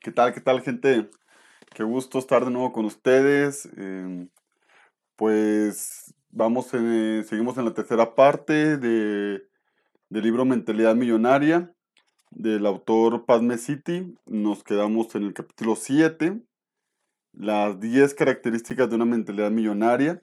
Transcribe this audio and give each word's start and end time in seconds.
¿Qué 0.00 0.10
tal, 0.12 0.32
qué 0.32 0.40
tal, 0.40 0.62
gente? 0.62 1.10
Qué 1.74 1.82
gusto 1.84 2.18
estar 2.18 2.44
de 2.44 2.50
nuevo 2.50 2.72
con 2.72 2.84
ustedes. 2.86 3.66
Em, 3.76 4.28
pues 5.16 6.14
vamos, 6.30 6.74
en- 6.74 7.24
seguimos 7.26 7.58
en 7.58 7.66
la 7.66 7.74
tercera 7.74 8.14
parte 8.16 8.78
de, 8.78 9.42
del 10.10 10.24
libro 10.24 10.44
Mentalidad 10.46 10.96
Millonaria 10.96 11.74
del 12.30 12.66
autor 12.66 13.26
Paz 13.26 13.42
City. 13.62 14.14
Nos 14.26 14.64
quedamos 14.64 15.14
en 15.16 15.24
el 15.24 15.34
capítulo 15.34 15.76
7, 15.76 16.42
las 17.32 17.80
10 17.80 18.14
características 18.14 18.90
de 18.90 18.96
una 18.96 19.06
mentalidad 19.06 19.52
millonaria. 19.52 20.22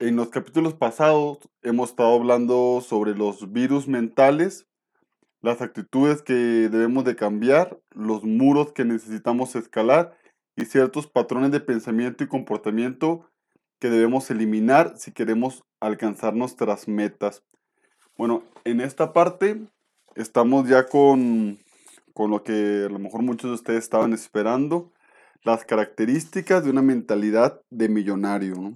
En 0.00 0.16
los 0.16 0.30
capítulos 0.30 0.74
pasados 0.74 1.40
hemos 1.62 1.90
estado 1.90 2.14
hablando 2.14 2.82
sobre 2.82 3.16
los 3.16 3.52
virus 3.52 3.88
mentales 3.88 4.67
las 5.40 5.60
actitudes 5.60 6.22
que 6.22 6.34
debemos 6.34 7.04
de 7.04 7.16
cambiar, 7.16 7.78
los 7.90 8.24
muros 8.24 8.72
que 8.72 8.84
necesitamos 8.84 9.54
escalar 9.54 10.16
y 10.56 10.64
ciertos 10.64 11.06
patrones 11.06 11.52
de 11.52 11.60
pensamiento 11.60 12.24
y 12.24 12.28
comportamiento 12.28 13.30
que 13.78 13.88
debemos 13.88 14.30
eliminar 14.30 14.94
si 14.96 15.12
queremos 15.12 15.64
alcanzar 15.80 16.34
nuestras 16.34 16.88
metas. 16.88 17.44
Bueno, 18.16 18.42
en 18.64 18.80
esta 18.80 19.12
parte 19.12 19.60
estamos 20.16 20.68
ya 20.68 20.86
con, 20.86 21.58
con 22.12 22.30
lo 22.30 22.42
que 22.42 22.86
a 22.86 22.92
lo 22.92 22.98
mejor 22.98 23.22
muchos 23.22 23.50
de 23.50 23.54
ustedes 23.54 23.84
estaban 23.84 24.12
esperando, 24.12 24.92
las 25.44 25.64
características 25.64 26.64
de 26.64 26.70
una 26.70 26.82
mentalidad 26.82 27.62
de 27.70 27.88
millonario. 27.88 28.56
¿no? 28.56 28.74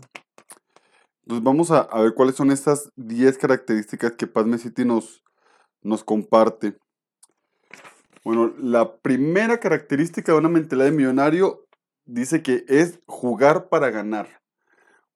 Entonces 1.25 1.43
vamos 1.43 1.73
a, 1.73 1.81
a 1.81 2.01
ver 2.03 2.15
cuáles 2.15 2.37
son 2.37 2.53
estas 2.53 2.93
10 2.95 3.39
características 3.39 4.13
que 4.13 4.29
Paz 4.29 4.47
City 4.61 4.85
nos, 4.85 5.22
nos 5.83 6.05
comparte. 6.05 6.77
Bueno, 8.25 8.55
la 8.59 8.97
primera 8.97 9.59
característica 9.59 10.33
de 10.33 10.39
una 10.39 10.49
mentalidad 10.49 10.87
de 10.87 10.97
millonario 10.97 11.67
dice 12.05 12.43
que 12.43 12.65
es 12.69 13.01
jugar 13.07 13.69
para 13.69 13.91
ganar. 13.91 14.41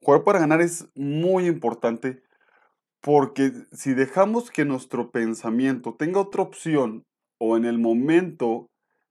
Jugar 0.02 0.24
para 0.24 0.40
ganar 0.40 0.60
es 0.60 0.88
muy 0.94 1.46
importante 1.46 2.22
porque 3.00 3.52
si 3.72 3.94
dejamos 3.94 4.50
que 4.50 4.64
nuestro 4.64 5.10
pensamiento 5.10 5.94
tenga 5.94 6.20
otra 6.20 6.42
opción 6.42 7.04
o 7.38 7.56
en 7.56 7.64
el 7.64 7.78
momento 7.78 8.68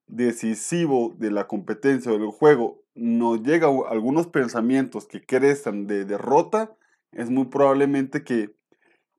decisivo 0.07 1.15
de 1.17 1.31
la 1.31 1.47
competencia 1.47 2.11
o 2.11 2.17
del 2.17 2.31
juego 2.31 2.81
nos 2.95 3.41
llega 3.41 3.67
algunos 3.89 4.27
pensamientos 4.27 5.05
que 5.05 5.21
crezcan 5.21 5.85
de 5.85 6.05
derrota, 6.05 6.75
es 7.11 7.29
muy 7.29 7.45
probablemente 7.45 8.23
que, 8.23 8.55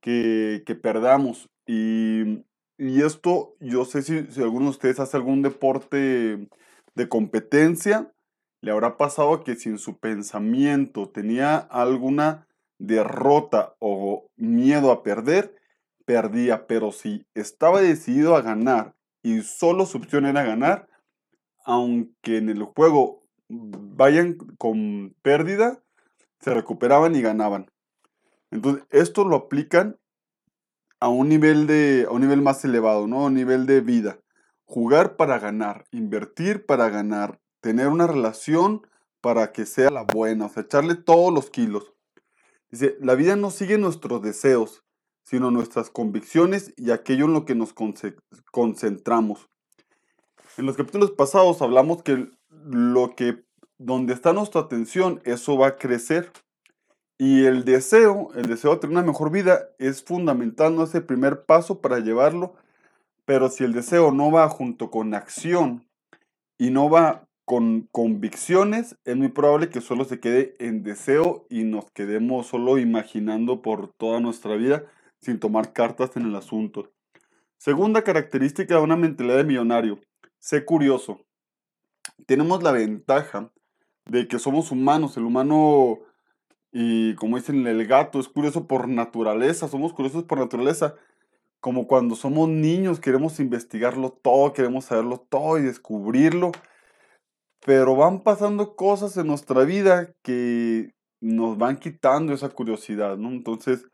que, 0.01 0.63
que 0.65 0.75
perdamos. 0.75 1.47
Y, 1.67 2.45
esto, 2.77 3.55
yo 3.59 3.85
sé 3.85 4.01
si, 4.01 4.25
si 4.27 4.41
alguno 4.41 4.65
de 4.65 4.71
ustedes 4.71 4.99
hace 4.99 5.17
algún 5.17 5.41
deporte 5.41 6.47
de 6.95 7.09
competencia, 7.09 8.11
le 8.61 8.71
habrá 8.71 8.97
pasado 8.97 9.43
que 9.43 9.55
si 9.55 9.69
en 9.69 9.77
su 9.77 9.97
pensamiento 9.97 11.09
tenía 11.09 11.57
alguna 11.57 12.47
derrota 12.79 13.75
o 13.79 14.29
miedo 14.35 14.91
a 14.91 15.03
perder, 15.03 15.55
perdía. 16.05 16.67
Pero 16.67 16.91
si 16.91 17.25
estaba 17.35 17.81
decidido 17.81 18.35
a 18.35 18.41
ganar 18.41 18.95
y 19.21 19.41
solo 19.41 19.85
su 19.85 19.97
opción 19.97 20.25
era 20.25 20.43
ganar, 20.43 20.87
aunque 21.65 22.37
en 22.37 22.49
el 22.49 22.63
juego 22.63 23.23
vayan 23.49 24.35
con 24.57 25.15
pérdida, 25.21 25.83
se 26.39 26.53
recuperaban 26.53 27.15
y 27.15 27.21
ganaban. 27.21 27.71
Entonces, 28.51 28.85
esto 28.89 29.25
lo 29.25 29.35
aplican 29.35 29.97
a 30.99 31.09
un 31.09 31.29
nivel 31.29 31.67
de 31.67 32.05
a 32.07 32.11
un 32.11 32.21
nivel 32.21 32.41
más 32.41 32.63
elevado, 32.65 33.07
¿no? 33.07 33.21
A 33.21 33.25
un 33.25 33.33
nivel 33.33 33.65
de 33.65 33.81
vida. 33.81 34.19
Jugar 34.65 35.15
para 35.15 35.39
ganar, 35.39 35.85
invertir 35.91 36.65
para 36.65 36.89
ganar, 36.89 37.39
tener 37.61 37.87
una 37.87 38.07
relación 38.07 38.85
para 39.21 39.51
que 39.51 39.65
sea 39.65 39.89
la 39.89 40.03
buena, 40.03 40.45
o 40.45 40.49
sea, 40.49 40.63
echarle 40.63 40.95
todos 40.95 41.33
los 41.33 41.49
kilos. 41.49 41.93
Dice, 42.69 42.97
la 42.99 43.15
vida 43.15 43.35
no 43.35 43.49
sigue 43.49 43.77
nuestros 43.77 44.21
deseos, 44.21 44.83
sino 45.23 45.51
nuestras 45.51 45.89
convicciones 45.89 46.73
y 46.77 46.91
aquello 46.91 47.25
en 47.25 47.33
lo 47.33 47.45
que 47.45 47.55
nos 47.55 47.73
concentramos. 48.51 49.49
En 50.57 50.65
los 50.65 50.75
capítulos 50.75 51.11
pasados 51.11 51.61
hablamos 51.61 52.03
que 52.03 52.29
lo 52.49 53.15
que 53.15 53.45
donde 53.77 54.13
está 54.13 54.33
nuestra 54.33 54.61
atención, 54.61 55.21
eso 55.23 55.57
va 55.57 55.67
a 55.67 55.77
crecer. 55.77 56.31
Y 57.17 57.45
el 57.45 57.65
deseo, 57.65 58.29
el 58.35 58.45
deseo 58.47 58.73
de 58.73 58.77
tener 58.77 58.97
una 58.97 59.07
mejor 59.07 59.31
vida 59.31 59.69
es 59.79 60.03
fundamental, 60.03 60.75
no 60.75 60.83
es 60.83 60.93
el 60.93 61.03
primer 61.03 61.45
paso 61.45 61.81
para 61.81 61.99
llevarlo, 61.99 62.53
pero 63.25 63.49
si 63.49 63.63
el 63.63 63.73
deseo 63.73 64.11
no 64.11 64.31
va 64.31 64.47
junto 64.49 64.91
con 64.91 65.13
acción 65.15 65.87
y 66.59 66.69
no 66.69 66.89
va 66.89 67.27
con 67.43 67.87
convicciones, 67.91 68.97
es 69.05 69.15
muy 69.15 69.29
probable 69.29 69.69
que 69.69 69.81
solo 69.81 70.05
se 70.05 70.19
quede 70.19 70.53
en 70.59 70.83
deseo 70.83 71.47
y 71.49 71.63
nos 71.63 71.89
quedemos 71.91 72.47
solo 72.47 72.77
imaginando 72.77 73.61
por 73.61 73.93
toda 73.93 74.19
nuestra 74.19 74.55
vida 74.55 74.83
sin 75.19 75.39
tomar 75.39 75.73
cartas 75.73 76.15
en 76.17 76.25
el 76.25 76.35
asunto. 76.35 76.91
Segunda 77.57 78.03
característica 78.03 78.75
de 78.75 78.81
una 78.81 78.95
mentalidad 78.95 79.37
de 79.37 79.43
millonario, 79.43 79.99
sé 80.39 80.65
curioso. 80.65 81.25
Tenemos 82.27 82.61
la 82.61 82.71
ventaja 82.71 83.51
de 84.05 84.27
que 84.27 84.37
somos 84.37 84.71
humanos, 84.71 85.17
el 85.17 85.23
humano 85.23 85.99
y 86.79 87.15
como 87.15 87.37
dicen, 87.37 87.65
el 87.65 87.87
gato 87.87 88.19
es 88.19 88.27
curioso 88.27 88.67
por 88.67 88.87
naturaleza, 88.87 89.67
somos 89.67 89.93
curiosos 89.93 90.25
por 90.25 90.37
naturaleza. 90.37 90.93
Como 91.59 91.87
cuando 91.87 92.15
somos 92.15 92.49
niños 92.49 92.99
queremos 92.99 93.39
investigarlo 93.39 94.11
todo, 94.11 94.53
queremos 94.53 94.85
saberlo 94.85 95.25
todo 95.27 95.57
y 95.57 95.63
descubrirlo. 95.63 96.51
Pero 97.65 97.95
van 97.95 98.21
pasando 98.21 98.75
cosas 98.75 99.17
en 99.17 99.25
nuestra 99.25 99.63
vida 99.63 100.13
que 100.21 100.91
nos 101.19 101.57
van 101.57 101.77
quitando 101.77 102.31
esa 102.31 102.49
curiosidad, 102.49 103.17
¿no? 103.17 103.29
Entonces, 103.29 103.87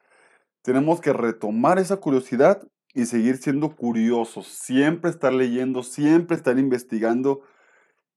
tenemos 0.62 1.00
que 1.00 1.14
retomar 1.14 1.80
esa 1.80 1.98
curiosidad 2.02 2.68
y 2.94 3.06
seguir 3.06 3.38
siendo 3.38 3.78
curiosos. 3.78 4.48
Siempre 4.48 5.10
estar 5.10 5.32
leyendo, 5.32 5.84
siempre 5.84 6.36
estar 6.36 6.60
investigando. 6.60 7.44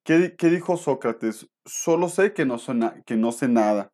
¿Qué, 0.04 0.34
qué 0.36 0.48
dijo 0.48 0.76
Sócrates? 0.76 1.48
Solo 1.64 2.08
sé 2.08 2.32
que 2.32 2.44
no, 2.44 2.58
suena, 2.58 3.00
que 3.06 3.14
no 3.14 3.30
sé 3.30 3.46
nada. 3.46 3.92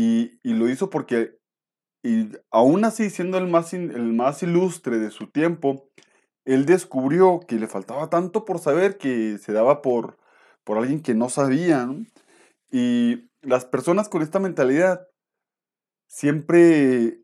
Y, 0.00 0.38
lo 0.44 0.68
hizo 0.68 0.90
porque, 0.90 1.40
y 2.04 2.30
aún 2.52 2.84
así 2.84 3.10
siendo 3.10 3.36
el 3.36 3.48
más, 3.48 3.74
el 3.74 4.12
más 4.12 4.44
ilustre 4.44 5.00
de 5.00 5.10
su 5.10 5.26
tiempo, 5.26 5.88
él 6.44 6.66
descubrió 6.66 7.40
que 7.48 7.56
le 7.56 7.66
faltaba 7.66 8.08
tanto 8.08 8.44
por 8.44 8.60
saber 8.60 8.96
que 8.96 9.38
se 9.38 9.52
daba 9.52 9.82
por, 9.82 10.16
por 10.62 10.78
alguien 10.78 11.02
que 11.02 11.14
no 11.14 11.28
sabía. 11.28 11.88
Y 12.70 13.28
las 13.42 13.64
personas 13.64 14.08
con 14.08 14.22
esta 14.22 14.38
mentalidad 14.38 15.08
siempre 16.06 17.20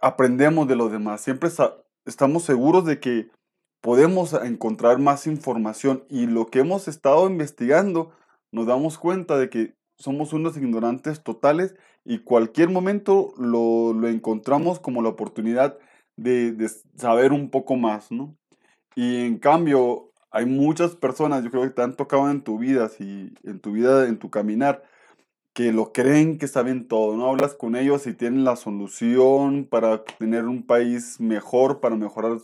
aprendemos 0.00 0.66
de 0.66 0.74
los 0.74 0.90
demás, 0.90 1.20
siempre 1.20 1.50
estamos 2.04 2.42
seguros 2.42 2.84
de 2.84 2.98
que 2.98 3.30
podemos 3.80 4.32
encontrar 4.32 4.98
más 4.98 5.28
información 5.28 6.04
y 6.10 6.26
lo 6.26 6.46
que 6.46 6.58
hemos 6.58 6.88
estado 6.88 7.30
investigando 7.30 8.10
nos 8.50 8.66
damos 8.66 8.98
cuenta 8.98 9.38
de 9.38 9.48
que 9.48 9.76
somos 10.02 10.32
unos 10.32 10.56
ignorantes 10.56 11.22
totales 11.22 11.76
y 12.04 12.18
cualquier 12.18 12.70
momento 12.70 13.32
lo, 13.38 13.92
lo 13.92 14.08
encontramos 14.08 14.80
como 14.80 15.02
la 15.02 15.10
oportunidad 15.10 15.78
de, 16.16 16.68
saber 16.96 17.32
un 17.32 17.50
poco 17.50 17.76
más, 17.76 18.10
¿no? 18.10 18.36
Y 18.94 19.26
en 19.26 19.38
cambio, 19.38 20.12
hay 20.30 20.46
muchas 20.46 20.96
personas, 20.96 21.44
yo 21.44 21.50
creo 21.50 21.62
que 21.62 21.70
te 21.70 21.82
han 21.82 21.96
tocado 21.96 22.30
en 22.30 22.42
tu 22.42 22.58
vida, 22.58 22.88
si, 22.88 23.32
en 23.44 23.60
tu 23.60 23.72
vida, 23.72 24.08
en 24.08 24.18
tu 24.18 24.30
caminar, 24.30 24.82
que 25.54 25.72
lo 25.72 25.92
creen 25.92 26.38
que 26.38 26.48
saben 26.48 26.88
todo, 26.88 27.16
¿no? 27.16 27.28
Hablas 27.28 27.54
con 27.54 27.76
ellos 27.76 28.06
y 28.06 28.14
tienen 28.14 28.44
la 28.44 28.56
solución 28.56 29.66
para 29.70 30.04
tener 30.04 30.46
un 30.46 30.64
país 30.66 31.20
mejor, 31.20 31.80
para 31.80 31.96
mejorar 31.96 32.38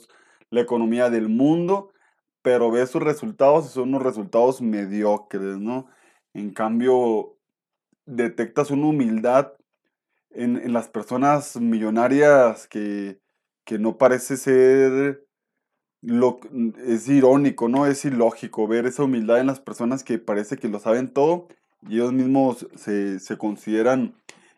la 0.50 0.60
economía 0.60 1.10
del 1.10 1.28
mundo, 1.28 1.92
pero 2.42 2.70
ves 2.70 2.90
sus 2.90 3.02
resultados 3.02 3.66
y 3.66 3.69
son 3.70 3.90
unos 3.90 4.02
resultados 4.02 4.62
mediocres, 4.62 5.58
¿no? 5.58 5.87
En 6.34 6.52
cambio, 6.52 7.38
detectas 8.08 8.70
una 8.70 8.87
humildad 8.87 9.52
en, 10.31 10.56
en 10.56 10.72
las 10.72 10.88
personas 10.88 11.56
millonarias 11.56 12.66
que, 12.66 13.20
que, 13.64 13.78
no 13.78 13.99
parece 13.99 14.37
ser, 14.37 15.26
lo, 16.00 16.40
es 16.87 17.08
irónico, 17.08 17.69
¿no? 17.69 17.87
Es 17.87 18.05
ilógico 18.05 18.66
ver 18.66 18.87
esa 18.87 19.05
humildad 19.05 19.40
en 19.40 19.46
las 19.46 19.60
personas 19.60 20.05
que 20.05 20.19
parece 20.19 20.56
que 20.56 20.69
lo 20.69 20.78
saben 20.78 21.12
todo 21.12 21.49
y 21.87 21.96
ellos 21.96 22.12
mismos 22.12 22.66
se, 22.76 23.20
se 23.20 23.37
consideran 23.37 24.14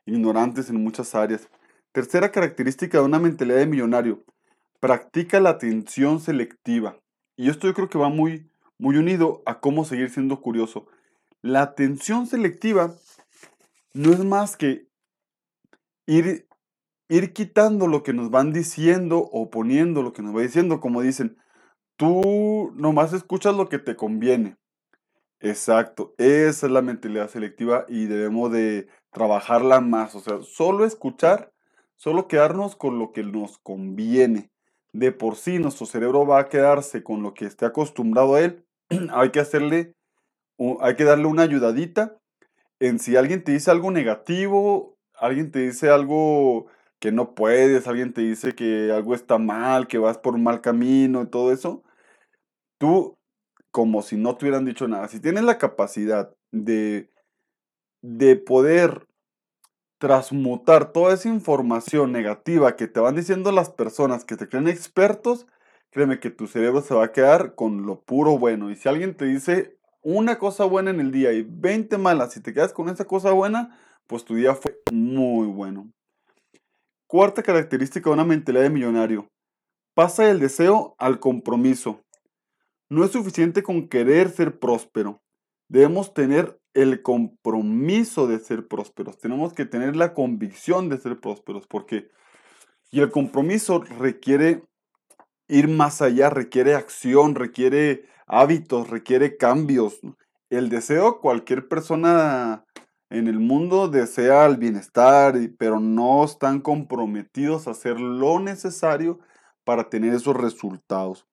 ignorantes 0.07 0.71
en 0.71 0.83
muchas 0.83 1.15
áreas. 1.15 1.49
Tercera 1.93 2.31
característica 2.31 2.99
de 2.99 3.05
una 3.05 3.19
mentalidad 3.19 3.59
de 3.59 3.67
millonario, 3.67 4.23
practica 4.79 5.41
la 5.41 5.51
atención 5.51 6.21
selectiva. 6.21 6.99
Y 7.37 7.51
esto 7.51 7.67
yo 7.67 7.75
creo 7.75 7.89
que 7.89 7.99
va 7.99 8.11
muy, 8.11 8.49
muy 8.79 8.97
unido 8.97 9.43
a 9.45 9.61
cómo 9.61 9.85
seguir 9.85 10.11
siendo 10.11 10.41
curioso. 10.41 10.87
La 11.43 11.63
atención 11.63 12.27
selectiva 12.27 12.95
no 13.95 14.13
es 14.13 14.25
más 14.25 14.57
que 14.57 14.87
ir, 16.07 16.47
ir 17.09 17.33
quitando 17.33 17.87
lo 17.87 18.03
que 18.03 18.13
nos 18.13 18.31
van 18.31 18.53
diciendo 18.53 19.19
o 19.21 19.51
poniendo 19.51 20.03
lo 20.03 20.13
que 20.13 20.23
nos 20.23 20.35
va 20.37 20.43
diciendo, 20.43 20.81
como 20.81 21.03
dicen, 21.03 21.37
tú 21.97 22.73
nomás 22.77 23.13
escuchas 23.13 23.57
lo 23.57 23.69
que 23.69 23.79
te 23.79 23.97
conviene. 23.97 24.57
Exacto, 25.41 26.15
esa 26.19 26.67
es 26.67 26.73
la 26.73 26.83
mentalidad 26.83 27.31
selectiva 27.31 27.87
y 27.89 28.07
debemos 28.07 28.53
de 28.53 28.89
trabajarla 29.13 29.81
más, 29.81 30.15
o 30.15 30.21
sea, 30.21 30.43
solo 30.43 30.85
escuchar, 30.85 31.53
solo 31.97 32.29
quedarnos 32.29 32.77
con 32.77 32.99
lo 32.99 33.13
que 33.13 33.23
nos 33.23 33.59
conviene. 33.59 34.51
De 34.93 35.13
por 35.13 35.37
sí 35.37 35.59
nuestro 35.59 35.87
cerebro 35.87 36.27
va 36.27 36.41
a 36.41 36.49
quedarse 36.49 37.03
con 37.03 37.23
lo 37.23 37.35
que 37.35 37.47
esté 37.47 37.67
acostumbrado 37.67 38.35
a 38.35 38.43
él, 38.43 38.67
hay 39.13 39.31
que 39.31 39.41
hacerle, 39.41 39.95
hay 40.81 40.97
que 40.97 41.05
darle 41.05 41.27
una 41.27 41.43
ayudadita 41.45 42.20
en 42.81 42.99
si 42.99 43.17
alguien 43.17 43.45
te 43.45 43.53
dice 43.53 43.71
algo 43.71 43.91
negativo, 43.91 44.99
alguien 45.15 45.51
te 45.51 45.61
dice 45.61 45.91
algo 45.91 46.67
que 46.99 47.13
no 47.13 47.35
puedes, 47.35 47.87
alguien 47.87 48.13
te 48.13 48.23
dice 48.23 48.55
que 48.55 48.91
algo 48.93 49.15
está 49.15 49.39
mal, 49.39 49.87
que 49.87 49.99
vas 49.99 50.19
por 50.19 50.35
un 50.35 50.43
mal 50.43 50.61
camino 50.61 51.23
y 51.23 51.27
todo 51.29 51.53
eso, 51.53 51.83
tú 52.79 53.19
como 53.71 54.03
si 54.03 54.17
no 54.17 54.37
te 54.37 54.47
hubieran 54.47 54.65
dicho 54.65 54.89
nada. 54.89 55.09
Si 55.09 55.21
tienes 55.21 55.45
la 55.45 55.59
capacidad 55.59 56.35
de, 56.51 57.11
de 58.03 58.37
poder 58.37 59.07
transmutar 59.99 60.93
toda 60.93 61.15
esa 61.15 61.29
información 61.29 62.13
negativa 62.13 62.75
que 62.75 62.89
te 62.89 63.01
van 63.01 63.17
diciendo 63.17 63.53
las 63.53 63.71
personas 63.71 64.25
que 64.25 64.37
te 64.37 64.49
creen 64.49 64.69
expertos, 64.69 65.47
créeme 65.91 66.21
que 66.21 66.31
tu 66.31 66.47
cerebro 66.47 66.81
se 66.81 66.95
va 66.95 67.05
a 67.05 67.13
quedar 67.13 67.55
con 67.55 67.87
lo 67.87 68.01
puro 68.01 68.39
bueno. 68.39 68.71
Y 68.71 68.77
si 68.77 68.89
alguien 68.89 69.15
te 69.15 69.27
dice 69.27 69.79
una 70.03 70.39
cosa 70.39 70.65
buena 70.65 70.91
en 70.91 71.01
el 71.01 71.11
día 71.11 71.33
y 71.33 71.43
20 71.43 71.99
malas, 71.99 72.33
si 72.33 72.41
te 72.41 72.53
quedas 72.53 72.73
con 72.73 72.89
esa 72.89 73.05
cosa 73.05 73.33
buena, 73.33 73.79
pues 74.07 74.25
tu 74.25 74.35
día 74.35 74.55
fue 74.55 74.79
muy 74.93 75.47
bueno. 75.47 75.91
Cuarta 77.07 77.43
característica 77.43 78.09
de 78.09 78.15
una 78.15 78.25
mentalidad 78.25 78.63
de 78.65 78.71
millonario. 78.71 79.29
Pasa 79.95 80.25
del 80.25 80.41
deseo 80.41 80.95
al 80.99 81.21
compromiso. 81.21 82.01
No 82.89 83.05
es 83.05 83.11
suficiente 83.11 83.63
con 83.63 83.89
querer 83.89 84.31
ser 84.31 84.59
próspero. 84.59 85.21
Debemos 85.69 86.15
tener 86.15 86.61
el 86.75 87.03
compromiso 87.03 88.27
de 88.27 88.39
ser 88.39 88.69
prósperos. 88.69 89.19
Tenemos 89.19 89.53
que 89.53 89.67
tener 89.67 89.97
la 89.97 90.15
convicción 90.15 90.89
de 90.89 90.99
ser 90.99 91.21
prósperos 91.21 91.67
porque 91.67 92.09
y 92.91 93.01
el 93.01 93.11
compromiso 93.11 93.81
requiere 93.99 94.65
ir 95.49 95.69
más 95.69 96.03
allá, 96.03 96.31
requiere 96.31 96.75
acción, 96.75 97.35
requiere 97.35 98.09
hábitos, 98.31 98.89
requiere 98.89 99.37
cambios. 99.37 100.01
El 100.49 100.69
deseo, 100.69 101.21
cualquier 101.21 101.69
persona 101.69 102.65
en 103.11 103.27
el 103.27 103.41
mundo 103.41 103.89
desea 103.89 104.47
el 104.47 104.57
bienestar, 104.57 105.35
pero 105.59 105.81
no 105.81 106.25
están 106.25 106.61
comprometidos 106.61 107.67
a 107.67 107.73
hacer 107.73 108.01
lo 108.01 108.39
necesario 108.39 109.19
para 109.65 109.91
tener 109.91 110.15
esos 110.15 110.37
resultados. 110.37 111.27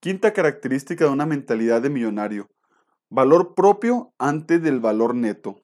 Quinta 0.00 0.34
característica 0.34 1.06
de 1.06 1.10
una 1.10 1.24
mentalidad 1.24 1.80
de 1.80 1.88
millonario. 1.88 2.48
Valor 3.08 3.54
propio 3.54 4.12
antes 4.18 4.62
del 4.62 4.80
valor 4.80 5.14
neto. 5.14 5.60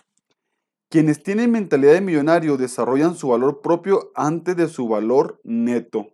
Quienes 0.88 1.22
tienen 1.22 1.50
mentalidad 1.50 1.92
de 1.92 2.00
millonario 2.00 2.56
desarrollan 2.56 3.14
su 3.14 3.28
valor 3.28 3.60
propio 3.60 4.10
antes 4.14 4.56
de 4.56 4.66
su 4.66 4.88
valor 4.88 5.40
neto. 5.44 6.08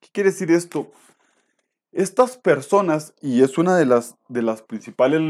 ¿Qué 0.00 0.08
quiere 0.12 0.30
decir 0.30 0.50
esto? 0.50 0.90
Estas 1.98 2.38
personas, 2.38 3.12
y 3.20 3.42
es 3.42 3.58
una 3.58 3.76
de 3.76 3.84
las, 3.84 4.16
de 4.28 4.42
las 4.42 4.62
principales 4.62 5.20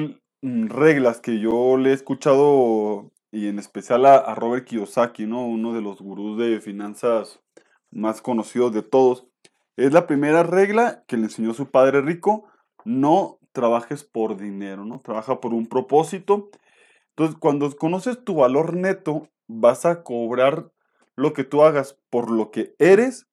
mm, 0.43 0.67
reglas 0.67 1.19
que 1.19 1.41
yo 1.41 1.79
le 1.79 1.89
he 1.89 1.93
escuchado, 1.95 3.11
y 3.33 3.49
en 3.49 3.59
especial 3.59 4.05
a, 4.05 4.35
Robert 4.35 4.67
Kiyosaki, 4.67 5.25
¿no? 5.25 5.47
uno 5.47 5.73
de 5.73 5.81
los 5.81 6.03
gurús 6.03 6.37
de 6.37 6.61
finanzas 6.61 7.41
más 7.91 8.21
conocidos 8.21 8.75
de 8.75 8.83
todos, 8.83 9.27
es 9.79 9.95
la 9.95 10.07
primera 10.07 10.43
regla 10.43 11.05
que 11.07 11.17
le 11.17 11.23
enseñó 11.23 11.55
su 11.55 11.71
padre 11.71 12.03
rico, 12.03 12.45
no 12.85 13.39
trabajes 13.53 14.05
por 14.05 14.37
dinero, 14.37 14.85
¿no? 14.85 15.01
Trabaja 15.01 15.41
por 15.41 15.55
un 15.55 15.69
propósito. 15.69 16.51
Entonces, 17.17 17.39
cuando 17.41 17.75
conoces 17.77 18.23
tu 18.23 18.35
valor 18.35 18.75
neto, 18.75 19.31
vas 19.47 19.87
a 19.87 20.03
cobrar 20.03 20.71
lo 21.17 21.33
que 21.33 21.45
tú 21.45 21.63
hagas 21.63 21.97
por 22.11 22.31
lo 22.31 22.51
que 22.51 22.75
eres 22.79 23.28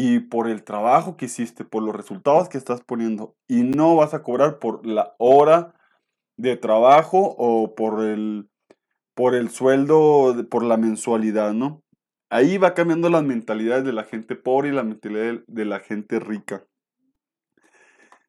y 0.00 0.20
por 0.20 0.48
el 0.48 0.62
trabajo 0.62 1.16
que 1.16 1.24
hiciste, 1.24 1.64
por 1.64 1.82
los 1.82 1.92
resultados 1.92 2.48
que 2.48 2.56
estás 2.56 2.82
poniendo. 2.82 3.34
Y 3.48 3.64
no 3.64 3.96
vas 3.96 4.14
a 4.14 4.22
cobrar 4.22 4.60
por 4.60 4.86
la 4.86 5.16
hora 5.18 5.74
de 6.36 6.56
trabajo 6.56 7.34
o 7.36 7.74
por 7.74 8.04
el, 8.04 8.48
por 9.16 9.34
el 9.34 9.50
sueldo, 9.50 10.46
por 10.48 10.62
la 10.62 10.76
mensualidad, 10.76 11.52
¿no? 11.52 11.82
Ahí 12.30 12.58
va 12.58 12.74
cambiando 12.74 13.10
las 13.10 13.24
mentalidades 13.24 13.82
de 13.82 13.92
la 13.92 14.04
gente 14.04 14.36
pobre 14.36 14.68
y 14.68 14.72
la 14.72 14.84
mentalidad 14.84 15.40
de 15.48 15.64
la 15.64 15.80
gente 15.80 16.20
rica. 16.20 16.64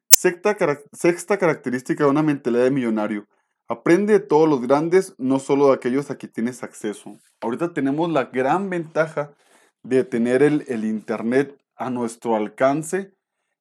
Sexta, 0.07 0.55
característica 0.57 2.03
de 2.03 2.09
una 2.09 2.23
mentalidad 2.23 2.63
de 2.63 2.71
millonario. 2.71 3.27
Aprende 3.67 4.13
de 4.13 4.21
todos 4.21 4.49
los 4.49 4.61
grandes, 4.61 5.13
no 5.19 5.37
solo 5.37 5.67
de 5.67 5.75
aquellos 5.75 6.09
a 6.09 6.17
que 6.17 6.27
tienes 6.27 6.63
acceso. 6.63 7.19
Ahorita 7.41 7.73
tenemos 7.73 8.09
la 8.09 8.23
gran 8.25 8.71
ventaja 8.71 9.35
de 9.83 10.03
tener 10.03 10.43
el, 10.43 10.65
el 10.67 10.85
Internet 10.85 11.57
a 11.75 11.89
nuestro 11.89 12.35
alcance 12.35 13.13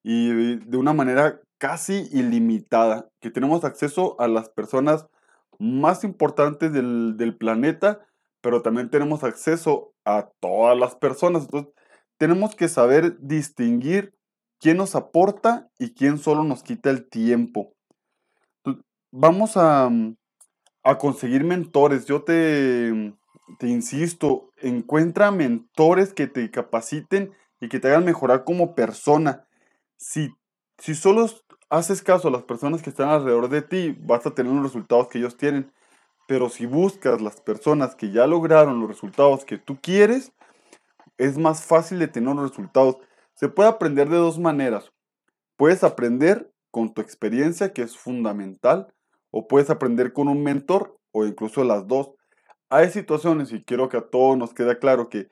y 0.03 0.57
de 0.57 0.77
una 0.77 0.93
manera 0.93 1.41
casi 1.59 2.09
ilimitada, 2.13 3.09
que 3.21 3.31
tenemos 3.31 3.65
acceso 3.65 4.19
a 4.21 4.29
las 4.29 4.49
personas 4.49 5.07
más 5.59 6.05
importantes 6.05 6.73
del, 6.73 7.17
del 7.17 7.37
planeta, 7.37 8.07
pero 8.41 8.63
también 8.63 8.91
tenemos 8.91 9.25
acceso 9.25 9.93
a 10.05 10.31
todas 10.41 10.79
las 10.79 10.95
personas. 10.95 11.43
Entonces, 11.43 11.73
tenemos 12.17 12.55
que 12.55 12.69
saber 12.69 13.19
distinguir 13.21 14.15
quién 14.61 14.77
nos 14.77 14.95
aporta 14.95 15.69
y 15.79 15.95
quién 15.95 16.19
solo 16.19 16.45
nos 16.45 16.63
quita 16.63 16.91
el 16.91 17.09
tiempo. 17.09 17.75
vamos 19.11 19.57
a, 19.57 19.91
a, 20.85 20.99
conseguir 20.99 21.45
mentores. 21.45 22.07
Yo 22.07 22.23
te, 22.23 23.15
te 23.59 23.69
insisto, 23.69 24.48
encuentra 24.61 25.31
mentores 25.31 26.13
que 26.13 26.27
te 26.27 26.51
capaciten 26.51 27.33
y 27.61 27.69
que 27.69 27.81
te 27.81 27.89
hagan 27.89 28.05
mejorar 28.05 28.45
como 28.45 28.75
persona. 28.75 29.47
Si, 29.97 30.35
si 30.79 30.95
solo 30.95 31.27
haces 31.71 32.03
caso 32.03 32.29
a 32.29 32.31
las 32.31 32.43
personas 32.43 32.83
que 32.83 32.91
están 32.91 33.09
alrededor 33.09 33.49
de 33.49 33.63
ti, 33.63 33.97
vas 34.01 34.27
a 34.27 34.35
tener 34.35 34.53
los 34.53 34.63
resultados 34.63 35.09
que 35.09 35.19
ellos 35.19 35.37
tienen. 35.37 35.73
Pero 36.27 36.49
si 36.49 36.67
buscas 36.67 37.21
las 37.21 37.41
personas 37.41 37.95
que 37.95 38.11
ya 38.11 38.27
lograron 38.27 38.81
los 38.81 38.89
resultados 38.89 39.45
que 39.45 39.59
tú 39.59 39.79
quieres, 39.81 40.33
es 41.17 41.39
más 41.39 41.65
fácil 41.65 41.99
de 41.99 42.09
tener 42.09 42.35
los 42.35 42.51
resultados. 42.51 42.99
Se 43.35 43.49
puede 43.49 43.69
aprender 43.69 44.09
de 44.09 44.17
dos 44.17 44.39
maneras. 44.39 44.93
Puedes 45.57 45.83
aprender 45.83 46.53
con 46.71 46.93
tu 46.93 47.01
experiencia, 47.01 47.73
que 47.73 47.83
es 47.83 47.97
fundamental, 47.97 48.93
o 49.31 49.49
puedes 49.49 49.71
aprender 49.71 50.13
con 50.13 50.29
un 50.29 50.43
mentor, 50.43 50.97
o 51.13 51.25
incluso 51.25 51.65
las 51.65 51.87
dos. 51.87 52.11
Hay 52.71 52.91
situaciones, 52.91 53.53
y 53.53 53.63
quiero 53.63 53.89
que 53.89 53.97
a 53.97 54.09
todos 54.09 54.37
nos 54.37 54.53
quede 54.53 54.79
claro 54.79 55.09
que 55.09 55.31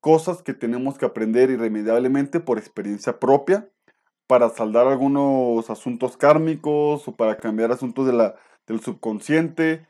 cosas 0.00 0.42
que 0.42 0.54
tenemos 0.54 0.98
que 0.98 1.06
aprender 1.06 1.50
irremediablemente 1.50 2.40
por 2.40 2.58
experiencia 2.58 3.18
propia, 3.20 3.68
para 4.26 4.48
saldar 4.48 4.86
algunos 4.86 5.70
asuntos 5.70 6.16
kármicos 6.16 7.06
o 7.06 7.12
para 7.12 7.36
cambiar 7.36 7.72
asuntos 7.72 8.06
de 8.06 8.14
la, 8.14 8.34
del 8.66 8.80
subconsciente, 8.80 9.86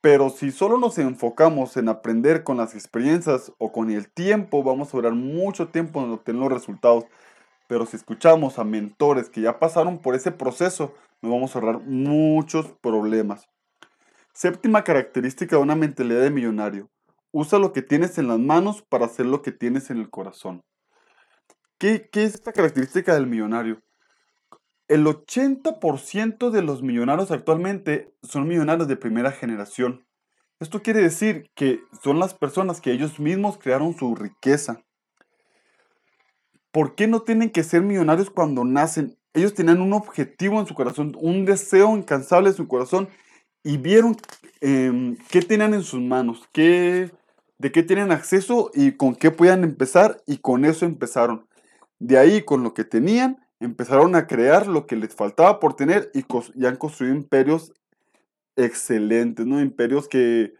pero 0.00 0.30
si 0.30 0.52
solo 0.52 0.78
nos 0.78 0.98
enfocamos 0.98 1.76
en 1.76 1.88
aprender 1.88 2.44
con 2.44 2.58
las 2.58 2.74
experiencias 2.74 3.52
o 3.58 3.72
con 3.72 3.90
el 3.90 4.08
tiempo, 4.08 4.62
vamos 4.62 4.94
a 4.94 4.98
durar 4.98 5.14
mucho 5.14 5.68
tiempo 5.68 6.00
en 6.00 6.12
obtener 6.12 6.42
los 6.42 6.52
resultados. 6.52 7.06
Pero 7.66 7.86
si 7.86 7.96
escuchamos 7.96 8.60
a 8.60 8.64
mentores 8.64 9.28
que 9.28 9.40
ya 9.40 9.58
pasaron 9.58 9.98
por 9.98 10.14
ese 10.14 10.30
proceso, 10.30 10.94
nos 11.20 11.32
vamos 11.32 11.56
a 11.56 11.58
ahorrar 11.58 11.80
muchos 11.80 12.66
problemas. 12.80 13.48
Séptima 14.36 14.84
característica 14.84 15.56
de 15.56 15.62
una 15.62 15.76
mentalidad 15.76 16.20
de 16.20 16.30
millonario. 16.30 16.90
Usa 17.32 17.58
lo 17.58 17.72
que 17.72 17.80
tienes 17.80 18.18
en 18.18 18.28
las 18.28 18.38
manos 18.38 18.82
para 18.82 19.06
hacer 19.06 19.24
lo 19.24 19.40
que 19.40 19.50
tienes 19.50 19.88
en 19.88 19.96
el 19.96 20.10
corazón. 20.10 20.62
¿Qué, 21.78 22.10
qué 22.12 22.24
es 22.24 22.34
esta 22.34 22.52
característica 22.52 23.14
del 23.14 23.26
millonario? 23.26 23.82
El 24.88 25.06
80% 25.06 26.50
de 26.50 26.60
los 26.60 26.82
millonarios 26.82 27.30
actualmente 27.30 28.14
son 28.22 28.46
millonarios 28.46 28.88
de 28.88 28.98
primera 28.98 29.32
generación. 29.32 30.06
Esto 30.60 30.82
quiere 30.82 31.00
decir 31.00 31.50
que 31.54 31.80
son 32.02 32.18
las 32.18 32.34
personas 32.34 32.82
que 32.82 32.92
ellos 32.92 33.18
mismos 33.18 33.56
crearon 33.56 33.96
su 33.96 34.14
riqueza. 34.14 34.82
¿Por 36.72 36.94
qué 36.94 37.06
no 37.06 37.22
tienen 37.22 37.48
que 37.48 37.64
ser 37.64 37.80
millonarios 37.80 38.28
cuando 38.28 38.66
nacen? 38.66 39.16
Ellos 39.32 39.54
tenían 39.54 39.80
un 39.80 39.94
objetivo 39.94 40.60
en 40.60 40.66
su 40.66 40.74
corazón, 40.74 41.16
un 41.18 41.46
deseo 41.46 41.96
incansable 41.96 42.50
en 42.50 42.54
su 42.54 42.68
corazón 42.68 43.08
y 43.66 43.78
vieron 43.78 44.16
em, 44.60 45.16
qué 45.28 45.42
tenían 45.42 45.74
en 45.74 45.82
sus 45.82 46.00
manos, 46.00 46.48
qué, 46.52 47.10
de 47.58 47.72
qué 47.72 47.82
tienen 47.82 48.12
acceso 48.12 48.70
y 48.72 48.92
con 48.92 49.16
qué 49.16 49.32
podían 49.32 49.64
empezar 49.64 50.22
y 50.24 50.38
con 50.38 50.64
eso 50.64 50.86
empezaron. 50.86 51.48
De 51.98 52.16
ahí, 52.16 52.42
con 52.42 52.62
lo 52.62 52.74
que 52.74 52.84
tenían, 52.84 53.44
empezaron 53.58 54.14
a 54.14 54.28
crear 54.28 54.68
lo 54.68 54.86
que 54.86 54.94
les 54.94 55.16
faltaba 55.16 55.58
por 55.58 55.74
tener 55.74 56.12
y, 56.14 56.24
han 56.64 56.76
construido 56.76 57.16
imperios 57.16 57.72
excelentes, 58.54 59.44
¿no? 59.44 59.60
Imperios 59.60 60.06
que, 60.06 60.54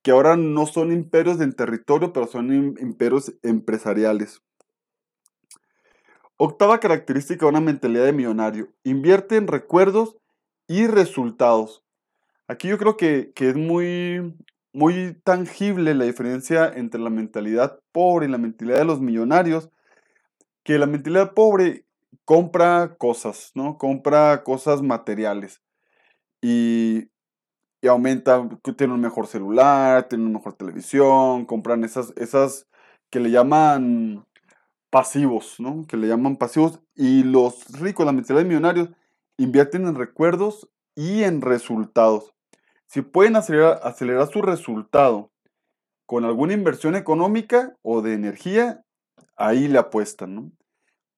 que 0.00 0.10
ahora 0.10 0.38
no 0.38 0.64
son 0.64 0.90
imperios 0.90 1.42
en 1.42 1.52
territorio, 1.52 2.14
pero 2.14 2.26
son 2.28 2.50
imperios 2.80 3.34
empresariales. 3.42 4.40
Octava 6.38 6.80
característica 6.80 7.44
de 7.44 7.50
una 7.50 7.60
mentalidad 7.60 8.06
de 8.06 8.14
millonario. 8.14 8.72
Invierte 8.84 9.36
en 9.36 9.48
recuerdos 9.48 10.16
y 10.66 10.86
resultados. 10.86 11.84
Aquí 12.48 12.68
yo 12.68 12.78
creo 12.78 12.96
que, 12.96 13.32
es 13.36 13.56
muy, 13.56 14.34
tangible 15.22 15.94
la 15.94 16.04
diferencia 16.04 16.72
entre 16.74 16.98
la 16.98 17.10
mentalidad 17.10 17.78
pobre 17.92 18.26
y 18.26 18.30
la 18.30 18.38
mentalidad 18.38 18.78
de 18.78 18.86
los 18.86 19.00
millonarios, 19.02 19.68
que 20.64 20.78
la 20.78 20.86
mentalidad 20.86 21.34
pobre 21.34 21.84
compra 22.24 22.96
cosas, 22.98 23.52
¿no? 23.54 23.76
Compra 23.76 24.44
cosas 24.44 24.80
materiales 24.82 25.62
y, 26.42 27.10
y 27.82 27.88
aumenta, 27.88 28.48
tiene 28.76 28.94
un 28.94 29.00
mejor 29.02 29.26
celular, 29.26 30.08
tiene 30.08 30.24
una 30.24 30.38
mejor 30.38 30.54
televisión, 30.54 31.44
compran 31.44 31.84
esas, 31.84 32.14
esas 32.16 32.66
que 33.10 33.20
le 33.20 33.30
llaman 33.30 34.26
pasivos, 34.90 35.56
¿no? 35.60 35.86
Que 35.86 35.98
le 35.98 36.08
llaman 36.08 36.36
pasivos 36.36 36.80
y 36.94 37.24
los 37.24 37.78
ricos, 37.78 38.06
la 38.06 38.12
mentalidad 38.12 38.42
de 38.44 38.48
millonarios, 38.48 38.88
invierten 39.36 39.86
en 39.86 39.96
recuerdos 39.96 40.70
y 40.96 41.24
en 41.24 41.42
resultados. 41.42 42.34
Si 42.88 43.02
pueden 43.02 43.36
acelerar, 43.36 43.80
acelerar 43.82 44.28
su 44.28 44.42
resultado 44.42 45.30
con 46.06 46.24
alguna 46.24 46.54
inversión 46.54 46.96
económica 46.96 47.76
o 47.82 48.00
de 48.00 48.14
energía, 48.14 48.82
ahí 49.36 49.68
le 49.68 49.78
apuestan, 49.78 50.34
¿no? 50.34 50.52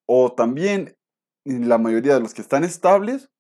O 0.04 0.32
también 0.32 0.96
la 1.44 1.78
mayoría 1.78 2.14
de 2.14 2.20
los 2.20 2.34
que 2.34 2.42
están 2.42 2.64
estables 2.64 3.30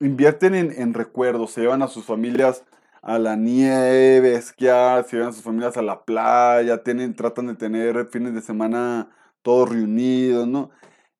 invierten 0.00 0.54
en, 0.54 0.94
recuerdos, 0.94 1.52
se 1.52 1.60
llevan 1.60 1.82
a 1.82 1.88
sus 1.88 2.04
familias 2.04 2.64
a 3.02 3.18
la 3.18 3.36
nieve, 3.36 4.34
a 4.34 4.38
esquiar, 4.38 5.04
se 5.04 5.16
llevan 5.16 5.30
a 5.30 5.34
sus 5.34 5.44
familias 5.44 5.76
a 5.76 5.82
la 5.82 6.04
playa, 6.04 6.82
tienen, 6.82 7.14
tratan 7.14 7.46
de 7.48 7.54
tener 7.54 8.06
fines 8.06 8.34
de 8.34 8.40
semana 8.40 9.10
todos 9.42 9.68
reunidos, 9.68 10.48
¿no? 10.48 10.70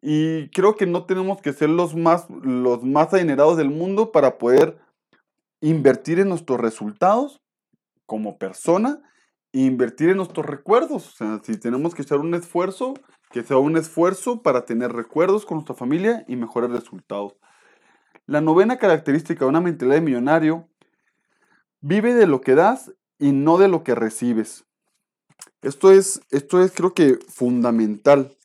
Y 0.01 0.49
creo 0.49 0.77
que 0.77 0.87
no 0.87 1.05
tenemos 1.05 1.41
que 1.41 1.53
ser 1.53 1.69
los 1.69 1.95
más, 1.95 2.29
los 2.31 2.83
más 2.83 3.13
adinerados 3.13 3.57
del 3.57 3.71
mundo 3.71 4.13
para 4.13 4.39
poder 4.39 4.79
invertir 5.71 6.21
en 6.21 6.29
nuestros 6.29 6.61
resultados 6.61 7.41
como 8.05 8.39
persona 8.39 9.01
e 9.53 9.61
invertir 9.61 10.11
en 10.11 10.19
nuestros 10.19 10.45
recuerdos. 10.45 11.09
O 11.09 11.17
sea, 11.17 11.41
si 11.43 11.57
tenemos 11.59 11.95
que 11.95 12.03
echar 12.03 12.19
un 12.19 12.35
esfuerzo, 12.35 12.95
que 13.31 13.43
sea 13.43 13.57
un 13.57 13.79
esfuerzo 13.79 14.43
para 14.43 14.67
tener 14.67 14.93
recuerdos 14.93 15.47
con 15.47 15.57
nuestra 15.57 15.75
familia 15.75 16.25
y 16.29 16.37
mejores 16.37 16.71
resultados. 16.71 17.35
La 18.27 18.43
novena 18.43 18.77
característica 18.77 19.45
de 19.45 19.49
una 19.49 19.63
mentalidad 19.63 19.97
de 19.97 20.01
millonario 20.03 20.69
vive 21.81 22.13
de 22.13 22.27
lo 22.27 22.43
que 22.43 22.55
das 22.55 22.93
y 23.19 23.33
no 23.33 23.57
de 23.57 23.69
lo 23.69 23.85
que 23.85 23.95
recibes. 23.95 24.67
Esto 25.63 25.91
es, 25.93 26.21
esto 26.31 26.63
es 26.63 26.73
creo 26.73 26.93
que 26.93 27.19
fundamental. 27.29 28.37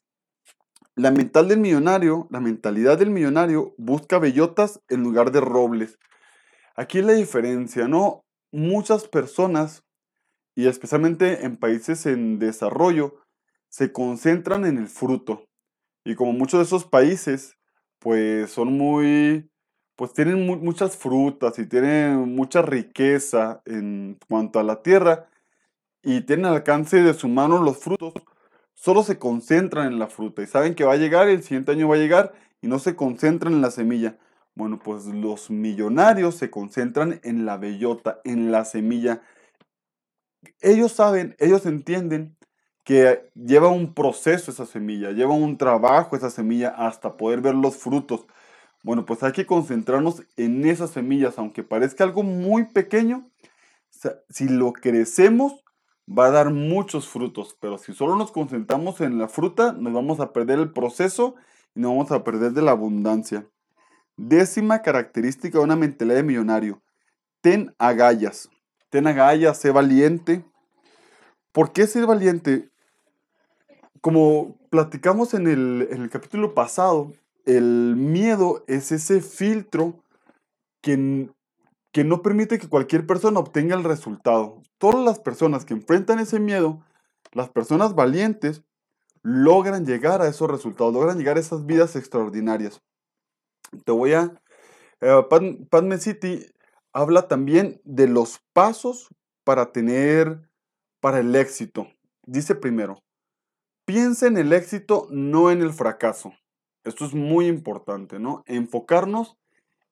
La 0.96 1.12
mental 1.12 1.50
del 1.50 1.60
millonario, 1.60 2.28
la 2.30 2.40
mentalidad 2.40 2.98
del 2.98 3.10
millonario 3.10 3.74
busca 3.78 4.20
bellotas 4.20 4.82
en 4.88 5.04
lugar 5.04 5.32
de 5.32 5.42
robles. 5.42 5.98
Aquí 6.80 7.02
la 7.02 7.12
diferencia, 7.12 7.90
¿no? 7.90 8.24
Muchas 8.54 9.06
personas, 9.06 9.84
y 10.56 10.66
especialmente 10.68 11.44
en 11.44 11.58
países 11.58 12.06
en 12.06 12.40
desarrollo, 12.40 13.18
se 13.68 13.92
concentran 13.92 14.64
en 14.66 14.78
el 14.78 14.88
fruto. 14.88 15.44
Y 16.06 16.16
como 16.16 16.32
muchos 16.32 16.62
de 16.62 16.64
esos 16.64 16.86
países, 16.86 17.58
pues 18.00 18.52
son 18.52 18.78
muy, 18.78 19.52
pues 19.98 20.14
tienen 20.14 20.48
muchas 20.48 20.96
frutas 20.96 21.60
y 21.60 21.66
tienen 21.66 22.34
mucha 22.34 22.62
riqueza 22.62 23.62
en 23.66 24.18
cuanto 24.30 24.58
a 24.62 24.64
la 24.64 24.82
tierra 24.82 25.28
y 26.02 26.22
tienen 26.22 26.46
al 26.46 26.54
alcance 26.56 27.04
de 27.04 27.14
su 27.14 27.28
mano 27.28 27.62
los 27.62 27.78
frutos, 27.78 28.14
solo 28.74 29.04
se 29.04 29.20
concentran 29.20 29.88
en 29.88 30.00
la 30.00 30.08
fruta 30.08 30.44
y 30.44 30.48
saben 30.48 30.76
que 30.76 30.86
va 30.86 30.94
a 30.94 30.96
llegar 30.98 31.28
el 31.28 31.44
siguiente 31.44 31.74
año 31.74 31.90
va 31.90 31.96
a 31.96 32.00
llegar 32.00 32.34
y 32.62 32.68
no 32.70 32.80
se 32.80 32.96
concentran 32.96 33.52
en 33.52 33.62
la 33.62 33.70
semilla. 33.70 34.18
Bueno, 34.60 34.78
pues 34.78 35.06
los 35.06 35.50
millonarios 35.50 36.36
se 36.36 36.52
concentran 36.52 37.22
en 37.24 37.46
la 37.46 37.56
bellota, 37.56 38.20
en 38.26 38.52
la 38.52 38.66
semilla. 38.66 39.22
Ellos 40.60 40.92
saben, 40.92 41.34
ellos 41.40 41.66
entienden 41.66 42.36
que 42.84 43.32
lleva 43.36 43.70
un 43.70 43.94
proceso 43.94 44.52
esa 44.52 44.66
semilla, 44.66 45.12
lleva 45.12 45.34
un 45.34 45.58
trabajo 45.58 46.18
esa 46.18 46.30
semilla 46.30 46.72
hasta 46.76 47.16
poder 47.16 47.40
ver 47.40 47.56
los 47.56 47.78
frutos. 47.78 48.26
Bueno, 48.84 49.06
pues 49.06 49.24
hay 49.24 49.32
que 49.32 49.46
concentrarnos 49.46 50.24
en 50.36 50.66
esas 50.66 50.90
semillas, 50.90 51.40
aunque 51.40 51.64
parezca 51.64 52.04
algo 52.04 52.24
muy 52.24 52.66
pequeño. 52.66 53.32
Si 54.28 54.50
lo 54.50 54.74
crecemos, 54.74 55.64
va 56.06 56.26
a 56.26 56.32
dar 56.32 56.52
muchos 56.52 57.08
frutos, 57.08 57.56
pero 57.62 57.78
si 57.78 57.94
solo 57.94 58.18
nos 58.18 58.34
concentramos 58.34 59.00
en 59.00 59.20
la 59.20 59.30
fruta, 59.30 59.72
nos 59.72 59.94
vamos 59.94 60.20
a 60.20 60.34
perder 60.34 60.60
el 60.60 60.74
proceso 60.74 61.36
y 61.76 61.80
nos 61.80 61.92
vamos 61.92 62.12
a 62.12 62.26
perder 62.26 62.52
de 62.52 62.62
la 62.62 62.72
abundancia. 62.72 63.48
Décima 64.20 64.82
característica 64.82 65.58
de 65.58 65.64
una 65.64 65.76
mentalidad 65.76 66.18
de 66.18 66.24
millonario. 66.24 66.82
Ten 67.42 67.74
agallas. 67.78 68.50
Ten 68.90 69.08
agallas, 69.08 69.58
sé 69.58 69.72
valiente. 69.72 70.44
¿Por 71.52 71.72
qué 71.72 71.88
ser 71.88 72.06
valiente? 72.06 72.70
como 74.02 74.58
platicamos 74.70 75.34
en 75.34 75.48
el, 75.48 76.10
capítulo 76.12 76.54
pasado, 76.54 77.14
el 77.46 77.96
miedo 77.96 78.64
es 78.68 78.92
ese 78.92 79.22
filtro 79.22 80.04
que, 80.82 81.30
que 81.92 82.04
no 82.04 82.22
permite 82.22 82.60
que 82.60 82.70
cualquier 82.70 83.06
persona 83.06 83.40
obtenga 83.40 83.76
el 83.76 83.84
resultado. 83.84 84.62
Todas 84.78 85.04
las 85.04 85.20
personas 85.20 85.66
que 85.66 85.74
enfrentan 85.74 86.20
ese 86.20 86.40
miedo, 86.40 86.84
las 87.34 87.50
personas 87.50 87.96
valientes, 87.96 88.64
logran 89.22 89.86
llegar 89.86 90.22
a 90.22 90.28
esos 90.28 90.50
resultados, 90.50 90.94
logran 90.94 91.18
llegar 91.18 91.38
a 91.38 91.42
esas 91.42 91.66
vidas 91.66 91.96
extraordinarias. 91.96 92.82
Te 93.86 93.92
voy 93.92 94.14
a... 94.14 94.34
Eh, 95.02 95.24
Padme 95.70 95.98
City 95.98 96.46
habla 96.92 97.28
también 97.28 97.82
de 97.84 98.08
los 98.08 98.42
pasos 98.54 99.08
para 99.44 99.72
tener, 99.72 100.50
para 101.00 101.20
el 101.20 101.36
éxito. 101.36 101.88
Dice 102.26 102.56
primero, 102.56 103.02
Piensa 103.90 104.28
en 104.28 104.38
el 104.38 104.54
éxito, 104.54 105.08
no 105.10 105.50
en 105.50 105.64
el 105.64 105.74
fracaso. 105.74 106.34
Esto 106.84 107.06
es 107.06 107.16
muy 107.16 107.48
importante, 107.48 108.20
¿no? 108.20 108.44
Enfocarnos 108.46 109.36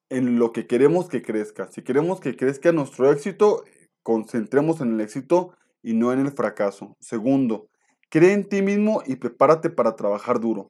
en 0.10 0.38
lo 0.38 0.52
que 0.54 0.68
queremos 0.68 1.10
que 1.10 1.24
crezca. 1.24 1.68
Si 1.72 1.82
queremos 1.82 2.20
que 2.20 2.36
crezca 2.36 2.72
nuestro 2.72 3.12
éxito, 3.12 3.64
concentremos 4.04 4.82
en 4.82 4.94
el 4.94 5.02
éxito 5.02 5.56
y 5.82 5.96
no 5.96 6.14
en 6.14 6.20
el 6.20 6.32
fracaso. 6.32 6.96
Segundo, 7.00 7.70
cree 8.12 8.34
en 8.34 8.48
ti 8.48 8.62
mismo 8.62 9.02
y 9.04 9.16
prepárate 9.16 9.72
para 9.72 9.96
trabajar 9.96 10.40
duro. 10.40 10.70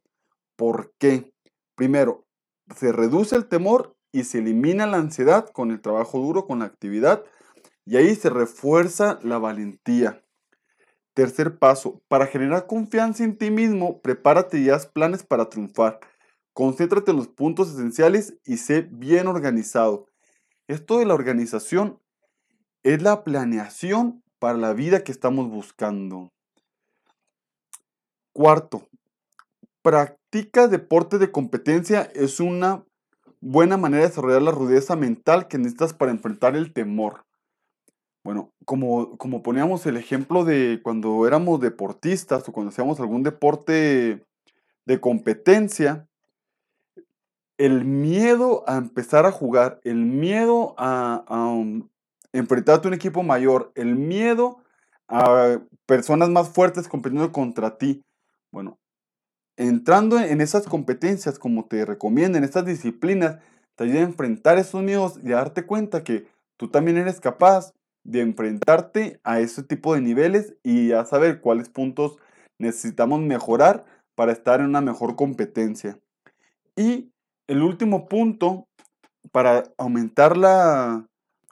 ¿Por 0.55 0.93
qué? 0.97 1.33
Primero, 1.75 2.23
se 2.75 2.91
reduce 2.91 3.35
el 3.35 3.47
temor 3.47 3.95
y 4.11 4.23
se 4.23 4.39
elimina 4.39 4.87
la 4.87 4.97
ansiedad 4.97 5.49
con 5.49 5.71
el 5.71 5.81
trabajo 5.81 6.19
duro, 6.19 6.45
con 6.45 6.59
la 6.59 6.65
actividad, 6.65 7.23
y 7.85 7.97
ahí 7.97 8.15
se 8.15 8.29
refuerza 8.29 9.19
la 9.23 9.37
valentía. 9.37 10.23
Tercer 11.13 11.57
paso, 11.57 12.01
para 12.07 12.27
generar 12.27 12.67
confianza 12.67 13.23
en 13.23 13.37
ti 13.37 13.49
mismo, 13.49 14.01
prepárate 14.01 14.59
y 14.59 14.69
haz 14.69 14.85
planes 14.85 15.23
para 15.23 15.49
triunfar. 15.49 15.99
Concéntrate 16.53 17.11
en 17.11 17.17
los 17.17 17.27
puntos 17.27 17.71
esenciales 17.71 18.35
y 18.45 18.57
sé 18.57 18.87
bien 18.91 19.27
organizado. 19.27 20.07
Esto 20.67 20.99
de 20.99 21.05
la 21.05 21.13
organización 21.13 21.99
es 22.83 23.01
la 23.01 23.23
planeación 23.23 24.23
para 24.39 24.57
la 24.57 24.73
vida 24.73 25.03
que 25.03 25.11
estamos 25.11 25.49
buscando. 25.49 26.31
Cuarto, 28.33 28.87
deporte 30.31 31.17
de 31.17 31.31
competencia 31.31 32.09
es 32.13 32.39
una 32.39 32.83
buena 33.39 33.77
manera 33.77 34.03
de 34.03 34.09
desarrollar 34.09 34.41
la 34.41 34.51
rudeza 34.51 34.95
mental 34.95 35.47
que 35.47 35.57
necesitas 35.57 35.93
para 35.93 36.11
enfrentar 36.11 36.55
el 36.55 36.73
temor. 36.73 37.25
Bueno, 38.23 38.51
como, 38.65 39.17
como 39.17 39.41
poníamos 39.41 39.85
el 39.85 39.95
ejemplo 39.95 40.43
de 40.43 40.81
cuando 40.83 41.25
éramos 41.27 41.61
deportistas 41.61 42.47
o 42.47 42.51
cuando 42.51 42.71
hacíamos 42.71 42.99
algún 42.99 43.23
deporte 43.23 44.25
de 44.85 44.99
competencia, 44.99 46.07
el 47.57 47.85
miedo 47.85 48.63
a 48.67 48.77
empezar 48.77 49.25
a 49.25 49.31
jugar, 49.31 49.79
el 49.83 50.05
miedo 50.05 50.75
a, 50.77 51.23
um, 51.29 51.87
enfrentarte 52.33 52.87
a 52.87 52.89
un 52.89 52.93
equipo 52.93 53.23
mayor, 53.23 53.71
el 53.75 53.95
miedo 53.95 54.57
a 55.07 55.59
personas 55.85 56.29
más 56.29 56.49
fuertes 56.49 56.87
compitiendo 56.87 57.31
contra 57.31 57.77
ti. 57.77 58.03
Bueno, 58.51 58.77
entrando 59.57 60.19
en 60.19 60.39
esas 60.39 60.67
competencias, 60.67 61.39
como 61.39 61.65
te 61.65 61.83
recomiendan, 61.85 62.43
estas 62.43 62.65
disciplinas, 62.65 63.39
te 63.75 63.83
ayuda 63.83 63.99
a 63.99 64.03
enfrentar 64.03 64.57
esos 64.57 64.81
miedos 64.81 65.19
y 65.23 65.33
a 65.33 65.37
darte 65.37 65.65
cuenta 65.65 66.03
que 66.03 66.27
tú 66.57 66.69
también 66.69 66.97
eres 66.97 67.19
capaz 67.19 67.73
de 68.03 68.21
enfrentarte 68.21 69.19
a 69.23 69.39
ese 69.39 69.63
tipo 69.63 69.93
de 69.93 70.01
niveles 70.01 70.55
y 70.63 70.93
a 70.93 71.05
saber 71.05 71.41
cuáles 71.41 71.69
puntos 71.69 72.17
necesitamos 72.57 73.19
mejorar 73.19 73.85
para 74.15 74.31
estar 74.31 74.61
en 74.61 74.67
una 74.67 74.81
mejor 74.81 75.15
competencia. 75.15 75.99
Y 76.75 77.11
el 77.47 77.61
último 77.61 78.07
punto, 78.07 78.67
para 79.31 79.63
aumentar 79.77 80.37
la, 80.37 81.07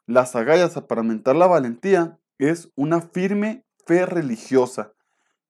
las 0.07 0.35
agallas, 0.35 0.73
para 0.81 1.01
aumentar 1.01 1.35
la 1.35 1.47
valentía, 1.47 2.17
es 2.39 2.69
una 2.75 3.01
firme 3.01 3.63
fe 3.85 4.05
religiosa. 4.05 4.94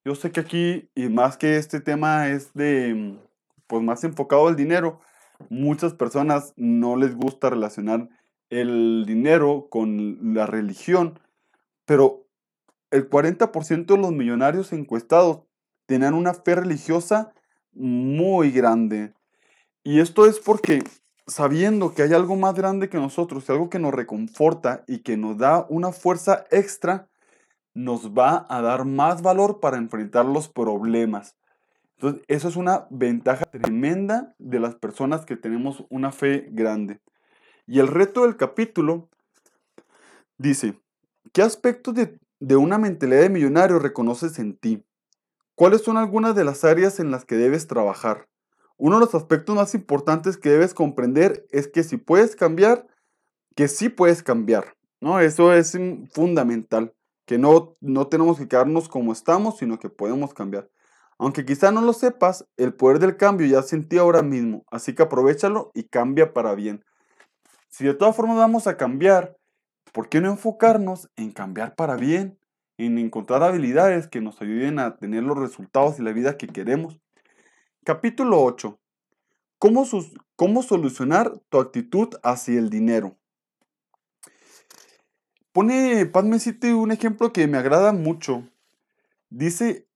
Yo 0.06 0.14
sé 0.14 0.32
que 0.32 0.40
aquí, 0.40 0.88
y 0.94 1.10
más 1.10 1.36
que 1.36 1.58
este 1.58 1.82
tema 1.82 2.28
es 2.28 2.54
de, 2.54 3.18
pues 3.66 3.82
más 3.82 4.04
enfocado 4.04 4.48
al 4.48 4.56
dinero, 4.56 5.02
muchas 5.50 5.96
personas 5.96 6.54
no 6.58 6.96
les 6.96 7.16
gusta 7.16 7.50
relacionar 7.50 8.08
el 8.52 9.06
dinero 9.08 9.68
con 9.72 10.36
la 10.36 10.46
religión, 10.46 11.20
pero 11.86 12.28
el 12.92 13.10
40% 13.10 13.96
de 13.96 13.98
los 13.98 14.12
millonarios 14.12 14.74
encuestados 14.74 15.40
tenían 15.88 16.14
una 16.14 16.36
fe 16.36 16.54
religiosa 16.54 17.34
muy 17.74 18.52
grande. 18.52 19.12
Y 19.84 20.02
esto 20.02 20.28
es 20.28 20.40
porque 20.40 20.84
sabiendo 21.26 21.96
que 21.96 22.04
hay 22.04 22.14
algo 22.14 22.36
más 22.36 22.54
grande 22.54 22.90
que 22.90 22.98
nosotros, 22.98 23.50
algo 23.50 23.72
que 23.72 23.80
nos 23.80 23.92
reconforta 23.92 24.84
y 24.86 25.00
que 25.00 25.18
nos 25.18 25.40
da 25.40 25.66
una 25.68 25.92
fuerza 25.92 26.46
extra, 26.52 27.10
nos 27.76 28.12
va 28.12 28.48
a 28.50 28.62
dar 28.62 28.86
más 28.86 29.22
valor 29.22 29.60
para 29.60 29.78
enfrentar 29.78 30.26
los 30.26 30.50
problemas. 30.50 31.36
Entonces, 31.98 32.24
eso 32.28 32.48
es 32.48 32.56
una 32.56 32.88
ventaja 32.90 33.46
tremenda 33.46 34.34
de 34.40 34.60
las 34.60 34.76
personas 34.76 35.26
que 35.26 35.36
tenemos 35.36 35.86
una 35.90 36.12
fe 36.12 36.48
grande. 36.52 37.02
Y 37.68 37.80
el 37.80 37.88
reto 37.88 38.24
del 38.24 38.38
capítulo 38.38 39.10
dice, 40.38 40.80
¿qué 41.34 41.42
aspectos 41.42 41.94
de, 41.94 42.20
de 42.40 42.56
una 42.56 42.78
mentalidad 42.78 43.22
de 43.22 43.30
millonario 43.30 43.78
reconoces 43.78 44.40
en 44.40 44.58
ti? 44.58 44.84
¿Cuáles 45.56 45.82
son 45.82 45.98
algunas 45.98 46.36
de 46.36 46.44
las 46.44 46.64
áreas 46.64 47.00
en 47.00 47.12
las 47.12 47.26
que 47.26 47.36
debes 47.36 47.68
trabajar? 47.68 48.28
Uno 48.78 48.98
de 49.00 49.06
los 49.06 49.16
aspectos 49.16 49.56
más 49.56 49.74
importantes 49.74 50.38
que 50.38 50.50
debes 50.50 50.74
comprender 50.74 51.46
es 51.50 51.68
que 51.68 51.84
si 51.84 51.98
puedes 51.98 52.36
cambiar, 52.36 52.88
que 53.56 53.70
sí 53.70 53.88
puedes 53.88 54.22
cambiar, 54.22 54.76
¿no? 55.00 55.22
Eso 55.22 55.54
es 55.54 55.78
fundamental, 56.12 56.94
que 57.26 57.38
no, 57.38 57.76
no 57.82 58.08
tenemos 58.08 58.38
que 58.38 58.48
quedarnos 58.48 58.88
como 58.88 59.12
estamos, 59.12 59.58
sino 59.58 59.80
que 59.80 59.90
podemos 59.90 60.34
cambiar. 60.34 60.70
Aunque 61.18 61.46
quizá 61.46 61.72
no 61.72 61.82
lo 61.82 61.94
sepas, 61.94 62.46
el 62.58 62.74
poder 62.74 63.00
del 63.00 63.18
cambio 63.18 63.48
ya 63.48 63.62
sentí 63.62 63.98
ahora 63.98 64.22
mismo, 64.22 64.66
así 64.70 64.94
que 64.94 65.04
aprovechalo 65.04 65.72
y 65.74 65.84
cambia 65.84 66.34
para 66.34 66.56
bien. 66.56 66.84
Si 67.70 67.86
de 67.86 67.94
todas 67.94 68.16
formas 68.16 68.38
vamos 68.38 68.68
a 68.68 68.78
cambiar, 68.78 69.38
¿por 69.94 70.10
qué 70.10 70.22
no 70.22 70.30
enfocarnos 70.30 71.10
en 71.16 71.32
cambiar 71.32 71.76
para 71.76 71.96
bien? 71.96 72.38
En 72.78 72.98
encontrar 72.98 73.44
habilidades 73.44 74.08
que 74.08 74.20
nos 74.20 74.42
ayuden 74.42 74.80
a 74.80 74.98
tener 74.98 75.24
los 75.24 75.38
resultados 75.38 76.00
y 76.00 76.04
la 76.04 76.12
vida 76.12 76.38
que 76.38 76.48
queremos. 76.48 77.00
Capítulo 77.86 78.44
8. 78.44 78.78
¿Cómo, 79.58 79.86
¿Cómo, 80.36 80.64
solucionar 80.64 81.40
tu 81.50 81.60
actitud 81.60 82.10
hacia 82.24 82.60
el 82.60 82.70
dinero? 82.70 83.18
Pone 85.56 86.06
Padme 86.06 86.40
City 86.40 86.72
un 86.72 86.92
ejemplo 86.92 87.32
que 87.32 87.48
me 87.48 87.58
agrada 87.58 87.94
mucho. 87.94 88.44
Dice, 89.30 89.88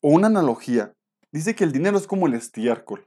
o 0.00 0.08
una 0.08 0.28
analogía, 0.28 0.94
dice 1.30 1.54
que 1.54 1.64
el 1.64 1.72
dinero 1.72 1.98
es 1.98 2.06
como 2.06 2.26
el 2.26 2.32
estiércol. 2.32 3.06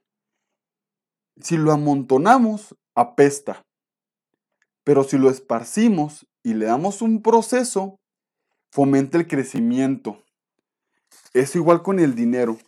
Si 1.41 1.58
lo 1.58 1.72
amontonamos, 1.72 2.75
apesta. 2.93 3.65
Pero 4.84 5.03
si 5.03 5.17
lo 5.17 5.31
esparcimos 5.31 6.27
y 6.43 6.53
le 6.53 6.67
damos 6.67 7.01
un 7.01 7.24
proceso, 7.24 7.96
fomenta 8.72 9.17
el 9.17 9.27
crecimiento. 9.27 10.22
Es 11.34 11.55
igual 11.55 11.81
con 11.81 12.00
el 12.00 12.13
dinero 12.13 12.60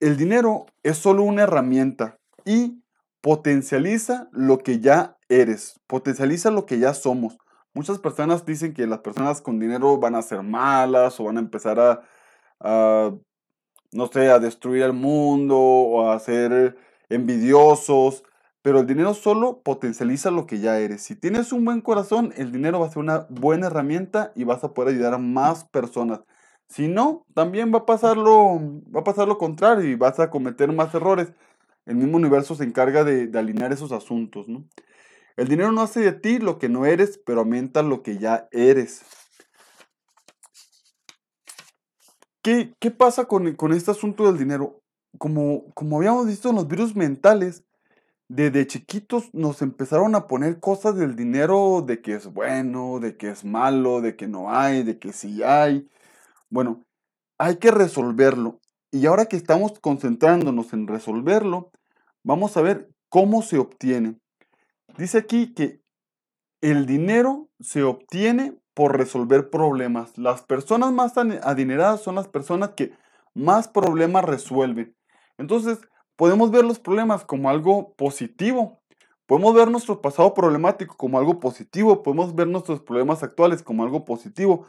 el 0.00 0.16
dinero 0.16 0.66
es 0.82 0.98
solo 0.98 1.22
una 1.24 1.42
herramienta 1.42 2.18
y 2.44 2.82
potencializa 3.20 4.28
lo 4.32 4.58
que 4.58 4.80
ya 4.80 5.16
eres, 5.28 5.80
potencializa 5.86 6.50
lo 6.50 6.66
que 6.66 6.78
ya 6.78 6.94
somos. 6.94 7.36
Muchas 7.74 7.98
personas 7.98 8.44
dicen 8.44 8.74
que 8.74 8.86
las 8.86 9.00
personas 9.00 9.40
con 9.40 9.58
dinero 9.58 9.98
van 9.98 10.14
a 10.14 10.22
ser 10.22 10.42
malas 10.42 11.20
o 11.20 11.24
van 11.24 11.36
a 11.36 11.40
empezar 11.40 11.78
a, 11.80 13.12
no 13.92 14.06
sé, 14.08 14.30
a 14.30 14.38
destruir 14.38 14.82
el 14.82 14.92
mundo 14.92 15.58
o 15.58 16.10
a 16.10 16.18
ser 16.18 16.76
envidiosos, 17.08 18.24
pero 18.62 18.80
el 18.80 18.86
dinero 18.86 19.14
solo 19.14 19.62
potencializa 19.62 20.30
lo 20.30 20.46
que 20.46 20.60
ya 20.60 20.78
eres. 20.78 21.02
Si 21.02 21.14
tienes 21.14 21.52
un 21.52 21.64
buen 21.64 21.80
corazón, 21.80 22.32
el 22.36 22.52
dinero 22.52 22.80
va 22.80 22.86
a 22.86 22.90
ser 22.90 22.98
una 22.98 23.26
buena 23.30 23.68
herramienta 23.68 24.32
y 24.34 24.44
vas 24.44 24.64
a 24.64 24.74
poder 24.74 24.94
ayudar 24.94 25.14
a 25.14 25.18
más 25.18 25.64
personas. 25.64 26.20
Si 26.68 26.88
no, 26.88 27.24
también 27.34 27.72
va 27.72 27.78
a 27.80 27.86
pasar 27.86 28.16
lo, 28.16 28.60
va 28.94 29.00
a 29.00 29.04
pasar 29.04 29.26
lo 29.28 29.38
contrario 29.38 29.88
y 29.88 29.94
vas 29.94 30.20
a 30.20 30.30
cometer 30.30 30.70
más 30.72 30.94
errores. 30.94 31.32
El 31.86 31.96
mismo 31.96 32.18
universo 32.18 32.54
se 32.54 32.64
encarga 32.64 33.04
de, 33.04 33.30
alinear 33.38 33.72
esos 33.72 33.92
asuntos, 33.92 34.46
El 35.38 35.46
dinero 35.46 35.70
no 35.70 35.82
hace 35.82 36.00
de 36.00 36.10
ti 36.10 36.40
lo 36.40 36.58
que 36.58 36.68
no 36.68 36.84
eres, 36.84 37.20
pero 37.24 37.42
aumenta 37.42 37.84
lo 37.84 38.02
que 38.02 38.18
ya 38.18 38.48
eres. 38.50 39.02
¿Qué, 42.42 42.90
pasa 42.90 43.26
con, 43.26 43.46
este 43.72 43.92
asunto 43.92 44.26
del 44.26 44.36
dinero? 44.36 44.82
Como, 45.16 45.72
como 45.74 45.98
habíamos 45.98 46.26
visto 46.26 46.50
en 46.50 46.56
los 46.56 46.66
virus 46.66 46.96
mentales, 46.96 47.62
desde 48.26 48.66
chiquitos 48.66 49.32
nos 49.32 49.62
empezaron 49.62 50.16
a 50.16 50.26
poner 50.26 50.58
cosas 50.58 50.96
del 50.96 51.14
dinero, 51.14 51.84
de 51.86 52.02
que 52.02 52.14
es 52.14 52.26
bueno, 52.26 52.98
de 52.98 53.16
que 53.16 53.30
es 53.30 53.44
malo, 53.44 54.00
de 54.00 54.16
que 54.16 54.26
no 54.26 54.50
hay, 54.50 54.82
de 54.82 54.98
que 54.98 55.12
sí 55.12 55.44
hay. 55.44 55.88
Bueno, 56.50 56.84
hay 57.38 57.58
que 57.58 57.70
resolverlo. 57.70 58.58
Y 58.90 59.06
ahora 59.06 59.26
que 59.26 59.36
estamos 59.36 59.78
concentrándonos 59.78 60.72
en 60.72 60.88
resolverlo, 60.88 61.70
vamos 62.24 62.56
a 62.56 62.60
ver 62.60 62.90
cómo 63.08 63.42
se 63.42 63.58
obtiene. 63.58 64.18
Dice 64.98 65.18
aquí 65.18 65.54
que 65.54 65.80
el 66.60 66.84
dinero 66.84 67.48
se 67.60 67.84
obtiene 67.84 68.58
por 68.74 68.98
resolver 68.98 69.48
problemas. 69.48 70.18
Las 70.18 70.42
personas 70.42 70.90
más 70.90 71.16
adineradas 71.16 72.02
son 72.02 72.16
las 72.16 72.26
personas 72.26 72.70
que 72.70 72.90
más 73.32 73.68
problemas 73.68 74.24
resuelven. 74.24 74.96
Entonces, 75.38 75.78
podemos 76.16 76.50
ver 76.50 76.64
los 76.64 76.80
problemas 76.80 77.24
como 77.24 77.48
algo 77.48 77.94
positivo. 77.94 78.80
Podemos 79.26 79.54
ver 79.54 79.70
nuestro 79.70 80.02
pasado 80.02 80.34
problemático 80.34 80.96
como 80.96 81.20
algo 81.20 81.38
positivo. 81.38 82.02
Podemos 82.02 82.34
ver 82.34 82.48
nuestros 82.48 82.80
problemas 82.80 83.22
actuales 83.22 83.62
como 83.62 83.84
algo 83.84 84.04
positivo. 84.04 84.66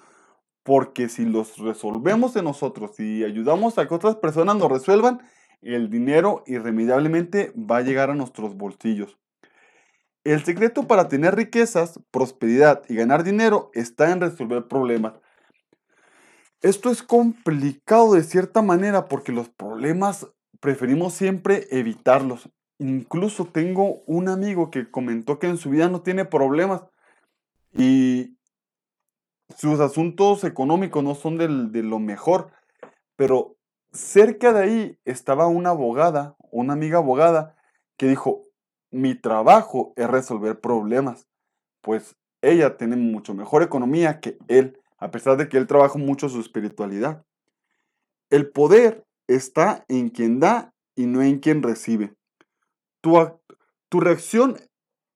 Porque 0.62 1.10
si 1.10 1.26
los 1.26 1.58
resolvemos 1.58 2.36
en 2.36 2.44
nosotros 2.44 3.00
y 3.00 3.24
ayudamos 3.24 3.80
a 3.80 3.88
que 3.88 3.96
otras 3.96 4.16
personas 4.18 4.58
nos 4.58 4.72
resuelvan, 4.72 5.22
el 5.64 5.90
dinero 5.90 6.44
irremediablemente 6.46 7.52
va 7.56 7.78
a 7.78 7.82
llegar 7.82 8.12
a 8.12 8.16
nuestros 8.16 8.56
bolsillos. 8.56 9.18
El 10.24 10.44
secreto 10.44 10.88
para 10.88 11.08
tener 11.08 11.36
riquezas, 11.36 12.00
prosperidad 12.12 12.84
y 12.90 12.96
ganar 12.96 13.24
dinero 13.24 13.72
está 13.74 14.12
en 14.12 14.20
resolver 14.20 14.68
problemas. 14.68 15.14
Esto 16.62 16.90
es 16.90 17.02
complicado 17.02 18.14
de 18.14 18.24
cierta 18.24 18.62
manera 18.62 19.08
porque 19.08 19.32
los 19.32 19.48
problemas 19.50 20.28
preferimos 20.60 21.14
siempre 21.14 21.68
evitarlos. 21.72 22.50
Incluso 22.80 23.46
tengo 23.46 24.02
un 24.06 24.28
amigo 24.28 24.70
que 24.70 24.92
comentó 24.92 25.40
que 25.40 25.48
en 25.48 25.58
su 25.58 25.70
vida 25.70 25.88
no 25.90 26.02
tiene 26.02 26.26
problemas 26.26 26.84
y 27.74 28.38
sus 29.56 29.80
asuntos 29.80 30.44
económicos 30.44 31.04
no 31.04 31.16
son 31.16 31.38
de 31.38 31.84
lo 31.84 32.00
mejor, 32.00 32.52
pero 33.16 33.56
cerca 33.92 34.54
de 34.54 34.64
ahí 34.64 35.00
estaba 35.06 35.48
una 35.48 35.70
abogada, 35.70 36.36
una 36.52 36.74
amiga 36.74 36.98
abogada, 36.98 37.56
que 37.98 38.08
dijo, 38.08 38.49
mi 38.92 39.16
trabajo 39.16 39.94
es 39.96 40.10
resolver 40.10 40.60
problemas, 40.60 41.28
pues 41.82 42.16
ella 42.42 42.78
tiene 42.78 42.96
mucho 42.96 43.34
mejor 43.34 43.64
economía 43.64 44.20
que 44.20 44.38
él, 44.48 44.80
a 44.98 45.12
pesar 45.12 45.38
de 45.38 45.50
que 45.50 45.58
él 45.58 45.68
trabaja 45.68 45.98
mucho 45.98 46.30
su 46.30 46.40
espiritualidad. 46.40 47.26
El 48.30 48.50
poder 48.50 49.06
está 49.28 49.86
en 49.88 50.10
quien 50.10 50.40
da 50.40 50.74
y 50.96 51.06
no 51.06 51.22
en 51.22 51.40
quien 51.40 51.64
recibe. 51.64 52.14
Tu, 53.02 53.18
tu 53.90 54.00
reacción 54.00 54.58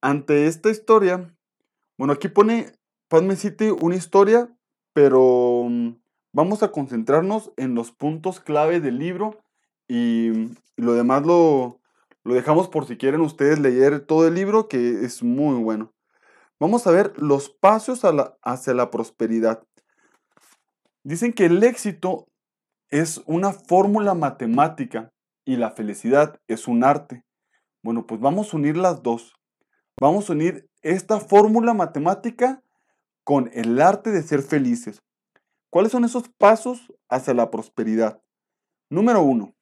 ante 0.01 0.47
esta 0.47 0.69
historia, 0.69 1.35
bueno, 1.97 2.13
aquí 2.13 2.27
pone 2.27 2.73
Padme 3.07 3.35
City 3.35 3.69
una 3.69 3.95
historia, 3.95 4.49
pero 4.93 5.65
mm, 5.69 5.95
vamos 6.33 6.63
a 6.63 6.71
concentrarnos 6.71 7.51
en 7.57 7.75
los 7.75 7.91
puntos 7.91 8.39
clave 8.39 8.79
del 8.79 8.99
libro 8.99 9.43
y 9.87 10.49
lo 10.75 10.93
demás 10.93 11.25
lo, 11.25 11.79
lo 12.23 12.33
dejamos 12.33 12.69
por 12.69 12.87
si 12.87 12.97
quieren 12.97 13.21
ustedes 13.21 13.59
leer 13.59 14.05
todo 14.05 14.27
el 14.27 14.35
libro, 14.35 14.67
que 14.67 15.03
es 15.03 15.23
muy 15.23 15.61
bueno. 15.61 15.93
Vamos 16.59 16.87
a 16.87 16.91
ver 16.91 17.13
los 17.17 17.49
pasos 17.49 18.01
hacia 18.41 18.73
la 18.73 18.89
prosperidad. 18.89 19.63
Dicen 21.03 21.33
que 21.33 21.45
el 21.45 21.61
éxito 21.63 22.27
es 22.89 23.21
una 23.25 23.51
fórmula 23.51 24.13
matemática 24.13 25.11
y 25.43 25.57
la 25.57 25.71
felicidad 25.71 26.39
es 26.47 26.67
un 26.67 26.85
arte. 26.85 27.25
Bueno, 27.83 28.07
pues 28.07 28.21
vamos 28.21 28.53
a 28.53 28.57
unir 28.57 28.77
las 28.77 29.03
dos. 29.03 29.33
Vamos 29.99 30.29
a 30.29 30.33
unir 30.33 30.69
esta 30.81 31.19
fórmula 31.19 31.73
matemática 31.73 32.63
con 33.25 33.49
el 33.53 33.81
arte 33.81 34.11
de 34.11 34.23
ser 34.23 34.41
felices. 34.41 35.01
¿Cuáles 35.69 35.91
son 35.91 36.05
esos 36.05 36.29
pasos 36.29 36.93
hacia 37.09 37.33
la 37.33 37.51
prosperidad? 37.51 38.21
Número 38.89 39.21
uno, 39.21 39.55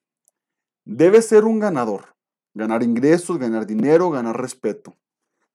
debes 0.84 1.26
ser 1.26 1.44
un 1.44 1.58
ganador. 1.58 2.11
Ganar 2.54 2.82
ingresos, 2.82 3.38
ganar 3.38 3.66
dinero, 3.66 4.10
ganar 4.10 4.40
respeto. 4.40 4.96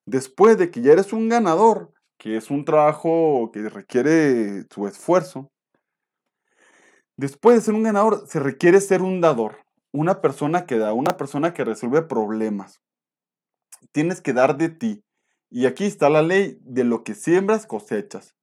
Después 0.05 0.57
de 0.57 0.71
que 0.71 0.81
ya 0.81 0.93
eres 0.93 1.13
un 1.13 1.29
ganador, 1.29 1.93
que 2.17 2.37
es 2.37 2.49
un 2.49 2.65
trabajo 2.65 3.51
que 3.53 3.69
requiere 3.69 4.65
su 4.73 4.87
esfuerzo, 4.87 5.51
después 7.17 7.57
de 7.57 7.61
ser 7.61 7.73
un 7.73 7.83
ganador 7.83 8.25
se 8.27 8.39
requiere 8.39 8.81
ser 8.81 9.01
un 9.01 9.21
dador, 9.21 9.57
una 9.91 10.21
persona 10.21 10.65
que 10.65 10.77
da, 10.77 10.93
una 10.93 11.17
persona 11.17 11.53
que 11.53 11.65
resuelve 11.65 12.01
problemas. 12.03 12.81
Tienes 13.91 14.21
que 14.21 14.33
dar 14.33 14.57
de 14.57 14.69
ti, 14.69 15.03
Y 15.49 15.65
aquí 15.65 15.85
está 15.85 16.09
la 16.09 16.21
ley 16.21 16.59
de 16.61 16.83
lo 16.83 17.05
que 17.05 17.15
siembras 17.15 17.65
cosechas. 17.65 18.35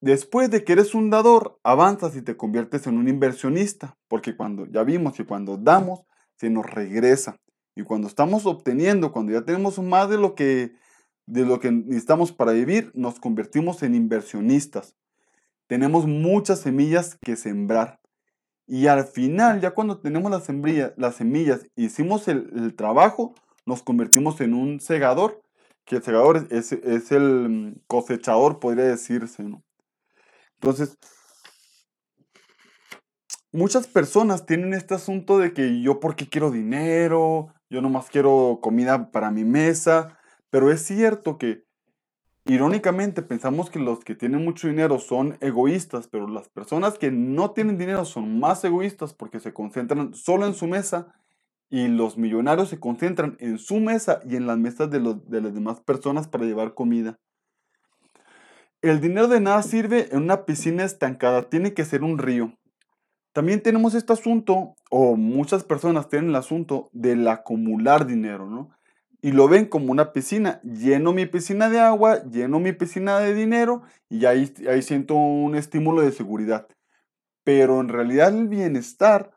Después 0.00 0.50
de 0.50 0.62
que 0.62 0.74
eres 0.74 0.94
un 0.94 1.08
dador, 1.08 1.58
avanzas 1.62 2.14
y 2.14 2.20
te 2.20 2.36
conviertes 2.36 2.86
en 2.86 2.98
un 2.98 3.08
inversionista, 3.08 3.96
porque 4.06 4.36
cuando 4.36 4.66
ya 4.66 4.82
vimos 4.82 5.14
que 5.14 5.24
cuando 5.24 5.56
damos, 5.56 6.02
se 6.36 6.50
nos 6.50 6.66
regresa. 6.66 7.38
Y 7.74 7.82
cuando 7.82 8.08
estamos 8.08 8.46
obteniendo, 8.46 9.12
cuando 9.12 9.32
ya 9.32 9.44
tenemos 9.44 9.78
más 9.78 10.08
de 10.08 10.18
lo 10.18 10.34
que 10.34 10.72
de 11.26 11.44
lo 11.44 11.60
que 11.60 11.72
necesitamos 11.72 12.32
para 12.32 12.52
vivir, 12.52 12.90
nos 12.94 13.18
convertimos 13.18 13.82
en 13.82 13.94
inversionistas. 13.94 14.96
Tenemos 15.66 16.06
muchas 16.06 16.60
semillas 16.60 17.16
que 17.22 17.36
sembrar. 17.36 18.00
Y 18.66 18.86
al 18.86 19.04
final, 19.04 19.60
ya 19.60 19.72
cuando 19.72 20.00
tenemos 20.00 20.30
las, 20.30 20.44
semillas, 20.44 20.92
las 20.96 21.16
semillas 21.16 21.66
hicimos 21.76 22.28
el, 22.28 22.74
trabajo, 22.76 23.34
nos 23.66 23.82
convertimos 23.82 24.40
en 24.40 24.54
un 24.54 24.80
segador, 24.80 25.42
que 25.84 25.96
el 25.96 26.02
segador 26.02 26.46
es, 26.50 26.72
es 26.72 27.12
el 27.12 27.80
cosechador, 27.86 28.58
podría 28.58 28.84
decirse. 28.84 29.44
Entonces, 30.54 30.96
muchas 33.52 33.86
personas 33.86 34.46
tienen 34.46 34.72
este 34.72 34.94
asunto 34.94 35.38
de 35.38 35.52
que 35.52 35.82
yo 35.82 36.00
porque 36.00 36.28
quiero 36.28 36.50
dinero, 36.50 37.54
yo 37.70 37.80
nomás 37.80 38.08
quiero 38.10 38.58
comida 38.62 39.10
para 39.10 39.30
mi 39.30 39.44
mesa, 39.44 40.18
pero 40.50 40.70
es 40.70 40.82
cierto 40.82 41.38
que 41.38 41.64
irónicamente 42.44 43.22
pensamos 43.22 43.70
que 43.70 43.78
los 43.78 44.04
que 44.04 44.14
tienen 44.14 44.44
mucho 44.44 44.68
dinero 44.68 44.98
son 44.98 45.36
egoístas, 45.40 46.08
pero 46.08 46.28
las 46.28 46.48
personas 46.48 46.98
que 46.98 47.10
no 47.10 47.52
tienen 47.52 47.78
dinero 47.78 48.04
son 48.04 48.38
más 48.38 48.64
egoístas 48.64 49.14
porque 49.14 49.40
se 49.40 49.52
concentran 49.52 50.14
solo 50.14 50.46
en 50.46 50.54
su 50.54 50.66
mesa 50.66 51.14
y 51.70 51.88
los 51.88 52.18
millonarios 52.18 52.68
se 52.68 52.78
concentran 52.78 53.36
en 53.40 53.58
su 53.58 53.80
mesa 53.80 54.20
y 54.24 54.36
en 54.36 54.46
las 54.46 54.58
mesas 54.58 54.90
de, 54.90 55.00
de 55.00 55.40
las 55.40 55.54
demás 55.54 55.80
personas 55.80 56.28
para 56.28 56.44
llevar 56.44 56.74
comida. 56.74 57.18
El 58.82 59.00
dinero 59.00 59.28
de 59.28 59.40
nada 59.40 59.62
sirve 59.62 60.08
en 60.12 60.24
una 60.24 60.44
piscina 60.44 60.84
estancada, 60.84 61.48
tiene 61.48 61.72
que 61.72 61.86
ser 61.86 62.02
un 62.02 62.18
río. 62.18 62.52
También 63.34 63.60
tenemos 63.60 63.94
este 63.94 64.14
asunto, 64.14 64.76
o 64.90 65.16
muchas 65.16 65.64
personas 65.64 66.08
tienen 66.08 66.30
el 66.30 66.36
asunto 66.36 66.88
del 66.92 67.28
acumular 67.28 68.06
dinero, 68.06 68.48
¿no? 68.48 68.70
Y 69.20 69.32
lo 69.32 69.48
ven 69.48 69.66
como 69.66 69.90
una 69.90 70.12
piscina. 70.12 70.60
Lleno 70.62 71.12
mi 71.12 71.26
piscina 71.26 71.68
de 71.68 71.80
agua, 71.80 72.22
lleno 72.24 72.60
mi 72.60 72.72
piscina 72.72 73.18
de 73.18 73.34
dinero 73.34 73.82
y 74.08 74.24
ahí, 74.24 74.52
ahí 74.70 74.82
siento 74.82 75.14
un 75.14 75.56
estímulo 75.56 76.02
de 76.02 76.12
seguridad. 76.12 76.68
Pero 77.42 77.80
en 77.80 77.88
realidad 77.88 78.28
el 78.28 78.48
bienestar 78.48 79.32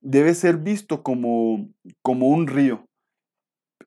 debe 0.00 0.34
ser 0.34 0.56
visto 0.56 1.02
como, 1.02 1.68
como 2.02 2.28
un 2.28 2.46
río. 2.46 2.86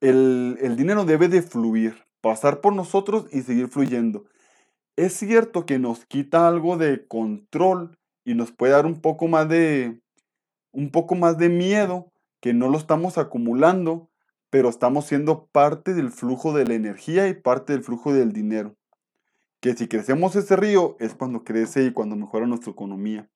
El, 0.02 0.58
el 0.62 0.78
dinero 0.78 1.04
debe 1.04 1.30
de 1.30 1.42
fluir, 1.42 2.06
pasar 2.22 2.62
por 2.62 2.74
nosotros 2.74 3.26
y 3.32 3.42
seguir 3.42 3.70
fluyendo 3.70 4.26
es 4.98 5.14
cierto 5.14 5.66
que 5.66 5.80
nos 5.80 6.06
quita 6.06 6.48
algo 6.48 6.76
de 6.76 7.08
control 7.08 7.98
y 8.28 8.36
nos 8.36 8.52
puede 8.52 8.74
dar 8.74 8.86
un 8.86 9.00
poco 9.00 9.30
más 9.30 9.48
de 9.48 10.02
un 10.74 10.92
poco 10.92 11.16
más 11.16 11.38
de 11.38 11.48
miedo 11.48 12.12
que 12.42 12.54
no 12.54 12.68
lo 12.68 12.78
estamos 12.78 13.18
acumulando, 13.18 14.10
pero 14.50 14.68
estamos 14.68 15.06
siendo 15.06 15.48
parte 15.48 15.94
del 15.94 16.12
flujo 16.12 16.52
de 16.52 16.66
la 16.66 16.74
energía 16.74 17.30
y 17.30 17.34
parte 17.36 17.72
del 17.72 17.86
flujo 17.86 18.12
del 18.12 18.34
dinero. 18.34 18.76
Que 19.62 19.76
si 19.76 19.88
crecemos 19.88 20.36
ese 20.36 20.58
río 20.58 20.98
es 21.00 21.16
cuando 21.16 21.46
crece 21.46 21.86
y 21.86 21.94
cuando 21.94 22.18
mejora 22.18 22.46
nuestra 22.48 22.74
economía. 22.74 23.30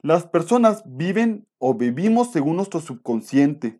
Las 0.00 0.26
personas 0.26 0.82
viven 0.86 1.46
o 1.58 1.74
vivimos 1.74 2.32
según 2.32 2.56
nuestro 2.56 2.80
subconsciente. 2.80 3.78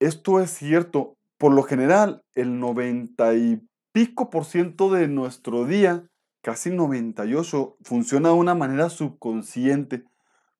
Esto 0.00 0.38
es 0.40 0.50
cierto. 0.50 1.16
Por 1.38 1.54
lo 1.54 1.62
general, 1.62 2.22
el 2.34 2.60
90 2.60 3.36
y 3.36 3.66
pico 3.92 4.28
por 4.28 4.44
ciento 4.44 4.92
de 4.92 5.08
nuestro 5.08 5.64
día, 5.64 6.10
casi 6.44 6.70
98, 6.70 7.78
funciona 7.82 8.28
de 8.28 8.34
una 8.34 8.54
manera 8.54 8.90
subconsciente. 8.90 10.04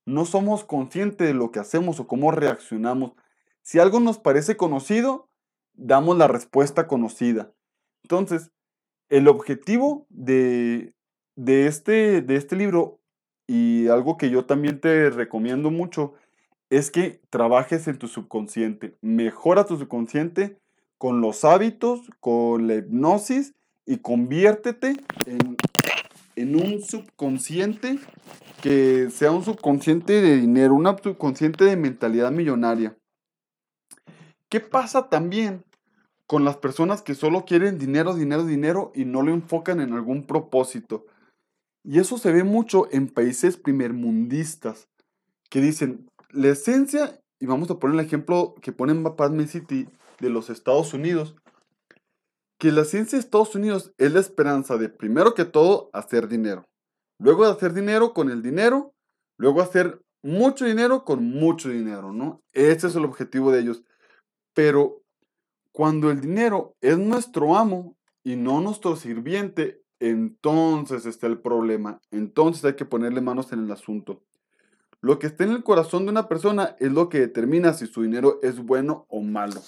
No 0.07 0.25
somos 0.25 0.65
conscientes 0.65 1.29
de 1.29 1.35
lo 1.35 1.51
que 1.53 1.61
hacemos 1.61 2.01
o 2.01 2.07
cómo 2.07 2.31
reaccionamos. 2.31 3.13
Si 3.61 3.79
algo 3.79 4.01
nos 4.01 4.19
parece 4.19 4.57
conocido, 4.57 5.29
damos 5.75 6.17
la 6.17 6.27
respuesta 6.27 6.87
conocida. 6.87 7.53
Entonces, 8.03 8.51
el 9.11 9.29
objetivo 9.29 10.07
de, 10.09 10.95
de, 11.37 11.67
este, 11.67 12.23
de 12.23 12.37
este 12.37 12.57
libro 12.57 12.99
y 13.47 13.89
algo 13.89 14.17
que 14.17 14.31
yo 14.31 14.47
también 14.47 14.81
te 14.81 15.11
recomiendo 15.11 15.71
mucho 15.71 16.15
es 16.71 16.91
que 16.91 17.21
trabajes 17.29 17.87
en 17.89 17.99
tu 17.99 18.09
subconsciente. 18.09 18.97
Mejora 19.03 19.67
tu 19.67 19.77
subconsciente 19.77 20.59
con 20.97 21.21
los 21.21 21.45
hábitos, 21.45 22.09
con 22.21 22.69
la 22.69 22.77
hipnosis 22.77 23.55
y 23.87 23.99
conviértete 23.99 24.97
en, 26.37 26.57
un 26.57 26.83
subconsciente 26.83 27.99
que 28.63 29.11
sea 29.11 29.31
un 29.31 29.45
subconsciente 29.45 30.21
de 30.21 30.37
dinero, 30.37 30.75
un 30.75 30.87
subconsciente 31.03 31.65
de 31.65 31.77
mentalidad 31.77 32.33
millonaria. 32.33 32.97
¿Qué 34.49 34.61
pasa 34.61 35.09
también 35.09 35.65
con 36.27 36.45
las 36.45 36.57
personas 36.57 37.03
que 37.03 37.15
solo 37.15 37.45
quieren 37.45 37.79
dinero, 37.79 38.15
dinero, 38.15 38.45
dinero 38.45 38.93
y 38.95 39.05
no 39.05 39.23
lo 39.23 39.33
enfocan 39.33 39.81
en 39.81 39.93
algún 39.93 40.27
propósito? 40.27 41.07
Y 41.83 41.99
eso 41.99 42.17
se 42.17 42.33
ve 42.33 42.45
mucho 42.45 42.89
en 42.91 43.09
países 43.09 43.57
primermundistas 43.59 44.89
que 45.51 45.61
dicen, 45.61 46.09
la 46.31 46.49
esencia, 46.49 47.21
y 47.39 47.47
vamos 47.47 47.71
a 47.71 47.79
poner 47.79 48.01
el 48.01 48.07
ejemplo 48.07 48.55
que 48.63 48.73
ponen 48.73 49.05
Padme 49.05 49.47
City, 49.47 49.89
de 50.21 50.31
los 50.31 50.51
Estados 50.51 50.95
Unidos, 50.95 51.37
que 52.65 52.73
la 52.73 52.87
ciencia 52.87 53.19
de 53.19 53.21
Estados 53.23 53.55
Unidos 53.55 53.93
es 53.99 54.15
la 54.15 54.21
esperanza 54.21 54.79
de, 54.79 54.89
primero 54.89 55.35
que 55.35 55.45
todo, 55.45 55.91
hacer 55.93 56.29
dinero. 56.29 56.65
Luego 57.19 57.45
de 57.45 57.53
hacer 57.53 57.75
dinero 57.75 58.15
con 58.15 58.31
el 58.31 58.41
dinero, 58.41 58.95
luego 59.37 59.61
hacer 59.61 60.01
mucho 60.23 60.65
dinero 60.65 61.05
con 61.05 61.23
mucho 61.27 61.69
dinero, 61.69 62.11
¿no? 62.15 62.43
Ese 62.55 62.87
es 62.87 62.97
el 62.97 63.05
objetivo 63.05 63.53
de 63.53 63.61
ellos. 63.61 63.85
Pero 64.55 65.03
cuando 65.73 66.11
el 66.11 66.23
dinero 66.23 66.75
es 66.81 66.97
nuestro 66.97 67.55
amo 67.55 67.99
y 68.23 68.37
no 68.37 68.63
nuestro 68.63 68.97
sirviente, 68.97 69.83
entonces 70.01 71.05
está 71.05 71.27
el 71.27 71.39
problema. 71.39 72.01
Entonces 72.11 72.65
hay 72.65 72.77
que 72.77 72.87
ponerle 72.87 73.21
manos 73.21 73.53
en 73.53 73.63
el 73.63 73.71
asunto. 73.73 74.23
Lo 75.03 75.19
que 75.19 75.27
está 75.27 75.45
en 75.45 75.51
el 75.51 75.65
corazón 75.65 76.07
de 76.07 76.13
una 76.13 76.29
persona 76.29 76.77
es 76.79 76.91
lo 76.91 77.11
que 77.11 77.21
determina 77.21 77.75
si 77.75 77.87
su 77.87 78.01
dinero 78.01 78.39
es 78.43 78.59
bueno 78.59 79.05
o 79.11 79.21
malo. 79.21 79.61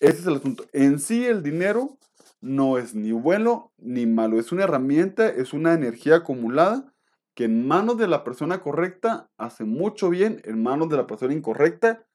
Ese 0.00 0.20
es 0.20 0.26
el 0.26 0.36
asunto. 0.36 0.64
En 0.72 0.98
sí 0.98 1.24
el 1.24 1.42
dinero 1.42 1.98
no 2.40 2.78
es 2.78 2.94
ni 2.94 3.12
bueno 3.12 3.72
ni 3.78 4.06
malo. 4.06 4.38
Es 4.38 4.52
una 4.52 4.64
herramienta, 4.64 5.28
es 5.28 5.52
una 5.52 5.72
energía 5.72 6.16
acumulada 6.16 6.92
que 7.34 7.44
en 7.44 7.66
manos 7.66 7.98
de 7.98 8.08
la 8.08 8.24
persona 8.24 8.62
correcta 8.62 9.30
hace 9.36 9.64
mucho 9.64 10.08
bien, 10.08 10.40
en 10.44 10.62
manos 10.62 10.88
de 10.88 10.96
la 10.96 11.06
persona 11.06 11.34
incorrecta 11.34 12.06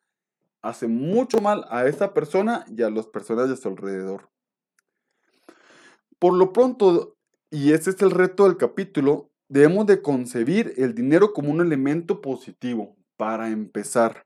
hace 0.62 0.88
mucho 0.88 1.42
mal 1.42 1.66
a 1.70 1.86
esa 1.86 2.14
persona 2.14 2.66
y 2.76 2.82
a 2.84 2.90
las 2.90 3.08
personas 3.08 3.50
de 3.50 3.58
su 3.58 3.68
alrededor. 3.68 4.30
Por 6.20 6.34
lo 6.34 6.54
pronto, 6.54 7.18
y 7.50 7.74
ese 7.74 7.92
es 7.92 8.02
el 8.02 8.12
reto 8.12 8.44
del 8.44 8.58
capítulo, 8.58 9.32
debemos 9.50 9.88
de 9.88 10.02
concebir 10.02 10.74
el 10.78 10.94
dinero 10.94 11.34
como 11.34 11.52
un 11.52 11.62
elemento 11.62 12.22
positivo 12.22 12.96
para 13.18 13.50
empezar. 13.50 14.26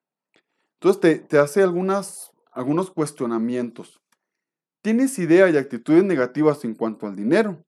Entonces 0.73 1.01
te, 1.01 1.15
te 1.19 1.39
hace 1.39 1.63
algunas 1.63 2.31
algunos 2.55 2.89
cuestionamientos. 2.89 4.01
¿Tienes 4.81 5.19
idea 5.19 5.49
y 5.49 5.57
actitudes 5.57 6.05
negativas 6.05 6.63
en 6.63 6.73
cuanto 6.73 7.05
al 7.05 7.15
dinero? 7.15 7.63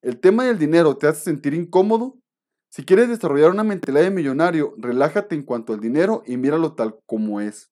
¿El 0.00 0.18
tema 0.18 0.44
del 0.44 0.58
dinero 0.58 0.96
te 0.96 1.06
hace 1.06 1.20
sentir 1.20 1.52
incómodo? 1.52 2.16
Si 2.70 2.84
quieres 2.84 3.08
desarrollar 3.08 3.50
una 3.50 3.64
mentalidad 3.64 4.04
de 4.04 4.10
millonario, 4.10 4.74
relájate 4.78 5.34
en 5.34 5.42
cuanto 5.42 5.74
al 5.74 5.80
dinero 5.80 6.22
y 6.26 6.38
míralo 6.38 6.72
tal 6.72 6.98
como 7.06 7.40
es. 7.40 7.70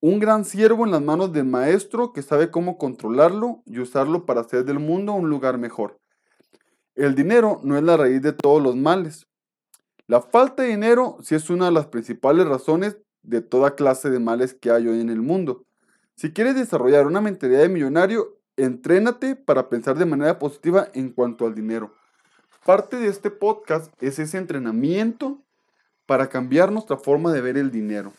Un 0.00 0.18
gran 0.18 0.44
siervo 0.44 0.84
en 0.84 0.90
las 0.90 1.02
manos 1.02 1.32
del 1.32 1.44
maestro 1.44 2.12
que 2.12 2.22
sabe 2.22 2.50
cómo 2.50 2.78
controlarlo 2.78 3.62
y 3.64 3.78
usarlo 3.78 4.26
para 4.26 4.40
hacer 4.40 4.64
del 4.64 4.80
mundo 4.80 5.12
un 5.12 5.30
lugar 5.30 5.56
mejor. 5.56 6.00
El 6.96 7.14
dinero 7.14 7.60
no 7.62 7.76
es 7.76 7.84
la 7.84 7.96
raíz 7.96 8.20
de 8.22 8.32
todos 8.32 8.60
los 8.60 8.74
males. 8.74 9.28
La 10.08 10.20
falta 10.20 10.64
de 10.64 10.70
dinero 10.70 11.18
sí 11.22 11.36
es 11.36 11.48
una 11.48 11.66
de 11.66 11.72
las 11.72 11.86
principales 11.86 12.46
razones 12.48 12.98
de 13.22 13.40
toda 13.40 13.76
clase 13.76 14.10
de 14.10 14.18
males 14.18 14.52
que 14.52 14.72
hay 14.72 14.88
hoy 14.88 15.00
en 15.00 15.08
el 15.08 15.22
mundo. 15.22 15.64
Si 16.22 16.32
quieres 16.32 16.54
desarrollar 16.54 17.08
una 17.08 17.20
mentalidad 17.20 17.62
de 17.62 17.68
millonario, 17.68 18.38
entrénate 18.56 19.34
para 19.34 19.68
pensar 19.68 19.98
de 19.98 20.06
manera 20.06 20.38
positiva 20.38 20.86
en 20.94 21.10
cuanto 21.10 21.46
al 21.46 21.56
dinero. 21.56 21.96
Parte 22.64 22.96
de 22.96 23.08
este 23.08 23.28
podcast 23.28 23.92
es 24.00 24.20
ese 24.20 24.38
entrenamiento 24.38 25.42
para 26.06 26.28
cambiar 26.28 26.70
nuestra 26.70 26.96
forma 26.96 27.32
de 27.32 27.40
ver 27.40 27.58
el 27.58 27.72
dinero. 27.72 28.12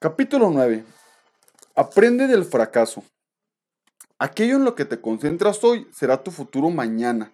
Capítulo 0.00 0.50
9. 0.50 0.84
Aprende 1.76 2.26
del 2.26 2.44
fracaso. 2.44 3.02
Aquello 4.18 4.56
en 4.56 4.66
lo 4.66 4.74
que 4.74 4.84
te 4.84 5.00
concentras 5.00 5.64
hoy 5.64 5.88
será 5.94 6.22
tu 6.22 6.30
futuro 6.30 6.68
mañana. 6.68 7.32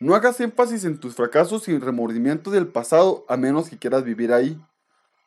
No 0.00 0.16
hagas 0.16 0.40
énfasis 0.40 0.84
en 0.84 0.98
tus 0.98 1.14
fracasos 1.14 1.68
y 1.68 1.78
remordimiento 1.78 2.50
del 2.50 2.66
pasado 2.66 3.24
a 3.28 3.36
menos 3.36 3.70
que 3.70 3.78
quieras 3.78 4.02
vivir 4.02 4.32
ahí. 4.32 4.60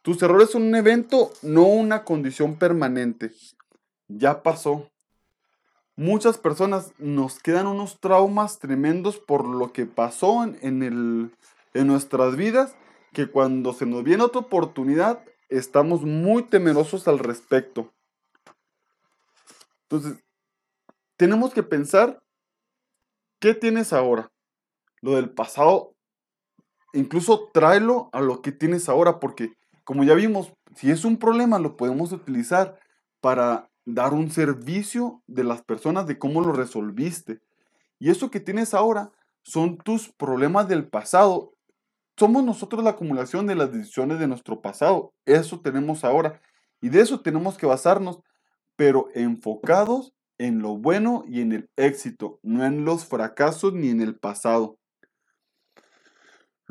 Tus 0.01 0.21
errores 0.23 0.49
son 0.49 0.63
un 0.63 0.75
evento, 0.75 1.31
no 1.43 1.63
una 1.63 2.03
condición 2.03 2.55
permanente. 2.55 3.31
Ya 4.07 4.41
pasó. 4.43 4.89
muchas 5.95 6.37
personas 6.39 6.93
nos 6.97 7.37
quedan 7.39 7.67
unos 7.67 7.99
traumas 7.99 8.57
tremendos 8.57 9.19
por 9.19 9.45
lo 9.45 9.71
que 9.71 9.85
pasó 9.85 10.43
en, 10.43 10.81
el, 10.81 11.31
en 11.73 11.87
nuestras 11.87 12.35
vidas, 12.35 12.75
que 13.13 13.27
cuando 13.27 13.73
se 13.73 13.85
nos 13.85 14.03
viene 14.03 14.23
otra 14.23 14.41
oportunidad, 14.41 15.23
estamos 15.49 16.01
muy 16.01 16.43
temerosos 16.43 17.07
al 17.07 17.19
respecto. 17.19 17.91
Entonces, 19.83 20.23
tenemos 21.17 21.53
que 21.53 21.61
pensar, 21.61 22.23
¿qué 23.39 23.53
tienes 23.53 23.93
ahora? 23.93 24.31
Lo 25.01 25.15
del 25.17 25.29
pasado, 25.29 25.93
incluso 26.93 27.49
tráelo 27.53 28.09
a 28.13 28.21
lo 28.21 28.41
que 28.41 28.51
tienes 28.51 28.89
ahora, 28.89 29.19
porque 29.19 29.53
como 29.83 30.03
ya 30.03 30.13
vimos, 30.13 30.53
si 30.75 30.91
es 30.91 31.05
un 31.05 31.17
problema, 31.17 31.59
lo 31.59 31.77
podemos 31.77 32.11
utilizar 32.11 32.79
para 33.19 33.69
dar 33.85 34.13
un 34.13 34.29
servicio 34.29 35.23
de 35.27 35.43
las 35.43 35.61
personas 35.61 36.07
de 36.07 36.17
cómo 36.17 36.41
lo 36.41 36.51
resolviste. 36.53 37.39
Y 37.99 38.09
eso 38.09 38.31
que 38.31 38.39
tienes 38.39 38.73
ahora 38.73 39.11
son 39.43 39.77
tus 39.77 40.09
problemas 40.09 40.67
del 40.67 40.87
pasado. 40.87 41.53
Somos 42.17 42.43
nosotros 42.43 42.83
la 42.83 42.91
acumulación 42.91 43.47
de 43.47 43.55
las 43.55 43.71
decisiones 43.71 44.19
de 44.19 44.27
nuestro 44.27 44.61
pasado. 44.61 45.13
Eso 45.25 45.61
tenemos 45.61 46.03
ahora. 46.03 46.41
Y 46.81 46.89
de 46.89 47.01
eso 47.01 47.21
tenemos 47.21 47.57
que 47.57 47.65
basarnos, 47.65 48.19
pero 48.75 49.07
enfocados 49.13 50.13
en 50.37 50.59
lo 50.59 50.77
bueno 50.77 51.23
y 51.27 51.41
en 51.41 51.51
el 51.51 51.69
éxito, 51.75 52.39
no 52.41 52.65
en 52.65 52.83
los 52.83 53.05
fracasos 53.05 53.73
ni 53.73 53.89
en 53.89 54.01
el 54.01 54.17
pasado. 54.17 54.79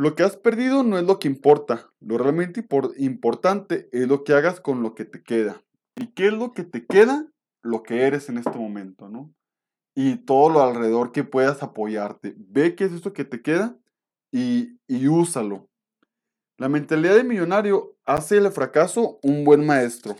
Lo 0.00 0.14
que 0.14 0.22
has 0.22 0.38
perdido 0.38 0.82
no 0.82 0.96
es 0.96 1.04
lo 1.04 1.18
que 1.18 1.28
importa, 1.28 1.92
lo 2.00 2.16
realmente 2.16 2.66
importante 2.96 3.90
es 3.92 4.08
lo 4.08 4.24
que 4.24 4.32
hagas 4.32 4.58
con 4.58 4.82
lo 4.82 4.94
que 4.94 5.04
te 5.04 5.22
queda. 5.22 5.62
¿Y 5.94 6.06
qué 6.14 6.28
es 6.28 6.32
lo 6.32 6.52
que 6.52 6.64
te 6.64 6.86
queda? 6.86 7.26
Lo 7.60 7.82
que 7.82 8.04
eres 8.04 8.30
en 8.30 8.38
este 8.38 8.58
momento, 8.58 9.10
¿no? 9.10 9.30
Y 9.94 10.16
todo 10.16 10.48
lo 10.48 10.62
alrededor 10.62 11.12
que 11.12 11.22
puedas 11.22 11.62
apoyarte. 11.62 12.34
Ve 12.38 12.74
qué 12.76 12.84
es 12.84 12.92
esto 12.92 13.12
que 13.12 13.26
te 13.26 13.42
queda 13.42 13.76
y, 14.32 14.78
y 14.88 15.06
úsalo. 15.08 15.68
La 16.56 16.70
mentalidad 16.70 17.16
de 17.16 17.24
millonario 17.24 17.94
hace 18.06 18.38
el 18.38 18.50
fracaso 18.52 19.18
un 19.22 19.44
buen 19.44 19.66
maestro. 19.66 20.16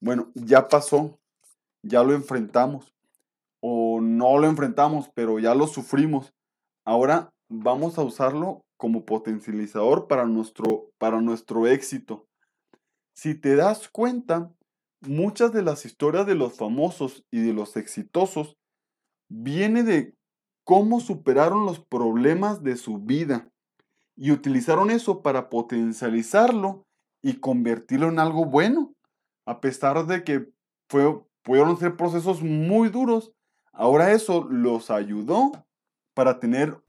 Bueno, 0.00 0.32
ya 0.34 0.66
pasó, 0.66 1.16
ya 1.80 2.02
lo 2.02 2.12
enfrentamos. 2.12 2.92
O 3.60 4.00
no 4.00 4.36
lo 4.40 4.48
enfrentamos, 4.48 5.08
pero 5.14 5.38
ya 5.38 5.54
lo 5.54 5.68
sufrimos. 5.68 6.34
Ahora 6.84 7.32
vamos 7.48 7.98
a 7.98 8.02
usarlo 8.02 8.64
como 8.76 9.04
potencializador 9.04 10.08
para 10.08 10.26
nuestro, 10.26 10.90
para 10.98 11.20
nuestro 11.20 11.66
éxito. 11.66 12.26
Si 13.14 13.34
te 13.34 13.56
das 13.56 13.88
cuenta, 13.88 14.52
muchas 15.00 15.52
de 15.52 15.62
las 15.62 15.84
historias 15.86 16.26
de 16.26 16.34
los 16.34 16.54
famosos 16.54 17.24
y 17.30 17.40
de 17.40 17.52
los 17.52 17.76
exitosos 17.76 18.56
viene 19.28 19.82
de 19.82 20.14
cómo 20.64 21.00
superaron 21.00 21.64
los 21.64 21.80
problemas 21.80 22.62
de 22.62 22.76
su 22.76 22.98
vida 22.98 23.50
y 24.16 24.30
utilizaron 24.32 24.90
eso 24.90 25.22
para 25.22 25.48
potencializarlo 25.48 26.86
y 27.22 27.34
convertirlo 27.34 28.08
en 28.08 28.18
algo 28.18 28.44
bueno. 28.44 28.94
A 29.46 29.60
pesar 29.60 30.06
de 30.06 30.24
que 30.24 30.48
fue, 30.88 31.22
pudieron 31.42 31.76
ser 31.76 31.96
procesos 31.96 32.42
muy 32.42 32.88
duros, 32.88 33.32
ahora 33.72 34.12
eso 34.12 34.44
los 34.50 34.90
ayudó 34.90 35.52
para 36.14 36.40
tener, 36.40 36.82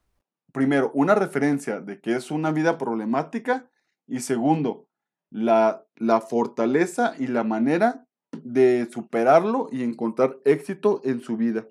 primero, 0.58 0.90
una 0.92 1.14
referencia 1.14 1.78
de 1.80 2.00
que 2.00 2.16
es 2.16 2.32
una 2.32 2.50
vida 2.50 2.78
problemática 2.78 3.70
y 4.08 4.18
segundo, 4.18 4.88
la, 5.30 5.86
la 5.94 6.20
fortaleza 6.20 7.14
y 7.16 7.28
la 7.28 7.44
manera 7.44 8.08
de 8.42 8.88
superarlo 8.90 9.68
y 9.70 9.84
encontrar 9.84 10.40
éxito 10.44 11.00
en 11.04 11.20
su 11.20 11.36
vida. 11.36 11.68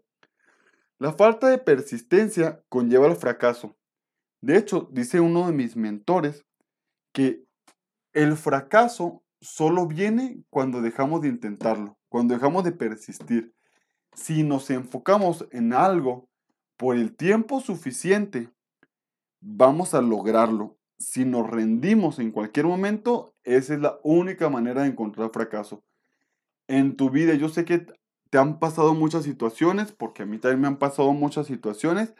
La 1.00 1.12
falta 1.12 1.50
de 1.50 1.58
persistencia 1.58 2.63
conlleva 2.69 3.08
el 3.08 3.17
fracaso. 3.17 3.76
De 4.39 4.56
hecho, 4.56 4.88
dice 4.93 5.19
uno 5.19 5.47
de 5.47 5.52
mis 5.52 5.76
mentores 5.76 6.45
que 7.12 7.43
el 8.13 8.38
fracaso 8.38 9.21
solo 9.41 9.86
viene 9.86 10.45
cuando 10.50 10.82
dejamos 10.82 11.23
de 11.23 11.28
intentarlo, 11.28 11.97
cuando 12.08 12.36
dejamos 12.36 12.63
de 12.63 12.71
persistir. 12.71 13.54
Si 14.13 14.43
nos 14.43 14.69
enfocamos 14.69 15.45
en 15.52 15.73
algo 15.73 16.30
por 16.78 16.95
el 16.95 17.17
tiempo 17.17 17.60
suficiente, 17.60 18.50
vamos 19.39 19.93
a 19.93 20.02
lograrlo. 20.02 20.78
Si 20.97 21.26
nos 21.26 21.50
rendimos 21.50 22.19
en 22.19 22.32
cualquier 22.32 22.65
momento, 22.65 23.36
esa 23.43 23.73
es 23.76 23.80
la 23.80 24.00
única 24.04 24.50
manera 24.50 24.82
de 24.82 24.89
encontrar 24.89 25.30
fracaso 25.32 25.84
en 26.67 26.95
tu 26.95 27.10
vida. 27.10 27.34
Yo 27.36 27.50
sé 27.50 27.65
que 27.65 27.86
te 28.30 28.38
han 28.38 28.60
pasado 28.60 28.93
muchas 28.93 29.23
situaciones, 29.23 29.91
porque 29.91 30.23
a 30.23 30.26
mí 30.26 30.38
también 30.38 30.62
me 30.62 30.67
han 30.67 30.78
pasado 30.78 31.13
muchas 31.13 31.47
situaciones, 31.47 32.13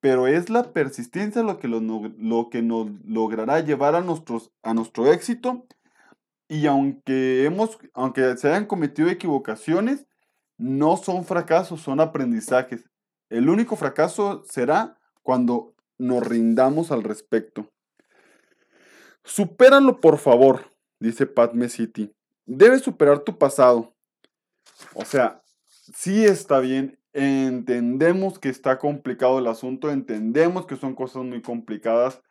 pero 0.00 0.26
es 0.26 0.50
la 0.50 0.72
persistencia 0.72 1.42
lo 1.42 1.58
que, 1.58 1.68
lo, 1.68 2.50
que 2.50 2.62
nos 2.62 2.88
logrará 3.04 3.60
llevar 3.60 3.94
a, 3.94 4.00
nuestros, 4.00 4.52
a 4.62 4.74
nuestro 4.74 5.12
éxito. 5.12 5.66
Y 6.48 6.66
aunque, 6.66 7.44
hemos, 7.44 7.78
aunque 7.94 8.36
se 8.36 8.48
hayan 8.48 8.66
cometido 8.66 9.08
equivocaciones, 9.08 10.06
no 10.58 10.96
son 10.96 11.24
fracasos, 11.24 11.80
son 11.80 12.00
aprendizajes. 12.00 12.84
El 13.28 13.48
único 13.48 13.76
fracaso 13.76 14.42
será 14.44 14.98
cuando 15.22 15.74
nos 15.98 16.26
rindamos 16.26 16.92
al 16.92 17.02
respecto. 17.02 17.70
Supéralo, 19.24 20.00
por 20.00 20.18
favor, 20.18 20.72
dice 21.00 21.26
Padme 21.26 21.68
City. 21.68 22.12
Debes 22.44 22.82
superar 22.82 23.20
tu 23.20 23.36
pasado. 23.38 23.94
O 24.94 25.04
sea, 25.04 25.42
sí 25.94 26.24
está 26.24 26.60
bien, 26.60 26.98
entendemos 27.12 28.38
que 28.38 28.48
está 28.48 28.78
complicado 28.78 29.38
el 29.38 29.46
asunto, 29.46 29.90
entendemos 29.90 30.66
que 30.66 30.76
son 30.76 30.94
cosas 30.94 31.24
muy 31.24 31.42
complicadas. 31.42 32.22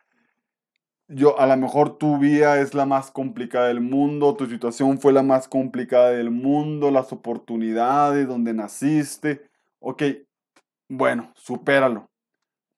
Yo, 1.08 1.38
a 1.38 1.46
lo 1.46 1.56
mejor 1.56 1.98
tu 1.98 2.18
vida 2.18 2.60
es 2.60 2.74
la 2.74 2.86
más 2.86 3.10
complicada 3.10 3.68
del 3.68 3.80
mundo, 3.80 4.34
tu 4.34 4.46
situación 4.46 4.98
fue 4.98 5.12
la 5.12 5.22
más 5.22 5.48
complicada 5.48 6.10
del 6.10 6.30
mundo, 6.30 6.90
las 6.90 7.12
oportunidades 7.12 8.26
donde 8.26 8.54
naciste. 8.54 9.48
Ok, 9.78 10.02
bueno, 10.88 11.32
supéralo. 11.36 12.08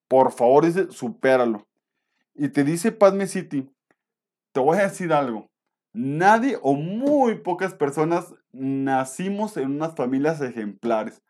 Por 0.08 0.32
favor, 0.32 0.64
dice, 0.64 0.90
supéralo. 0.90 1.66
Y 2.34 2.48
te 2.48 2.64
dice 2.64 2.92
Padme 2.92 3.26
City, 3.26 3.70
te 4.52 4.60
voy 4.60 4.78
a 4.78 4.88
decir 4.88 5.12
algo 5.12 5.48
nadie 5.98 6.58
o 6.62 6.74
muy 6.74 7.36
pocas 7.36 7.74
personas 7.74 8.34
nacimos 8.52 9.56
en 9.56 9.72
unas 9.72 9.94
familias 9.94 10.40
ejemplares. 10.40 11.22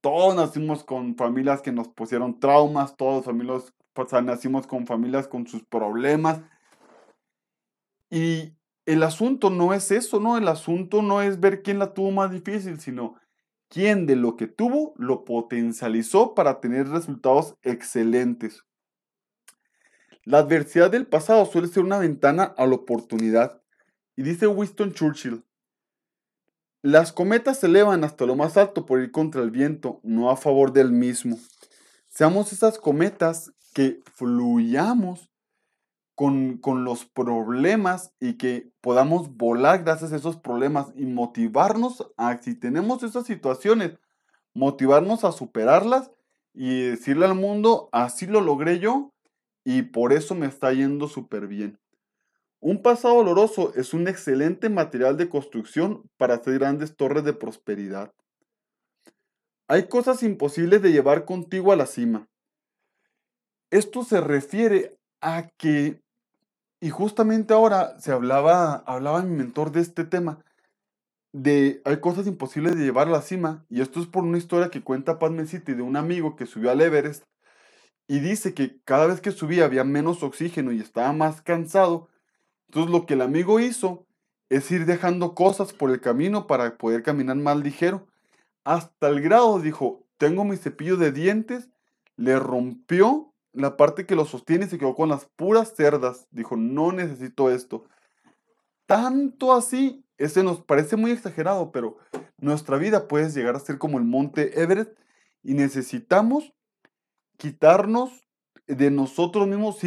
Todos 0.00 0.34
nacimos 0.34 0.84
con 0.84 1.16
familias 1.16 1.62
que 1.62 1.72
nos 1.72 1.88
pusieron 1.88 2.38
traumas, 2.38 2.96
todos 2.96 3.24
familias, 3.24 3.72
pues, 3.92 4.12
nacimos 4.24 4.66
con 4.66 4.86
familias 4.86 5.28
con 5.28 5.46
sus 5.46 5.64
problemas. 5.64 6.40
Y 8.10 8.54
el 8.86 9.02
asunto 9.02 9.50
no 9.50 9.72
es 9.74 9.90
eso, 9.90 10.18
¿no? 10.20 10.36
El 10.36 10.48
asunto 10.48 11.02
no 11.02 11.20
es 11.20 11.40
ver 11.40 11.62
quién 11.62 11.78
la 11.78 11.94
tuvo 11.94 12.10
más 12.10 12.30
difícil, 12.30 12.80
sino 12.80 13.16
quién 13.68 14.06
de 14.06 14.16
lo 14.16 14.36
que 14.36 14.46
tuvo 14.46 14.94
lo 14.96 15.24
potencializó 15.24 16.34
para 16.34 16.60
tener 16.60 16.88
resultados 16.88 17.54
excelentes. 17.62 18.64
La 20.24 20.38
adversidad 20.38 20.90
del 20.90 21.06
pasado 21.06 21.46
suele 21.46 21.68
ser 21.68 21.84
una 21.84 21.98
ventana 21.98 22.54
a 22.56 22.66
la 22.66 22.74
oportunidad. 22.74 23.62
Y 24.16 24.22
dice 24.22 24.46
Winston 24.46 24.92
Churchill, 24.92 25.44
las 26.82 27.12
cometas 27.12 27.60
se 27.60 27.66
elevan 27.66 28.04
hasta 28.04 28.26
lo 28.26 28.36
más 28.36 28.56
alto 28.56 28.86
por 28.86 29.00
ir 29.00 29.10
contra 29.10 29.42
el 29.42 29.50
viento, 29.50 30.00
no 30.02 30.30
a 30.30 30.36
favor 30.36 30.72
del 30.72 30.92
mismo. 30.92 31.38
Seamos 32.08 32.52
esas 32.52 32.78
cometas 32.78 33.52
que 33.74 34.00
fluyamos 34.14 35.27
con, 36.18 36.58
con, 36.58 36.82
los 36.82 37.04
problemas 37.04 38.12
y 38.18 38.38
que 38.38 38.72
podamos 38.80 39.36
volar 39.36 39.84
gracias 39.84 40.12
a 40.12 40.16
esos 40.16 40.36
problemas 40.36 40.92
y 40.96 41.06
motivarnos 41.06 42.10
a, 42.16 42.36
si 42.38 42.56
tenemos 42.56 43.04
esas 43.04 43.24
situaciones, 43.24 43.92
motivarnos 44.52 45.22
a 45.22 45.30
superarlas 45.30 46.10
y 46.52 46.88
decirle 46.88 47.24
al 47.24 47.36
mundo, 47.36 47.88
así 47.92 48.26
lo 48.26 48.40
logré 48.40 48.80
yo 48.80 49.12
y 49.62 49.82
por 49.82 50.12
eso 50.12 50.34
me 50.34 50.46
está 50.46 50.72
yendo 50.72 51.06
súper 51.06 51.46
bien. 51.46 51.78
Un 52.58 52.82
pasado 52.82 53.14
doloroso 53.14 53.72
es 53.76 53.94
un 53.94 54.08
excelente 54.08 54.68
material 54.68 55.16
de 55.18 55.28
construcción 55.28 56.02
para 56.16 56.34
hacer 56.34 56.58
grandes 56.58 56.96
torres 56.96 57.22
de 57.22 57.32
prosperidad. 57.32 58.12
Hay 59.68 59.86
cosas 59.86 60.24
imposibles 60.24 60.82
de 60.82 60.90
llevar 60.90 61.24
contigo 61.24 61.70
a 61.70 61.76
la 61.76 61.86
cima. 61.86 62.26
Esto 63.70 64.02
se 64.02 64.20
refiere 64.20 64.98
a 65.20 65.48
que, 65.56 66.00
y 66.80 66.90
justamente 66.90 67.54
ahora 67.54 67.98
se 68.00 68.12
hablaba, 68.12 68.76
hablaba 68.86 69.22
mi 69.22 69.36
mentor 69.36 69.72
de 69.72 69.80
este 69.80 70.04
tema, 70.04 70.44
de 71.32 71.82
hay 71.84 72.00
cosas 72.00 72.26
imposibles 72.26 72.76
de 72.76 72.84
llevar 72.84 73.08
a 73.08 73.12
la 73.12 73.22
cima, 73.22 73.64
y 73.68 73.80
esto 73.80 74.00
es 74.00 74.06
por 74.06 74.24
una 74.24 74.38
historia 74.38 74.70
que 74.70 74.82
cuenta 74.82 75.18
Padme 75.18 75.46
City 75.46 75.74
de 75.74 75.82
un 75.82 75.96
amigo 75.96 76.36
que 76.36 76.46
subió 76.46 76.70
al 76.70 76.80
Everest 76.80 77.24
y 78.08 78.20
dice 78.20 78.54
que 78.54 78.80
cada 78.84 79.06
vez 79.06 79.20
que 79.20 79.32
subía 79.32 79.66
había 79.66 79.84
menos 79.84 80.22
oxígeno 80.22 80.72
y 80.72 80.80
estaba 80.80 81.12
más 81.12 81.42
cansado, 81.42 82.08
entonces 82.68 82.90
lo 82.90 83.06
que 83.06 83.14
el 83.14 83.22
amigo 83.22 83.60
hizo 83.60 84.06
es 84.48 84.70
ir 84.70 84.86
dejando 84.86 85.34
cosas 85.34 85.74
por 85.74 85.90
el 85.90 86.00
camino 86.00 86.46
para 86.46 86.78
poder 86.78 87.02
caminar 87.02 87.36
más 87.36 87.58
ligero. 87.58 88.06
hasta 88.64 89.08
el 89.08 89.20
grado, 89.22 89.60
dijo, 89.60 90.04
tengo 90.18 90.44
mi 90.44 90.56
cepillo 90.56 90.96
de 90.96 91.12
dientes, 91.12 91.70
le 92.16 92.38
rompió 92.38 93.34
la 93.58 93.76
parte 93.76 94.06
que 94.06 94.14
lo 94.14 94.24
sostiene 94.24 94.68
se 94.68 94.78
quedó 94.78 94.94
con 94.94 95.08
las 95.08 95.24
puras 95.24 95.74
cerdas. 95.74 96.28
Dijo, 96.30 96.56
no 96.56 96.92
necesito 96.92 97.50
esto. 97.50 97.84
Tanto 98.86 99.52
así, 99.52 100.04
ese 100.16 100.44
nos 100.44 100.62
parece 100.62 100.96
muy 100.96 101.10
exagerado, 101.10 101.72
pero 101.72 101.98
nuestra 102.38 102.76
vida 102.76 103.08
puede 103.08 103.30
llegar 103.30 103.56
a 103.56 103.60
ser 103.60 103.78
como 103.78 103.98
el 103.98 104.04
monte 104.04 104.62
Everest 104.62 104.92
y 105.42 105.54
necesitamos 105.54 106.54
quitarnos 107.36 108.28
de 108.68 108.90
nosotros 108.92 109.48
mismos, 109.48 109.78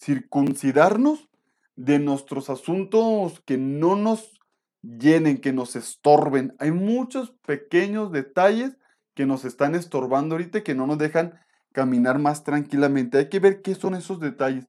circuncidarnos 0.00 1.28
de 1.76 1.98
nuestros 2.00 2.50
asuntos 2.50 3.40
que 3.46 3.56
no 3.56 3.94
nos 3.94 4.40
llenen, 4.82 5.40
que 5.40 5.52
nos 5.52 5.76
estorben. 5.76 6.56
Hay 6.58 6.72
muchos 6.72 7.30
pequeños 7.46 8.10
detalles 8.10 8.76
que 9.14 9.26
nos 9.26 9.44
están 9.44 9.76
estorbando 9.76 10.34
ahorita 10.34 10.64
que 10.64 10.74
no 10.74 10.86
nos 10.86 10.98
dejan 10.98 11.38
caminar 11.72 12.18
más 12.18 12.44
tranquilamente. 12.44 13.18
Hay 13.18 13.28
que 13.28 13.40
ver 13.40 13.62
qué 13.62 13.74
son 13.74 13.94
esos 13.94 14.20
detalles. 14.20 14.66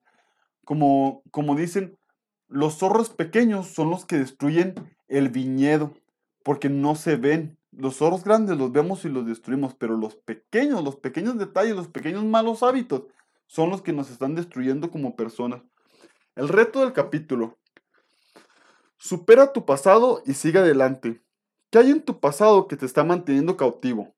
Como, 0.66 1.24
como 1.32 1.56
dicen, 1.56 1.98
los 2.48 2.78
zorros 2.78 3.10
pequeños 3.10 3.68
son 3.68 3.90
los 3.90 4.06
que 4.06 4.18
destruyen 4.18 4.76
el 5.08 5.30
viñedo 5.30 5.94
porque 6.44 6.70
no 6.70 6.96
se 6.96 7.16
ven. 7.16 7.58
Los 7.72 7.98
zorros 7.98 8.24
grandes 8.24 8.58
los 8.58 8.72
vemos 8.72 9.06
y 9.06 9.10
los 9.10 9.26
destruimos, 9.26 9.74
pero 9.76 9.96
los 9.96 10.16
pequeños, 10.16 10.84
los 10.84 10.98
pequeños 10.98 11.38
detalles, 11.38 11.76
los 11.76 11.88
pequeños 11.88 12.26
malos 12.26 12.64
hábitos 12.64 13.04
son 13.48 13.70
los 13.70 13.82
que 13.82 13.94
nos 13.94 14.10
están 14.10 14.36
destruyendo 14.36 14.92
como 14.92 15.16
personas. 15.16 15.62
El 16.36 16.48
reto 16.48 16.82
del 16.82 16.94
capítulo. 16.94 17.58
Supera 18.98 19.52
tu 19.52 19.66
pasado 19.66 20.22
y 20.26 20.34
sigue 20.34 20.60
adelante. 20.60 21.22
¿Qué 21.70 21.80
hay 21.80 21.92
en 21.92 22.02
tu 22.02 22.20
pasado 22.20 22.68
que 22.68 22.78
te 22.78 22.86
está 22.86 23.04
manteniendo 23.04 23.58
cautivo? 23.58 24.14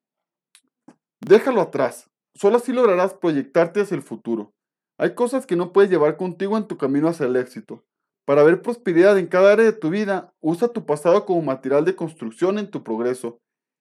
Déjalo 1.20 1.60
atrás. 1.60 2.10
Solo 2.34 2.56
así 2.56 2.72
lograrás 2.72 3.14
proyectarte 3.14 3.80
hacia 3.80 3.96
el 3.96 4.02
futuro. 4.02 4.52
Hay 4.98 5.14
cosas 5.14 5.46
que 5.46 5.56
no 5.56 5.72
puedes 5.72 5.90
llevar 5.90 6.16
contigo 6.16 6.56
en 6.56 6.66
tu 6.66 6.76
camino 6.76 7.08
hacia 7.08 7.26
el 7.26 7.36
éxito. 7.36 7.84
Para 8.24 8.42
ver 8.42 8.62
prosperidad 8.62 9.18
en 9.18 9.26
cada 9.26 9.52
área 9.52 9.64
de 9.64 9.72
tu 9.72 9.90
vida, 9.90 10.32
usa 10.40 10.68
tu 10.68 10.86
pasado 10.86 11.26
como 11.26 11.42
material 11.42 11.84
de 11.84 11.94
construcción 11.94 12.58
en 12.58 12.70
tu 12.70 12.82
progreso. 12.82 13.40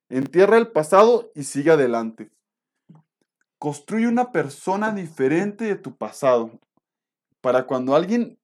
Entierra 0.09 0.57
el 0.57 0.67
pasado 0.67 1.31
y 1.33 1.43
sigue 1.43 1.71
adelante. 1.71 2.29
Construye 3.57 4.07
una 4.07 4.31
persona 4.31 4.91
diferente 4.91 5.65
de 5.65 5.75
tu 5.75 5.95
pasado. 5.95 6.59
Para 7.41 7.65
cuando 7.65 7.95
alguien 7.95 8.37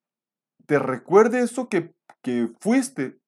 te 0.66 0.80
recuerde 0.80 1.42
eso 1.42 1.68
que, 1.68 1.94
que 2.22 2.50
fuiste, 2.60 3.20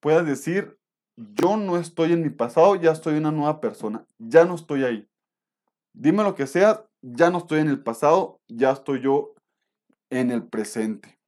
puedas 0.00 0.26
decir, 0.26 0.78
yo 1.16 1.56
no 1.56 1.76
estoy 1.78 2.12
en 2.12 2.22
mi 2.22 2.30
pasado, 2.30 2.76
ya 2.76 2.92
estoy 2.92 3.16
una 3.16 3.30
nueva 3.30 3.60
persona, 3.60 4.06
ya 4.18 4.44
no 4.44 4.54
estoy 4.54 4.84
ahí. 4.84 5.07
Dime 6.00 6.22
lo 6.22 6.36
que 6.36 6.46
sea, 6.46 6.86
ya 7.02 7.28
no 7.28 7.38
estoy 7.38 7.58
en 7.58 7.66
el 7.66 7.82
pasado, 7.82 8.38
ya 8.46 8.70
estoy 8.70 9.00
yo 9.00 9.34
en 10.10 10.30
el 10.30 10.46
presente, 10.46 11.18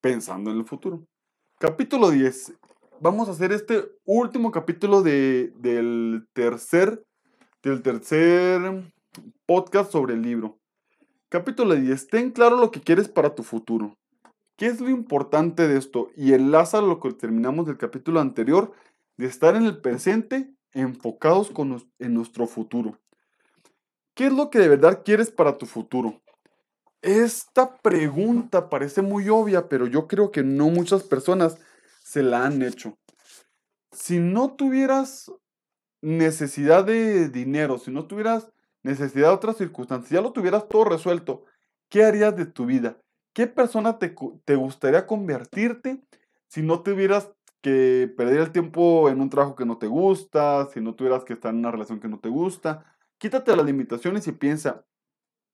pensando 0.00 0.50
en 0.50 0.56
el 0.56 0.64
futuro. 0.64 1.06
Capítulo 1.60 2.10
10. 2.10 2.54
Vamos 2.98 3.28
a 3.28 3.30
hacer 3.30 3.52
este 3.52 3.84
último 4.04 4.50
capítulo 4.50 5.00
de, 5.00 5.52
del, 5.58 6.26
tercer, 6.32 7.04
del 7.62 7.82
tercer 7.82 8.92
podcast 9.46 9.92
sobre 9.92 10.14
el 10.14 10.22
libro. 10.22 10.58
Capítulo 11.28 11.76
10. 11.76 12.08
Ten 12.08 12.32
claro 12.32 12.56
lo 12.56 12.72
que 12.72 12.80
quieres 12.80 13.08
para 13.08 13.36
tu 13.36 13.44
futuro. 13.44 13.96
¿Qué 14.56 14.66
es 14.66 14.80
lo 14.80 14.90
importante 14.90 15.68
de 15.68 15.78
esto? 15.78 16.10
Y 16.16 16.32
enlaza 16.32 16.80
lo 16.80 16.98
que 16.98 17.12
terminamos 17.12 17.66
del 17.66 17.78
capítulo 17.78 18.18
anterior, 18.18 18.72
de 19.16 19.26
estar 19.26 19.54
en 19.54 19.66
el 19.66 19.80
presente 19.80 20.52
enfocados 20.72 21.52
con, 21.52 21.80
en 22.00 22.12
nuestro 22.12 22.48
futuro. 22.48 22.98
¿Qué 24.16 24.28
es 24.28 24.32
lo 24.32 24.48
que 24.48 24.58
de 24.58 24.68
verdad 24.68 25.02
quieres 25.04 25.30
para 25.30 25.58
tu 25.58 25.66
futuro? 25.66 26.22
Esta 27.02 27.76
pregunta 27.76 28.70
parece 28.70 29.02
muy 29.02 29.28
obvia, 29.28 29.68
pero 29.68 29.86
yo 29.86 30.08
creo 30.08 30.32
que 30.32 30.42
no 30.42 30.70
muchas 30.70 31.02
personas 31.02 31.58
se 32.02 32.22
la 32.22 32.46
han 32.46 32.62
hecho. 32.62 32.96
Si 33.92 34.18
no 34.18 34.54
tuvieras 34.56 35.30
necesidad 36.00 36.82
de 36.86 37.28
dinero, 37.28 37.76
si 37.76 37.90
no 37.90 38.06
tuvieras 38.06 38.50
necesidad 38.82 39.28
de 39.28 39.34
otras 39.34 39.58
circunstancias, 39.58 40.10
ya 40.10 40.22
lo 40.22 40.32
tuvieras 40.32 40.66
todo 40.66 40.84
resuelto, 40.84 41.44
¿qué 41.90 42.02
harías 42.02 42.34
de 42.34 42.46
tu 42.46 42.64
vida? 42.64 42.96
¿Qué 43.34 43.46
persona 43.46 43.98
te, 43.98 44.14
te 44.46 44.56
gustaría 44.56 45.06
convertirte 45.06 46.00
si 46.48 46.62
no 46.62 46.82
tuvieras 46.82 47.30
que 47.60 48.10
perder 48.16 48.40
el 48.40 48.52
tiempo 48.52 49.10
en 49.10 49.20
un 49.20 49.28
trabajo 49.28 49.56
que 49.56 49.66
no 49.66 49.76
te 49.76 49.88
gusta, 49.88 50.70
si 50.72 50.80
no 50.80 50.94
tuvieras 50.94 51.22
que 51.24 51.34
estar 51.34 51.52
en 51.52 51.58
una 51.58 51.70
relación 51.70 52.00
que 52.00 52.08
no 52.08 52.18
te 52.18 52.30
gusta? 52.30 52.95
Quítate 53.18 53.56
las 53.56 53.64
limitaciones 53.64 54.26
y 54.26 54.32
piensa, 54.32 54.84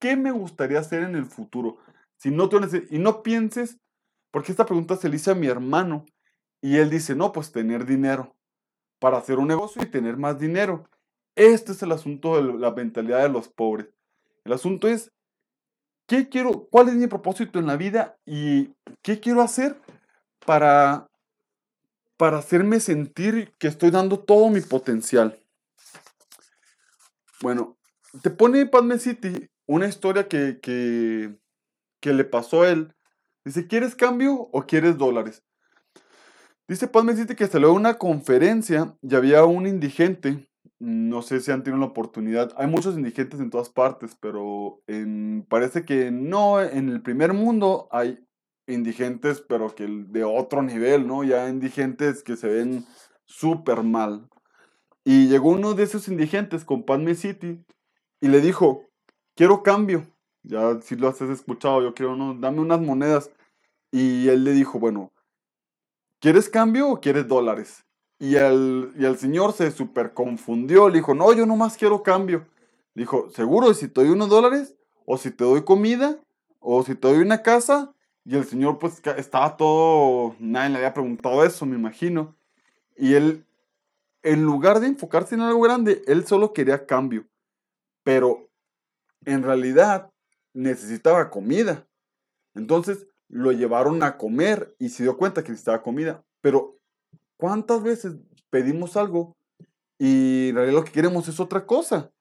¿qué 0.01 0.17
me 0.17 0.33
gustaría 0.33 0.81
hacer 0.81 1.03
en 1.03 1.15
el 1.15 1.27
futuro? 1.27 1.79
Si 2.17 2.31
no 2.31 2.49
y 2.91 2.99
no 2.99 3.23
pienses, 3.23 3.79
porque 4.31 4.53
esta 4.53 4.67
pregunta 4.67 4.97
se 4.97 5.09
le 5.09 5.17
hizo 5.17 5.31
a 5.31 5.37
mi 5.37 5.47
hermano 5.47 6.05
y 6.61 6.77
él 6.77 6.91
dice, 6.91 7.15
no, 7.15 7.33
pues 7.33 7.53
tener 7.53 7.85
dinero 7.87 8.35
para 8.99 9.19
hacer 9.19 9.39
un 9.39 9.49
negocio 9.49 9.83
y 9.83 9.91
tener 9.91 10.17
más 10.17 10.39
dinero. 10.39 10.89
Este 11.35 11.73
es 11.73 11.83
el 11.83 11.93
asunto 11.93 12.37
de 12.37 12.59
la 12.59 12.71
mentalidad 12.71 13.23
de 13.23 13.29
los 13.29 13.49
pobres. 13.49 13.89
El 14.45 14.53
asunto 14.53 14.87
es, 14.89 15.11
¿qué 16.07 16.29
quiero? 16.29 16.69
¿Cuál 16.71 16.89
es 16.89 16.95
mi 16.95 17.07
propósito 17.09 17.59
en 17.59 17.67
la 17.67 17.77
vida? 17.77 18.17
¿Y 18.25 18.71
qué 19.03 19.19
quiero 19.19 19.43
hacer 19.43 19.77
para, 20.47 21.09
para 22.17 22.39
hacerme 22.39 22.81
sentir 22.81 23.53
que 23.59 23.69
estoy 23.69 23.91
dando 23.91 24.21
todo 24.21 24.49
mi 24.51 24.61
potencial? 24.61 25.42
Bueno, 27.43 27.77
te 28.23 28.31
pone 28.31 28.67
Padme 28.67 28.99
City 28.99 29.51
una 29.67 29.89
historia 29.89 30.29
que, 30.29 30.61
que, 30.61 32.13
le 32.13 32.25
pasó 32.25 32.63
a 32.63 32.71
él. 32.71 32.95
Dice, 33.45 33.67
¿quieres 33.67 33.97
cambio 33.97 34.35
o 34.35 34.63
quieres 34.63 34.97
dólares? 34.97 35.43
Dice 36.69 36.87
Padme 36.87 37.17
City 37.17 37.35
que 37.35 37.49
salió 37.49 37.69
a 37.71 37.73
una 37.73 37.99
conferencia 37.99 38.97
y 39.03 39.15
había 39.17 39.45
un 39.45 39.67
indigente. 39.67 40.49
No 40.79 41.23
sé 41.23 41.41
si 41.41 41.51
han 41.51 41.65
tenido 41.65 41.81
la 41.81 41.91
oportunidad. 41.91 42.53
Hay 42.57 42.69
muchos 42.69 42.97
indigentes 42.97 43.41
en 43.41 43.51
todas 43.51 43.71
partes, 43.71 44.17
pero 44.21 44.81
parece 45.49 45.85
que 45.85 46.13
no. 46.13 46.61
En 46.61 46.89
el 46.89 47.03
primer 47.03 47.33
mundo 47.33 47.89
hay 47.91 48.25
indigentes, 48.69 49.41
pero 49.41 49.75
que 49.75 49.87
de 49.89 50.23
otro 50.23 50.63
nivel, 50.63 51.07
¿no? 51.09 51.25
Ya 51.25 51.49
indigentes 51.49 52.23
que 52.23 52.37
se 52.37 52.49
ven 52.49 52.87
súper 53.25 53.83
mal. 53.83 54.29
Y 55.05 55.29
llegó 55.29 55.51
uno 55.51 55.75
de 55.75 55.83
esos 55.83 56.09
indigentes 56.09 56.65
con 56.65 56.85
Padme 56.85 57.15
City 57.15 57.65
y 58.21 58.29
le 58.29 58.41
dijo, 58.41 58.89
quiero 59.35 59.63
cambio. 59.63 60.07
Ya 60.45 60.81
si 60.81 60.97
lo 60.97 61.09
has 61.09 61.21
escuchado, 61.21 61.83
yo 61.83 61.95
quiero, 61.95 62.17
no, 62.17 62.35
dame 62.35 62.61
unas 62.61 62.81
monedas. 62.81 63.31
Y 63.91 64.29
él 64.29 64.45
le 64.45 64.53
dijo, 64.53 64.79
bueno, 64.79 65.13
¿quieres 66.21 66.49
cambio 66.49 66.89
o 66.89 67.01
quieres 67.01 67.29
dólares? 67.29 67.85
Y 68.19 68.37
el, 68.37 68.93
y 68.97 69.05
el 69.05 69.19
señor 69.19 69.53
se 69.53 69.71
super 69.73 70.15
confundió, 70.15 70.89
le 70.89 70.97
dijo, 70.99 71.15
no, 71.15 71.33
yo 71.33 71.45
nomás 71.45 71.77
quiero 71.77 72.03
cambio. 72.03 72.47
dijo, 72.95 73.29
¿seguro? 73.31 73.75
si 73.75 73.89
te 73.89 74.03
doy 74.03 74.11
unos 74.11 74.29
dólares? 74.29 74.77
¿O 75.05 75.19
si 75.19 75.31
te 75.31 75.45
doy 75.45 75.65
comida? 75.65 76.19
¿O 76.61 76.83
si 76.85 76.95
te 76.95 77.09
doy 77.09 77.19
una 77.19 77.43
casa? 77.43 77.93
Y 78.25 78.37
el 78.37 78.45
señor 78.45 78.79
pues 78.79 79.03
estaba 79.17 79.57
todo, 79.57 80.37
nadie 80.39 80.71
le 80.71 80.77
había 80.77 80.95
preguntado 80.95 81.45
eso, 81.45 81.67
me 81.67 81.77
imagino. 81.77 82.37
Y 82.97 83.15
él 83.15 83.45
en 84.23 84.43
lugar 84.43 84.81
de 84.81 84.87
enfocarse 84.89 85.35
en 85.35 85.41
algo 85.41 85.61
grande, 85.61 86.03
él 86.07 86.27
solo 86.27 86.53
quería 86.53 86.87
cambio. 86.87 87.27
Pero 88.05 88.51
en 89.25 89.43
realidad 89.43 90.11
necesitaba 90.55 91.31
comida. 91.31 91.87
Entonces 92.55 93.07
lo 93.29 93.53
llevaron 93.53 94.03
a 94.03 94.19
comer 94.19 94.75
y 94.79 94.91
se 94.91 95.03
dio 95.03 95.17
cuenta 95.17 95.43
que 95.43 95.51
necesitaba 95.51 95.83
comida. 95.83 96.25
Pero 96.41 96.79
¿cuántas 97.37 97.83
veces 97.83 98.17
pedimos 98.51 98.97
algo 98.97 99.37
y 99.99 100.53
lo 100.53 100.85
que 100.85 100.93
queremos 100.93 101.29
es 101.29 101.41
otra 101.41 101.67
cosa? 101.67 102.13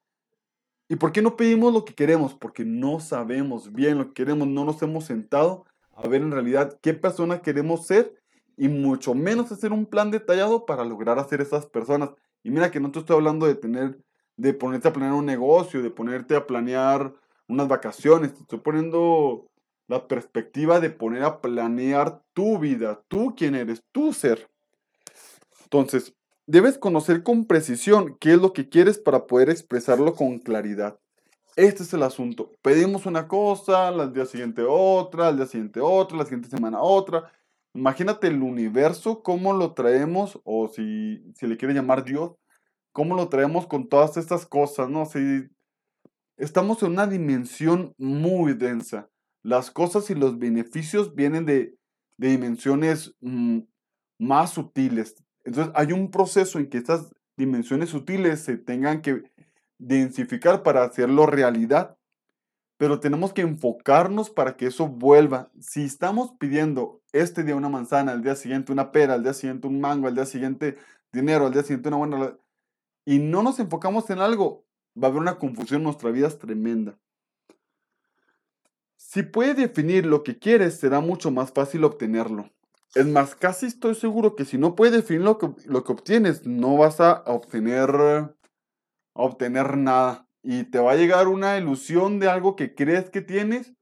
¿Y 0.87 0.97
por 0.97 1.11
qué 1.11 1.21
no 1.21 1.37
pedimos 1.37 1.73
lo 1.73 1.85
que 1.85 1.95
queremos? 1.95 2.33
Porque 2.35 2.65
no 2.65 2.99
sabemos 2.99 3.71
bien 3.71 3.97
lo 3.97 4.07
que 4.07 4.13
queremos, 4.13 4.47
no 4.47 4.65
nos 4.65 4.81
hemos 4.81 5.05
sentado 5.05 5.65
a 5.91 6.07
ver 6.07 6.21
en 6.21 6.31
realidad 6.31 6.79
qué 6.81 6.93
persona 6.93 7.41
queremos 7.41 7.87
ser 7.87 8.20
y 8.57 8.67
mucho 8.67 9.13
menos 9.13 9.51
hacer 9.51 9.71
un 9.71 9.85
plan 9.85 10.11
detallado 10.11 10.65
para 10.65 10.83
lograr 10.83 11.19
hacer 11.19 11.41
esas 11.41 11.65
personas. 11.65 12.11
Y 12.43 12.51
mira 12.51 12.71
que 12.71 12.79
no 12.79 12.91
te 12.91 12.99
estoy 12.99 13.15
hablando 13.15 13.45
de 13.45 13.55
tener, 13.55 13.99
de 14.37 14.53
ponerte 14.53 14.87
a 14.87 14.93
planear 14.93 15.13
un 15.13 15.25
negocio, 15.25 15.81
de 15.81 15.91
ponerte 15.91 16.35
a 16.35 16.47
planear 16.47 17.13
unas 17.47 17.67
vacaciones, 17.67 18.33
te 18.33 18.41
estoy 18.41 18.59
poniendo 18.59 19.47
la 19.87 20.07
perspectiva 20.07 20.79
de 20.79 20.89
poner 20.89 21.23
a 21.23 21.41
planear 21.41 22.23
tu 22.33 22.57
vida, 22.57 23.03
tú 23.09 23.33
quién 23.35 23.55
eres, 23.55 23.83
tu 23.91 24.13
ser. 24.13 24.49
Entonces, 25.63 26.15
debes 26.47 26.77
conocer 26.77 27.23
con 27.23 27.45
precisión 27.45 28.17
qué 28.19 28.33
es 28.33 28.41
lo 28.41 28.53
que 28.53 28.69
quieres 28.69 28.97
para 28.97 29.27
poder 29.27 29.49
expresarlo 29.49 30.15
con 30.15 30.39
claridad. 30.39 30.97
Este 31.57 31.83
es 31.83 31.93
el 31.93 32.03
asunto. 32.03 32.53
Pedimos 32.61 33.05
una 33.05 33.27
cosa, 33.27 33.89
al 33.89 34.13
día 34.13 34.25
siguiente 34.25 34.63
otra, 34.67 35.27
al 35.27 35.35
día 35.35 35.45
siguiente 35.45 35.81
otra, 35.81 36.17
la 36.17 36.23
siguiente 36.23 36.49
semana 36.49 36.81
otra, 36.81 37.29
Imagínate 37.73 38.27
el 38.27 38.41
universo, 38.41 39.23
cómo 39.23 39.53
lo 39.53 39.73
traemos, 39.73 40.39
o 40.43 40.67
si, 40.67 41.23
si 41.35 41.47
le 41.47 41.57
quiere 41.57 41.73
llamar 41.73 42.03
Dios, 42.03 42.33
cómo 42.91 43.15
lo 43.15 43.29
traemos 43.29 43.67
con 43.67 43.87
todas 43.87 44.17
estas 44.17 44.45
cosas, 44.45 44.89
¿no? 44.89 45.05
Si 45.05 45.47
estamos 46.37 46.81
en 46.83 46.91
una 46.91 47.07
dimensión 47.07 47.93
muy 47.97 48.53
densa. 48.53 49.09
Las 49.43 49.71
cosas 49.71 50.09
y 50.09 50.15
los 50.15 50.37
beneficios 50.37 51.15
vienen 51.15 51.45
de, 51.45 51.75
dimensiones 52.17 53.15
mm, 53.21 53.59
más 54.19 54.51
sutiles. 54.51 55.15
Entonces 55.43 55.73
hay 55.75 55.91
un 55.91 56.11
proceso 56.11 56.59
en 56.59 56.69
que 56.69 56.77
estas 56.77 57.11
dimensiones 57.35 57.89
sutiles 57.89 58.41
se 58.41 58.57
tengan 58.57 59.01
que 59.01 59.23
densificar 59.79 60.61
para 60.61 60.83
hacerlo 60.83 61.25
realidad. 61.25 61.97
Pero 62.77 62.99
tenemos 62.99 63.33
que 63.33 63.41
enfocarnos 63.41 64.29
para 64.29 64.55
que 64.57 64.67
eso 64.67 64.87
vuelva. 64.87 65.51
Si 65.59 65.83
estamos 65.83 66.33
pidiendo 66.39 67.00
este 67.13 67.43
día 67.43 67.55
una 67.55 67.69
manzana, 67.69 68.11
al 68.11 68.23
día 68.23 68.35
siguiente 68.35 68.71
una 68.71 68.91
pera, 68.91 69.15
al 69.15 69.23
día 69.23 69.33
siguiente 69.33 69.67
un 69.67 69.79
mango, 69.79 70.07
al 70.07 70.15
día 70.15 70.25
siguiente 70.25 70.77
dinero, 71.11 71.47
al 71.47 71.53
día 71.53 71.63
siguiente 71.63 71.89
una 71.89 71.97
buena... 71.97 72.37
Y 73.05 73.19
no 73.19 73.43
nos 73.43 73.59
enfocamos 73.59 74.09
en 74.09 74.19
algo, 74.19 74.65
va 74.95 75.07
a 75.07 75.11
haber 75.11 75.21
una 75.21 75.39
confusión 75.39 75.81
en 75.81 75.85
nuestra 75.85 76.11
vida 76.11 76.27
es 76.27 76.37
tremenda. 76.37 76.97
Si 78.95 79.23
puede 79.23 79.55
definir 79.55 80.05
lo 80.05 80.23
que 80.23 80.37
quieres, 80.37 80.79
será 80.79 80.99
mucho 80.99 81.31
más 81.31 81.51
fácil 81.51 81.83
obtenerlo. 81.83 82.49
Es 82.93 83.05
más, 83.07 83.35
casi 83.35 83.65
estoy 83.65 83.95
seguro 83.95 84.35
que 84.35 84.45
si 84.45 84.57
no 84.57 84.75
puedes 84.75 84.93
definir 84.93 85.23
lo 85.23 85.37
que, 85.37 85.49
lo 85.65 85.83
que 85.83 85.91
obtienes, 85.91 86.45
no 86.45 86.77
vas 86.77 86.99
a 86.99 87.23
obtener, 87.25 87.89
a 87.89 88.35
obtener 89.13 89.77
nada. 89.77 90.27
Y 90.43 90.65
te 90.65 90.79
va 90.79 90.91
a 90.91 90.95
llegar 90.95 91.27
una 91.27 91.57
ilusión 91.57 92.19
de 92.19 92.29
algo 92.29 92.55
que 92.55 92.75
crees 92.75 93.09
que 93.09 93.21
tienes, 93.21 93.73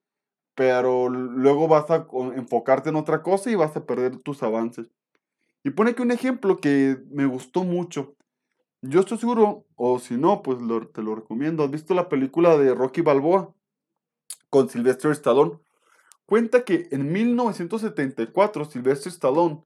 pero 0.60 1.08
luego 1.08 1.70
vas 1.70 1.90
a 1.90 2.06
enfocarte 2.36 2.90
en 2.90 2.98
otra 2.98 3.24
cosa 3.24 3.50
y 3.50 3.56
vas 3.56 3.78
a 3.78 3.86
perder 3.86 4.18
tus 4.18 4.44
avances. 4.44 4.88
Y 5.64 5.70
pone 5.70 5.92
aquí 5.92 6.02
un 6.02 6.12
ejemplo 6.12 6.58
que 6.58 6.98
me 7.12 7.26
gustó 7.26 7.64
mucho. 7.64 8.18
Yo 8.82 9.00
estoy 9.00 9.20
seguro, 9.20 9.64
o 9.78 10.00
si 10.00 10.18
no, 10.18 10.42
pues 10.42 10.58
te 10.92 11.02
lo 11.02 11.16
recomiendo. 11.16 11.64
¿Has 11.64 11.72
visto 11.72 11.94
la 11.94 12.10
película 12.10 12.58
de 12.58 12.76
Rocky 12.76 13.00
Balboa 13.00 13.56
con 14.50 14.68
Sylvester 14.68 15.12
Stallone? 15.12 15.60
Cuenta 16.26 16.66
que 16.66 16.90
en 16.92 17.10
1974 17.10 18.66
Sylvester 18.66 19.14
Stallone 19.14 19.64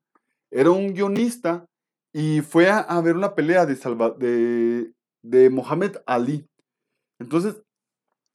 era 0.51 0.69
un 0.69 0.93
guionista 0.93 1.65
y 2.13 2.41
fue 2.41 2.69
a, 2.69 3.01
ver 3.01 3.15
una 3.15 3.33
pelea 3.33 3.65
de, 3.65 3.75
Salva, 3.77 4.11
de, 4.11 4.93
de 5.23 5.49
Mohamed 5.49 5.95
Ali. 6.05 6.47
Entonces 7.17 7.63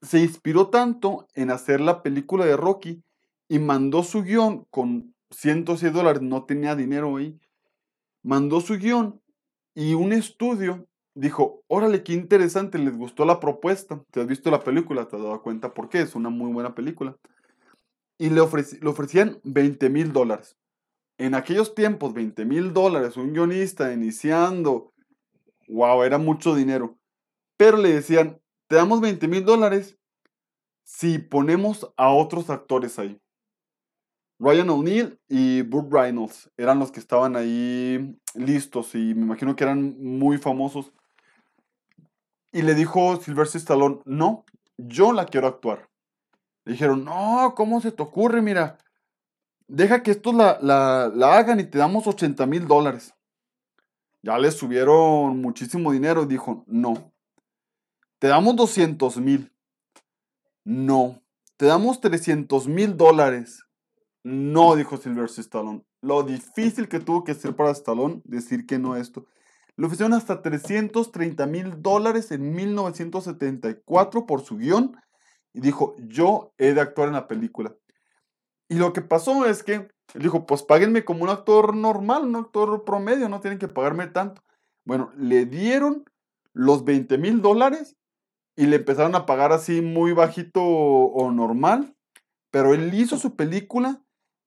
se 0.03 0.21
inspiró 0.21 0.69
tanto 0.69 1.27
en 1.35 1.51
hacer 1.51 1.81
la 1.81 2.03
película 2.03 2.45
de 2.45 2.57
Rocky 2.57 3.03
y 3.49 3.59
mandó 3.59 4.03
su 4.03 4.23
guion 4.23 4.67
con 4.71 5.15
106 5.31 5.93
dólares, 5.93 6.23
no 6.23 6.45
tenía 6.45 6.77
dinero 6.77 7.17
ahí, 7.17 7.39
mandó 8.23 8.61
su 8.61 8.79
guion 8.79 9.21
y 9.75 9.95
un 9.95 10.13
estudio 10.13 10.89
dijo, 11.19 11.65
órale, 11.67 12.03
qué 12.03 12.13
interesante, 12.13 12.79
les 12.79 12.97
gustó 12.97 13.25
la 13.25 13.41
propuesta. 13.41 14.03
Te 14.11 14.21
has 14.21 14.27
visto 14.27 14.51
la 14.51 14.61
película, 14.61 15.09
te 15.09 15.17
has 15.17 15.23
dado 15.23 15.43
cuenta 15.43 15.75
por 15.75 15.89
qué, 15.89 16.01
es 16.01 16.15
una 16.15 16.31
muy 16.31 16.53
buena 16.53 16.75
película. 16.75 17.17
Y 18.19 18.31
le, 18.31 18.41
le 18.81 18.89
ofrecían 18.89 19.41
20 19.43 19.91
mil 19.91 20.13
dólares. 20.13 20.57
En 21.19 21.35
aquellos 21.35 21.75
tiempos, 21.75 22.15
20 22.15 22.45
mil 22.45 22.73
dólares, 22.73 23.17
un 23.17 23.33
guionista 23.33 23.93
iniciando, 23.93 24.93
wow, 25.69 26.05
era 26.05 26.19
mucho 26.19 26.55
dinero. 26.55 26.97
Pero 27.57 27.77
le 27.79 27.93
decían, 27.93 28.41
te 28.69 28.77
damos 28.77 29.01
20 29.01 29.27
mil 29.29 29.45
dólares 29.45 29.99
si 30.85 31.19
ponemos 31.19 31.93
a 31.97 32.11
otros 32.11 32.51
actores 32.51 32.99
ahí. 32.99 33.21
Ryan 34.39 34.71
O'Neill 34.71 35.21
y 35.29 35.63
Burt 35.63 35.93
Reynolds 35.93 36.51
eran 36.57 36.79
los 36.79 36.93
que 36.93 37.01
estaban 37.01 37.35
ahí 37.35 38.17
listos 38.35 38.95
y 38.95 39.15
me 39.15 39.23
imagino 39.23 39.57
que 39.57 39.65
eran 39.65 39.97
muy 39.99 40.39
famosos. 40.39 40.93
Y 42.53 42.63
le 42.63 42.75
dijo 42.75 43.17
Sylvester 43.17 43.59
Stallone, 43.59 44.01
no, 44.05 44.45
yo 44.77 45.13
la 45.13 45.27
quiero 45.27 45.49
actuar. 45.49 45.89
Le 46.65 46.73
dijeron, 46.73 47.05
no, 47.05 47.55
¿cómo 47.57 47.81
se 47.81 47.91
te 47.91 48.03
ocurre? 48.03 48.41
Mira, 48.41 48.79
deja 49.67 50.03
que 50.03 50.13
estos 50.13 50.35
la, 50.35 50.59
la 50.63 51.37
hagan 51.37 51.59
y 51.59 51.65
te 51.65 51.79
damos 51.79 52.07
80 52.07 52.47
mil 52.47 52.67
dólares. 52.67 53.15
Ya 54.23 54.39
le 54.39 54.51
subieron 54.51 55.41
muchísimo 55.41 55.93
dinero 55.93 56.23
y 56.23 56.27
dijo, 56.27 56.65
no. 56.67 57.13
Te 58.19 58.27
damos 58.27 58.57
200 58.57 59.19
mil. 59.19 59.53
No. 60.65 61.23
Te 61.57 61.67
damos 61.67 62.01
300 62.01 62.67
mil 62.67 62.97
dólares. 62.97 63.65
No, 64.25 64.75
dijo 64.75 64.97
Sylvester 64.97 65.43
Stallone. 65.43 65.85
Lo 66.01 66.23
difícil 66.23 66.89
que 66.89 67.01
tuvo 67.01 67.25
que 67.25 67.35
ser 67.35 67.55
para 67.55 67.71
Stallone 67.71 68.23
decir 68.25 68.67
que 68.67 68.79
no 68.79 68.95
a 68.95 69.01
esto. 69.01 69.27
Le 69.77 69.87
ofrecieron 69.87 70.15
hasta 70.15 70.43
330 70.43 71.47
mil 71.47 71.81
dólares 71.81 72.33
en 72.33 72.53
1974 72.53 74.27
por 74.27 74.43
su 74.43 74.57
guion 74.57 74.97
y 75.53 75.61
dijo, 75.61 75.95
yo 75.99 76.53
he 76.59 76.75
de 76.75 76.81
actuar 76.81 77.09
en 77.09 77.15
la 77.15 77.29
película. 77.29 77.77
Y 78.69 78.75
lo 78.75 78.93
que 78.93 79.03
pasó 79.03 79.47
es 79.47 79.63
que 79.63 79.75
él 79.75 80.23
dijo, 80.23 80.47
pues 80.47 80.65
páguenme 80.65 81.05
como 81.05 81.23
un 81.23 81.31
actor 81.31 81.75
normal, 81.77 82.25
un 82.25 82.37
actor 82.37 82.85
promedio, 82.85 83.29
no 83.29 83.41
tienen 83.41 83.59
que 83.61 83.69
pagarme 83.69 84.09
tanto. 84.09 84.43
Bueno, 84.85 85.13
le 85.17 85.47
dieron 85.47 86.05
los 86.53 86.85
20 86.85 87.17
mil 87.19 87.41
dólares 87.41 87.98
y 88.59 88.67
le 88.67 88.75
empezaron 88.75 89.15
a 89.15 89.25
pagar 89.25 89.53
así 89.53 89.83
muy 89.83 90.11
bajito 90.11 90.61
o 90.61 91.31
normal, 91.31 91.95
pero 92.51 92.75
él 92.75 92.93
hizo 92.93 93.17
su 93.17 93.37
película 93.37 94.03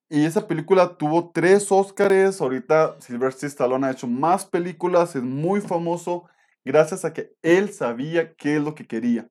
y 0.09 0.25
esa 0.25 0.49
película 0.49 0.97
tuvo 0.97 1.31
tres 1.31 1.71
Oscars. 1.71 2.41
Ahorita 2.41 2.97
Sylvester 2.99 3.47
Stallone 3.47 3.87
ha 3.87 3.91
hecho 3.91 4.07
más 4.07 4.45
películas, 4.45 5.15
es 5.15 5.23
muy 5.23 5.61
famoso 5.61 6.25
gracias 6.65 7.05
a 7.05 7.13
que 7.13 7.33
él 7.41 7.71
sabía 7.71 8.33
qué 8.33 8.57
es 8.57 8.61
lo 8.61 8.75
que 8.75 8.85
quería. 8.85 9.29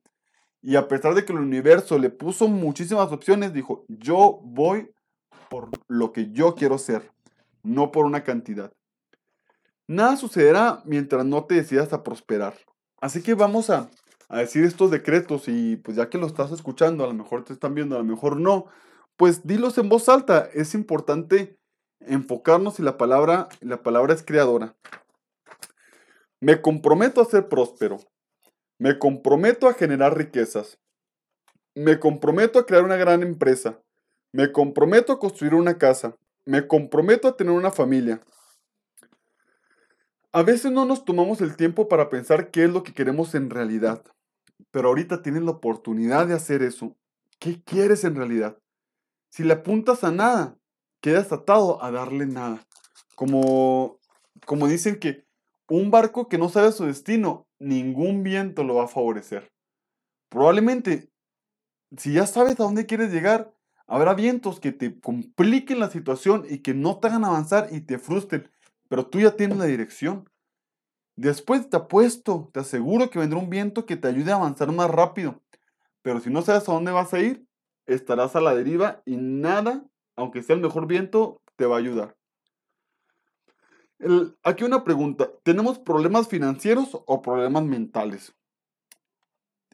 Y 0.62 0.76
a 0.76 0.88
pesar 0.88 1.14
de 1.14 1.26
que 1.26 1.34
el 1.34 1.40
universo 1.40 1.98
le 1.98 2.08
puso 2.08 2.48
muchísimas 2.48 3.12
opciones, 3.12 3.52
dijo, 3.52 3.84
yo 3.86 4.40
voy 4.42 4.90
por 5.50 5.68
lo 5.88 6.14
que 6.14 6.30
yo 6.30 6.54
quiero 6.54 6.78
ser, 6.78 7.12
no 7.62 7.92
por 7.92 8.06
una 8.06 8.24
cantidad. 8.24 8.72
Nada 9.86 10.16
sucederá 10.16 10.80
mientras 10.86 11.26
no 11.26 11.44
te 11.44 11.56
decidas 11.56 11.92
a 11.92 12.02
prosperar. 12.02 12.54
Así 12.98 13.22
que 13.22 13.34
vamos 13.34 13.68
a, 13.68 13.90
a 14.30 14.38
decir 14.38 14.64
estos 14.64 14.92
decretos 14.92 15.48
y 15.48 15.76
pues 15.76 15.96
ya 15.96 16.08
que 16.08 16.16
lo 16.16 16.26
estás 16.28 16.52
escuchando, 16.52 17.02
a 17.02 17.08
lo 17.08 17.14
mejor 17.14 17.44
te 17.44 17.52
están 17.52 17.74
viendo, 17.74 17.96
a 17.96 17.98
lo 17.98 18.04
mejor 18.04 18.36
no, 18.38 18.66
pues 19.16 19.44
dilos 19.44 19.76
en 19.76 19.88
voz 19.88 20.08
alta. 20.08 20.48
Es 20.54 20.74
importante 20.74 21.58
enfocarnos 21.98 22.78
y 22.78 22.82
la 22.82 22.96
palabra, 22.96 23.48
la 23.60 23.82
palabra 23.82 24.14
es 24.14 24.22
creadora. 24.22 24.76
Me 26.40 26.62
comprometo 26.62 27.20
a 27.20 27.24
ser 27.24 27.48
próspero. 27.48 27.98
Me 28.78 28.98
comprometo 28.98 29.68
a 29.68 29.74
generar 29.74 30.16
riquezas. 30.16 30.78
Me 31.74 31.98
comprometo 31.98 32.60
a 32.60 32.66
crear 32.66 32.84
una 32.84 32.96
gran 32.96 33.22
empresa. 33.22 33.82
Me 34.32 34.52
comprometo 34.52 35.12
a 35.12 35.18
construir 35.18 35.54
una 35.54 35.76
casa. 35.76 36.16
Me 36.44 36.68
comprometo 36.68 37.26
a 37.26 37.36
tener 37.36 37.52
una 37.52 37.72
familia. 37.72 38.22
A 40.30 40.44
veces 40.44 40.70
no 40.70 40.84
nos 40.84 41.04
tomamos 41.04 41.40
el 41.40 41.56
tiempo 41.56 41.88
para 41.88 42.08
pensar 42.08 42.52
qué 42.52 42.64
es 42.64 42.70
lo 42.70 42.84
que 42.84 42.94
queremos 42.94 43.34
en 43.34 43.50
realidad. 43.50 44.04
Pero 44.70 44.88
ahorita 44.88 45.22
tienes 45.22 45.42
la 45.42 45.52
oportunidad 45.52 46.26
de 46.26 46.34
hacer 46.34 46.62
eso. 46.62 46.96
¿Qué 47.38 47.62
quieres 47.62 48.04
en 48.04 48.16
realidad? 48.16 48.58
Si 49.30 49.44
le 49.44 49.54
apuntas 49.54 50.04
a 50.04 50.10
nada, 50.10 50.58
quedas 51.00 51.32
atado 51.32 51.82
a 51.82 51.90
darle 51.90 52.26
nada. 52.26 52.64
Como, 53.14 53.98
como 54.46 54.66
dicen 54.66 54.98
que 54.98 55.26
un 55.68 55.90
barco 55.90 56.28
que 56.28 56.38
no 56.38 56.48
sabe 56.48 56.72
su 56.72 56.84
destino, 56.84 57.46
ningún 57.58 58.22
viento 58.22 58.64
lo 58.64 58.76
va 58.76 58.84
a 58.84 58.88
favorecer. 58.88 59.52
Probablemente, 60.28 61.10
si 61.96 62.12
ya 62.12 62.26
sabes 62.26 62.58
a 62.60 62.64
dónde 62.64 62.86
quieres 62.86 63.12
llegar, 63.12 63.52
habrá 63.86 64.14
vientos 64.14 64.60
que 64.60 64.72
te 64.72 64.98
compliquen 65.00 65.80
la 65.80 65.90
situación 65.90 66.46
y 66.48 66.58
que 66.58 66.74
no 66.74 66.98
te 66.98 67.08
hagan 67.08 67.24
avanzar 67.24 67.68
y 67.72 67.80
te 67.80 67.98
frustren, 67.98 68.48
pero 68.88 69.06
tú 69.06 69.20
ya 69.20 69.36
tienes 69.36 69.58
la 69.58 69.64
dirección. 69.64 70.29
Después 71.20 71.68
te 71.68 71.76
apuesto, 71.76 72.48
te 72.50 72.60
aseguro 72.60 73.10
que 73.10 73.18
vendrá 73.18 73.38
un 73.38 73.50
viento 73.50 73.84
que 73.84 73.98
te 73.98 74.08
ayude 74.08 74.32
a 74.32 74.36
avanzar 74.36 74.72
más 74.72 74.90
rápido. 74.90 75.42
Pero 76.00 76.18
si 76.18 76.30
no 76.30 76.40
sabes 76.40 76.66
a 76.66 76.72
dónde 76.72 76.92
vas 76.92 77.12
a 77.12 77.20
ir, 77.20 77.44
estarás 77.84 78.36
a 78.36 78.40
la 78.40 78.54
deriva 78.54 79.02
y 79.04 79.18
nada, 79.18 79.84
aunque 80.16 80.42
sea 80.42 80.56
el 80.56 80.62
mejor 80.62 80.86
viento, 80.86 81.42
te 81.56 81.66
va 81.66 81.76
a 81.76 81.78
ayudar. 81.78 82.16
aquí 84.42 84.64
una 84.64 84.82
pregunta, 84.82 85.30
¿tenemos 85.42 85.78
problemas 85.78 86.26
financieros 86.26 86.88
o 87.04 87.20
problemas 87.20 87.64
mentales? 87.64 88.34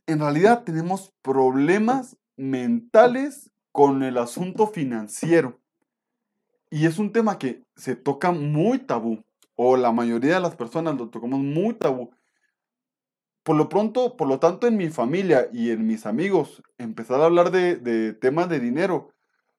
En 0.07 0.19
realidad 0.19 0.65
tenemos 0.65 1.15
problemas 1.23 2.17
mentales 2.35 3.53
con 3.71 4.03
el 4.03 4.19
asunto 4.19 4.67
financiero. 4.67 5.61
Y 6.71 6.87
es 6.87 6.99
un 6.99 7.13
tema 7.13 7.39
que 7.39 7.63
se 7.77 7.95
toca 7.95 8.33
muy 8.33 8.81
tabú, 8.81 9.23
o 9.57 9.77
la 9.77 9.91
mayoría 9.91 10.35
de 10.35 10.41
las 10.41 10.55
personas 10.55 10.97
lo 10.97 11.09
tocamos 11.09 11.41
muy 11.41 11.75
tabú. 11.75 12.11
Por 13.43 13.57
lo 13.57 13.69
pronto, 13.69 14.17
por 14.17 14.29
lo 14.29 14.39
tanto, 14.39 14.67
en 14.67 14.77
mi 14.77 14.91
familia 14.91 15.49
y 15.53 15.71
en 15.71 15.87
mis 15.87 16.05
amigos, 16.05 16.63
empezar 16.79 17.21
a 17.21 17.25
hablar 17.25 17.51
de, 17.51 18.13
temas 18.13 18.49
de 18.49 18.61
dinero, 18.61 19.13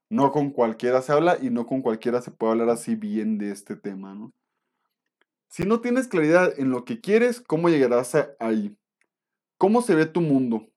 no 0.09 0.31
con 0.31 0.51
cualquiera 0.51 1.01
se 1.01 1.11
habla 1.11 1.37
y 1.41 1.49
no 1.49 1.65
con 1.65 1.81
cualquiera 1.81 2.21
se 2.21 2.31
puede 2.31 2.51
hablar 2.51 2.69
así 2.69 2.95
bien 2.95 3.37
de 3.37 3.51
este 3.51 3.75
tema, 3.75 4.13
¿no? 4.13 4.33
Si 5.49 5.63
no 5.63 5.79
tienes 5.79 6.09
claridad 6.09 6.53
en 6.59 6.69
lo 6.69 6.83
que 6.83 6.99
quieres, 6.99 7.39
¿cómo 7.39 7.69
llegarás 7.69 8.13
ahí? 8.39 8.77
¿Cómo 9.57 9.81
se 9.81 9.95
ve 9.95 10.05
tu 10.05 10.19
mundo? 10.19 10.67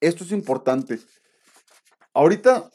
Esto 0.00 0.22
es 0.22 0.30
importante. 0.30 1.00
Ahorita, 2.14 2.70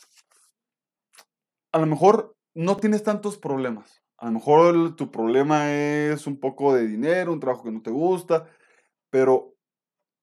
a 1.72 1.80
lo 1.80 1.86
mejor 1.86 2.36
no 2.54 2.76
tienes 2.76 3.04
tantos 3.04 3.38
problemas. 3.38 4.03
A 4.18 4.28
lo 4.28 4.34
mejor 4.34 4.96
tu 4.96 5.12
problema 5.12 5.72
es 5.72 6.28
un 6.28 6.40
poco 6.40 6.74
de 6.74 6.88
dinero, 6.88 7.34
un 7.34 7.40
trabajo 7.40 7.64
que 7.64 7.72
no 7.72 7.82
te 7.82 7.92
gusta, 7.92 8.48
pero 9.10 9.54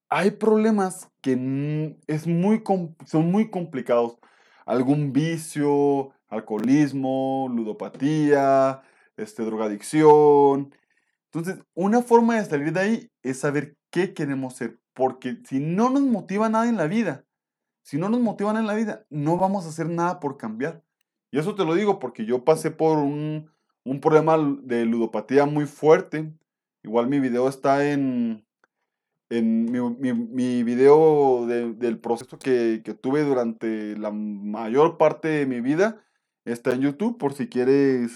hay 0.09 0.33
problemas 0.33 1.09
que 1.21 1.97
es 2.07 2.27
muy, 2.27 2.63
son 3.07 3.31
muy 3.31 3.51
complicados. 3.51 4.19
Algún 4.67 5.13
vicio, 5.13 6.13
alcoholismo, 6.29 7.49
ludopatía, 7.55 8.83
este, 9.17 9.45
drogadicción. 9.45 10.75
Entonces, 11.33 11.65
una 11.75 12.03
forma 12.03 12.37
de 12.37 12.45
salir 12.45 12.73
de 12.73 12.81
ahí 12.81 13.11
es 13.23 13.39
saber 13.39 13.77
qué 13.91 14.15
queremos 14.15 14.55
ser. 14.57 14.81
Porque 14.95 15.39
si 15.49 15.61
no 15.61 15.91
nos 15.91 16.03
motiva 16.03 16.49
nada 16.49 16.69
en 16.69 16.77
la 16.77 16.87
vida, 16.87 17.25
si 17.83 17.97
no 17.99 18.09
nos 18.09 18.21
motiva 18.21 18.53
nada 18.53 18.61
en 18.61 18.67
la 18.67 18.75
vida, 18.75 19.07
no 19.11 19.37
vamos 19.37 19.65
a 19.65 19.69
hacer 19.69 19.89
nada 19.89 20.21
por 20.21 20.37
cambiar. 20.37 20.83
Y 21.31 21.39
eso 21.39 21.55
te 21.55 21.65
lo 21.65 21.75
digo 21.75 22.01
porque 22.01 22.25
yo 22.25 22.45
pasé 22.45 22.71
por 22.73 22.99
un, 22.99 23.51
un 23.85 24.01
problema 24.01 24.37
de 24.63 24.85
ludopatía 24.85 25.47
muy 25.47 25.67
fuerte. 25.67 26.33
Igual 26.83 27.09
mi 27.09 27.21
video 27.21 27.49
está 27.49 27.91
en, 27.91 28.47
en 29.29 29.71
mi, 29.71 30.13
mi, 30.13 30.63
video 30.63 31.47
del 31.47 31.99
proceso 31.99 32.39
que, 32.39 32.83
que, 32.85 32.95
tuve 32.95 33.23
durante 33.23 33.97
la 33.97 34.11
mayor 34.11 34.99
parte 34.99 35.29
de 35.29 35.47
mi 35.47 35.61
vida. 35.61 36.03
Está 36.45 36.73
en 36.73 36.83
YouTube 36.83 37.19
por 37.19 37.35
si 37.35 37.49
quieres, 37.49 38.13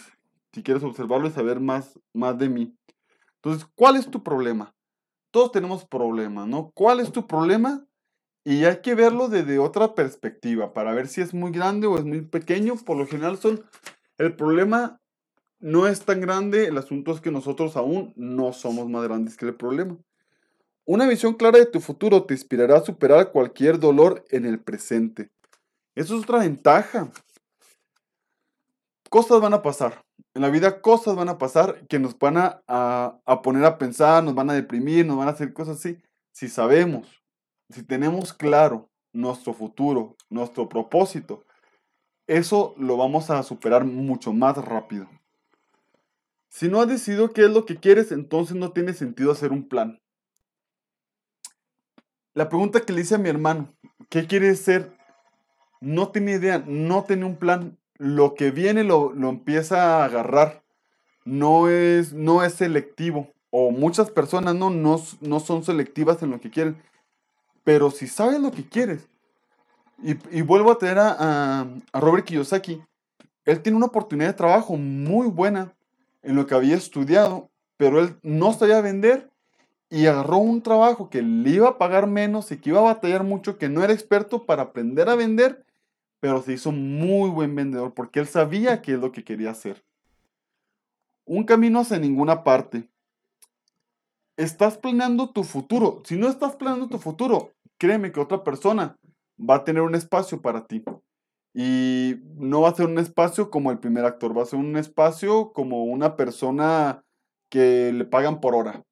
si 0.52 0.62
quieres 0.62 0.82
observarlo 0.82 1.28
y 1.28 1.30
saber 1.30 1.60
más, 1.60 1.98
más 2.12 2.38
de 2.38 2.48
mí. 2.48 2.76
Entonces, 3.36 3.68
¿cuál 3.74 3.96
es 3.96 4.10
tu 4.10 4.22
problema? 4.22 4.74
Todos 5.30 5.52
tenemos 5.52 5.84
problemas, 5.84 6.46
¿no? 6.46 6.70
¿Cuál 6.74 7.00
es 7.00 7.12
tu 7.12 7.26
problema? 7.26 7.86
Y 8.44 8.64
hay 8.64 8.80
que 8.82 8.94
verlo 8.94 9.28
desde 9.28 9.58
otra 9.58 9.94
perspectiva 9.94 10.72
para 10.72 10.92
ver 10.92 11.08
si 11.08 11.20
es 11.20 11.34
muy 11.34 11.50
grande 11.50 11.86
o 11.86 11.98
es 11.98 12.04
muy 12.04 12.22
pequeño. 12.22 12.76
Por 12.76 12.96
lo 12.96 13.06
general 13.06 13.38
son, 13.38 13.64
el 14.18 14.36
problema 14.36 15.00
no 15.64 15.86
es 15.86 16.04
tan 16.04 16.20
grande, 16.20 16.66
el 16.66 16.76
asunto 16.76 17.10
es 17.12 17.22
que 17.22 17.30
nosotros 17.30 17.74
aún 17.74 18.12
no 18.16 18.52
somos 18.52 18.86
más 18.86 19.02
grandes 19.04 19.34
que 19.34 19.46
el 19.46 19.54
problema. 19.54 19.96
Una 20.84 21.08
visión 21.08 21.32
clara 21.32 21.58
de 21.58 21.64
tu 21.64 21.80
futuro 21.80 22.24
te 22.24 22.34
inspirará 22.34 22.76
a 22.76 22.84
superar 22.84 23.32
cualquier 23.32 23.80
dolor 23.80 24.26
en 24.28 24.44
el 24.44 24.60
presente. 24.60 25.30
Eso 25.94 26.16
es 26.16 26.24
otra 26.24 26.40
ventaja. 26.40 27.10
Cosas 29.08 29.40
van 29.40 29.54
a 29.54 29.62
pasar. 29.62 30.04
En 30.34 30.42
la 30.42 30.50
vida 30.50 30.82
cosas 30.82 31.16
van 31.16 31.30
a 31.30 31.38
pasar 31.38 31.86
que 31.86 31.98
nos 31.98 32.18
van 32.18 32.36
a, 32.36 32.60
a, 32.66 33.40
poner 33.40 33.64
a 33.64 33.78
pensar, 33.78 34.22
nos 34.22 34.34
van 34.34 34.50
a 34.50 34.54
deprimir, 34.54 35.06
nos 35.06 35.16
van 35.16 35.28
a 35.28 35.30
hacer 35.30 35.54
cosas 35.54 35.78
así. 35.78 35.96
Si 36.34 36.48
sabemos, 36.48 37.22
si 37.70 37.82
tenemos 37.82 38.34
claro 38.34 38.90
nuestro 39.14 39.54
futuro, 39.54 40.14
nuestro 40.28 40.68
propósito, 40.68 41.46
eso 42.26 42.74
lo 42.76 42.98
vamos 42.98 43.30
a 43.30 43.42
superar 43.42 43.86
mucho 43.86 44.34
más 44.34 44.58
rápido. 44.58 45.08
Si 46.54 46.68
no 46.68 46.80
has 46.80 46.86
decidido 46.86 47.32
qué 47.32 47.46
es 47.46 47.50
lo 47.50 47.66
que 47.66 47.78
quieres, 47.78 48.12
entonces 48.12 48.54
no 48.54 48.70
tiene 48.70 48.92
sentido 48.92 49.32
hacer 49.32 49.50
un 49.50 49.68
plan. 49.68 50.00
La 52.32 52.48
pregunta 52.48 52.82
que 52.82 52.92
le 52.92 53.00
hice 53.00 53.16
a 53.16 53.18
mi 53.18 53.28
hermano, 53.28 53.74
¿qué 54.08 54.28
quiere 54.28 54.54
ser? 54.54 54.96
No 55.80 56.12
tiene 56.12 56.34
idea, 56.34 56.62
no 56.64 57.02
tiene 57.02 57.24
un 57.24 57.38
plan. 57.38 57.76
Lo 57.98 58.34
que 58.34 58.52
viene 58.52 58.84
lo, 58.84 59.12
empieza 59.28 59.98
a 59.98 60.04
agarrar. 60.04 60.62
No 61.24 61.68
es, 61.68 62.12
no 62.12 62.44
es 62.44 62.54
selectivo. 62.54 63.32
O 63.50 63.72
muchas 63.72 64.12
personas 64.12 64.54
no, 64.54 64.70
no, 64.70 65.02
no 65.22 65.40
son 65.40 65.64
selectivas 65.64 66.22
en 66.22 66.30
lo 66.30 66.40
que 66.40 66.52
quieren. 66.52 66.80
Pero 67.64 67.90
si 67.90 68.06
sabes 68.06 68.40
lo 68.40 68.52
que 68.52 68.64
quieres, 68.68 69.08
y, 70.04 70.42
vuelvo 70.42 70.70
a 70.70 70.78
tener 70.78 71.00
a, 71.00 71.62
a 71.92 72.00
Robert 72.00 72.24
Kiyosaki, 72.26 72.80
él 73.44 73.60
tiene 73.60 73.76
una 73.76 73.86
oportunidad 73.86 74.28
de 74.28 74.34
trabajo 74.34 74.76
muy 74.76 75.26
buena 75.26 75.73
en 76.24 76.36
lo 76.36 76.46
que 76.46 76.54
había 76.54 76.76
estudiado, 76.76 77.50
pero 77.76 78.00
él 78.00 78.16
no 78.22 78.52
sabía 78.52 78.80
vender 78.80 79.30
y 79.90 80.06
agarró 80.06 80.38
un 80.38 80.62
trabajo 80.62 81.10
que 81.10 81.22
le 81.22 81.50
iba 81.50 81.68
a 81.68 81.78
pagar 81.78 82.06
menos 82.06 82.50
y 82.50 82.56
que 82.56 82.70
iba 82.70 82.80
a 82.80 82.94
batallar 82.94 83.22
mucho, 83.22 83.58
que 83.58 83.68
no 83.68 83.84
era 83.84 83.92
experto 83.92 84.44
para 84.44 84.62
aprender 84.62 85.08
a 85.08 85.14
vender, 85.14 85.64
pero 86.20 86.42
se 86.42 86.54
hizo 86.54 86.72
muy 86.72 87.30
buen 87.30 87.54
vendedor 87.54 87.94
porque 87.94 88.20
él 88.20 88.26
sabía 88.26 88.82
qué 88.82 88.94
es 88.94 88.98
lo 88.98 89.12
que 89.12 89.24
quería 89.24 89.50
hacer. 89.50 89.84
Un 91.26 91.44
camino 91.44 91.80
hacia 91.80 91.98
ninguna 91.98 92.42
parte. 92.42 92.88
Estás 94.36 94.76
planeando 94.76 95.30
tu 95.30 95.44
futuro. 95.44 96.02
Si 96.04 96.16
no 96.16 96.28
estás 96.28 96.56
planeando 96.56 96.88
tu 96.88 96.98
futuro, 96.98 97.52
créeme 97.78 98.10
que 98.10 98.20
otra 98.20 98.42
persona 98.42 98.96
va 99.38 99.56
a 99.56 99.64
tener 99.64 99.82
un 99.82 99.94
espacio 99.94 100.42
para 100.42 100.66
ti. 100.66 100.82
Y 101.54 102.16
no 102.36 102.62
va 102.62 102.70
a 102.70 102.74
ser 102.74 102.86
un 102.86 102.98
espacio 102.98 103.48
como 103.48 103.70
el 103.70 103.78
primer 103.78 104.04
actor, 104.04 104.36
va 104.36 104.42
a 104.42 104.46
ser 104.46 104.58
un 104.58 104.76
espacio 104.76 105.52
como 105.52 105.84
una 105.84 106.16
persona 106.16 107.04
que 107.48 107.92
le 107.92 108.04
pagan 108.04 108.40
por 108.40 108.54
hora. 108.56 108.84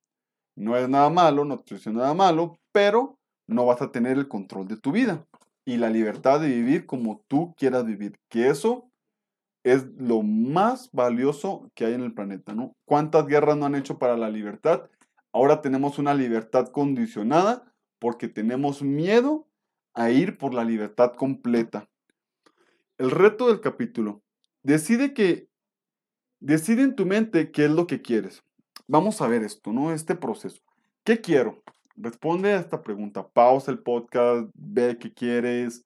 No 0.56 0.76
es 0.76 0.88
nada 0.88 1.10
malo, 1.10 1.44
no 1.44 1.58
te 1.58 1.74
estoy 1.74 1.92
nada 1.92 2.14
malo, 2.14 2.56
pero 2.72 3.18
no 3.48 3.66
vas 3.66 3.82
a 3.82 3.90
tener 3.90 4.16
el 4.16 4.28
control 4.28 4.68
de 4.68 4.76
tu 4.76 4.92
vida 4.92 5.26
y 5.64 5.76
la 5.76 5.90
libertad 5.90 6.40
de 6.40 6.48
vivir 6.48 6.86
como 6.86 7.24
tú 7.26 7.54
quieras 7.56 7.84
vivir. 7.84 8.18
Que 8.28 8.48
eso 8.48 8.88
es 9.64 9.86
lo 9.96 10.22
más 10.22 10.90
valioso 10.92 11.70
que 11.74 11.84
hay 11.84 11.94
en 11.94 12.02
el 12.02 12.14
planeta, 12.14 12.54
¿no? 12.54 12.76
¿Cuántas 12.84 13.26
guerras 13.26 13.56
no 13.56 13.66
han 13.66 13.74
hecho 13.74 13.98
para 13.98 14.16
la 14.16 14.30
libertad? 14.30 14.88
Ahora 15.32 15.62
tenemos 15.62 15.98
una 15.98 16.14
libertad 16.14 16.68
condicionada 16.68 17.72
porque 17.98 18.28
tenemos 18.28 18.82
miedo 18.82 19.46
a 19.94 20.10
ir 20.10 20.36
por 20.36 20.54
la 20.54 20.64
libertad 20.64 21.12
completa. 21.14 21.88
El 22.98 23.10
reto 23.10 23.48
del 23.48 23.60
capítulo. 23.60 24.22
Decide 24.62 25.14
que, 25.14 25.48
decide 26.40 26.82
en 26.82 26.94
tu 26.94 27.06
mente 27.06 27.50
qué 27.50 27.64
es 27.64 27.70
lo 27.70 27.86
que 27.86 28.02
quieres. 28.02 28.42
Vamos 28.86 29.20
a 29.20 29.28
ver 29.28 29.42
esto, 29.42 29.72
¿no? 29.72 29.92
Este 29.92 30.14
proceso. 30.14 30.60
¿Qué 31.04 31.20
quiero? 31.20 31.62
Responde 31.96 32.52
a 32.52 32.60
esta 32.60 32.82
pregunta. 32.82 33.26
Pausa 33.28 33.70
el 33.70 33.80
podcast, 33.80 34.48
ve 34.54 34.98
qué 35.00 35.12
quieres. 35.12 35.84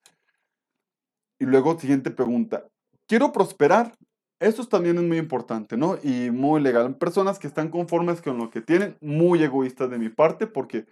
Y 1.39 1.45
luego, 1.45 1.79
siguiente 1.79 2.11
pregunta. 2.11 2.67
¿Quiero 3.07 3.33
prosperar? 3.33 3.97
Esto 4.39 4.67
también 4.67 4.99
es 4.99 5.05
muy 5.05 5.17
importante, 5.17 5.77
¿no? 5.77 5.97
Y 6.03 6.31
muy 6.31 6.61
legal. 6.61 6.97
Personas 6.97 7.39
que 7.39 7.47
están 7.47 7.71
conformes 7.71 8.21
con 8.21 8.37
lo 8.37 8.51
que 8.51 8.61
tienen, 8.61 8.99
muy 9.01 9.43
egoístas 9.43 9.91
de 9.91 9.99
mi 9.99 10.11
parte, 10.11 10.47
porque 10.47 10.87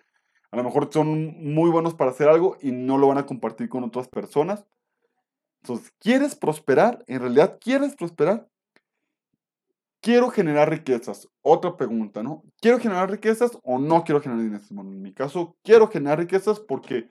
a 0.51 0.57
lo 0.57 0.65
mejor 0.65 0.89
son 0.93 1.53
muy 1.53 1.71
buenos 1.71 1.95
para 1.95 2.13
hacer 2.13 2.29
algo 2.29 2.57
y 2.63 2.73
no 2.73 2.97
lo 2.97 3.09
van 3.09 3.19
a 3.19 3.27
compartir 3.27 3.69
con 3.69 3.85
otras 3.85 4.09
personas. 4.09 4.65
Entonces, 5.65 5.95
¿quieres 5.99 6.37
prosperar? 6.37 7.03
En 7.07 7.21
realidad, 7.21 7.57
¿quieres 7.59 7.97
prosperar? 7.97 8.47
Quiero 10.03 10.29
generar 10.29 10.69
riquezas. 10.69 11.27
Otra 11.41 11.79
pregunta, 11.79 12.23
¿no? 12.23 12.43
¿Quiero 12.61 12.79
generar 12.79 13.11
riquezas 13.11 13.59
o 13.63 13.79
no 13.79 14.05
quiero 14.05 14.21
generar 14.21 14.45
dinero? 14.45 14.63
Bueno, 14.69 14.91
en 14.91 15.01
mi 15.01 15.15
caso, 15.15 15.57
quiero 15.65 15.89
generar 15.89 16.19
riquezas 16.19 16.61
porque 16.61 17.11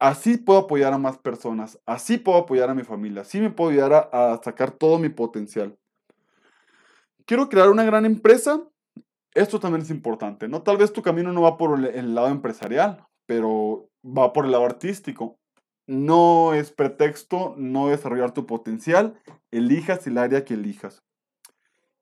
así 0.00 0.38
puedo 0.38 0.58
apoyar 0.58 0.92
a 0.92 0.98
más 0.98 1.18
personas, 1.18 1.78
así 1.86 2.18
puedo 2.18 2.38
apoyar 2.38 2.68
a 2.68 2.74
mi 2.74 2.82
familia, 2.82 3.22
así 3.22 3.40
me 3.40 3.50
puedo 3.50 3.70
ayudar 3.70 4.10
a, 4.12 4.40
sacar 4.42 4.72
todo 4.72 4.98
mi 4.98 5.08
potencial. 5.08 5.78
Quiero 7.26 7.48
crear 7.48 7.70
una 7.70 7.84
gran 7.84 8.06
empresa. 8.06 8.60
Esto 9.34 9.60
también 9.60 9.82
es 9.82 9.90
importante, 9.90 10.48
¿no? 10.48 10.62
Tal 10.62 10.78
vez 10.78 10.92
tu 10.92 11.00
camino 11.00 11.32
no 11.32 11.42
va 11.42 11.56
por 11.56 11.78
el 11.78 12.12
lado 12.12 12.26
empresarial, 12.26 13.06
pero 13.26 13.88
va 14.04 14.32
por 14.32 14.46
el 14.46 14.50
lado 14.50 14.64
artístico 14.64 15.39
no 15.90 16.54
es 16.54 16.70
pretexto 16.70 17.56
no 17.58 17.88
desarrollar 17.88 18.32
tu 18.32 18.46
potencial, 18.46 19.20
elijas 19.50 20.06
el 20.06 20.18
área 20.18 20.44
que 20.44 20.54
elijas. 20.54 21.02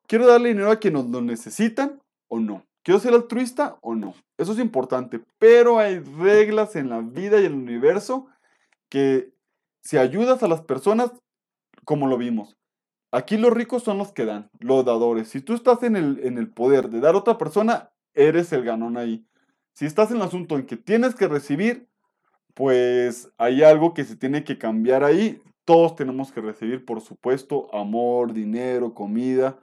¿Quiero 0.07 0.27
darle 0.27 0.51
dinero 0.51 0.71
a 0.71 0.77
quienes 0.77 1.07
lo 1.07 1.23
necesitan 1.23 1.99
o 2.29 2.39
no? 2.39 2.67
¿Quiero 2.83 3.01
ser 3.01 3.15
altruista 3.15 3.79
o 3.81 3.95
no? 3.95 4.15
Eso 4.37 4.53
es 4.53 4.59
importante, 4.59 5.23
pero 5.39 5.79
hay 5.79 6.01
reglas 6.01 6.77
en 6.77 6.91
la 6.91 7.01
vida 7.01 7.41
y 7.41 7.47
en 7.47 7.53
el 7.55 7.59
universo 7.59 8.27
que 8.91 9.33
si 9.81 9.97
ayudas 9.97 10.43
a 10.43 10.49
las 10.49 10.61
personas, 10.61 11.11
como 11.87 12.09
lo 12.09 12.19
vimos, 12.19 12.59
aquí 13.11 13.39
los 13.39 13.55
ricos 13.55 13.85
son 13.85 13.97
los 13.97 14.13
que 14.13 14.27
dan, 14.27 14.51
los 14.59 14.85
dadores. 14.85 15.29
Si 15.29 15.41
tú 15.41 15.55
estás 15.55 15.83
en 15.83 15.97
el, 15.97 16.21
en 16.25 16.37
el 16.37 16.51
poder 16.51 16.91
de 16.91 17.01
dar 17.01 17.15
a 17.15 17.19
otra 17.19 17.39
persona, 17.39 17.91
eres 18.13 18.53
el 18.53 18.65
ganón 18.65 18.99
ahí. 18.99 19.27
Si 19.73 19.87
estás 19.87 20.11
en 20.11 20.19
el 20.19 20.25
asunto 20.25 20.59
en 20.59 20.67
que 20.67 20.77
tienes 20.77 21.15
que 21.15 21.27
recibir, 21.27 21.89
pues 22.59 23.33
hay 23.39 23.63
algo 23.63 23.95
que 23.95 24.03
se 24.03 24.17
tiene 24.17 24.43
que 24.43 24.59
cambiar 24.59 25.05
ahí. 25.05 25.41
Todos 25.65 25.95
tenemos 25.95 26.33
que 26.33 26.41
recibir, 26.41 26.85
por 26.85 27.01
supuesto, 27.01 27.73
amor, 27.73 28.33
dinero, 28.33 28.95
comida. 28.95 29.61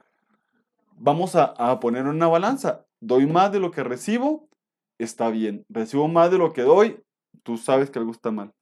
Vamos 0.96 1.36
a, 1.36 1.78
poner 1.78 2.06
una 2.06 2.26
balanza. 2.26 2.86
Doy 3.00 3.26
más 3.26 3.52
de 3.52 3.60
lo 3.60 3.70
que 3.70 3.84
recibo, 3.84 4.48
está 4.96 5.28
bien. 5.28 5.66
Recibo 5.68 6.08
más 6.08 6.30
de 6.30 6.38
lo 6.38 6.54
que 6.54 6.62
doy, 6.62 7.04
tú 7.42 7.58
sabes 7.58 7.90
que 7.90 7.98
algo 7.98 8.12
está 8.12 8.30
mal. 8.30 8.54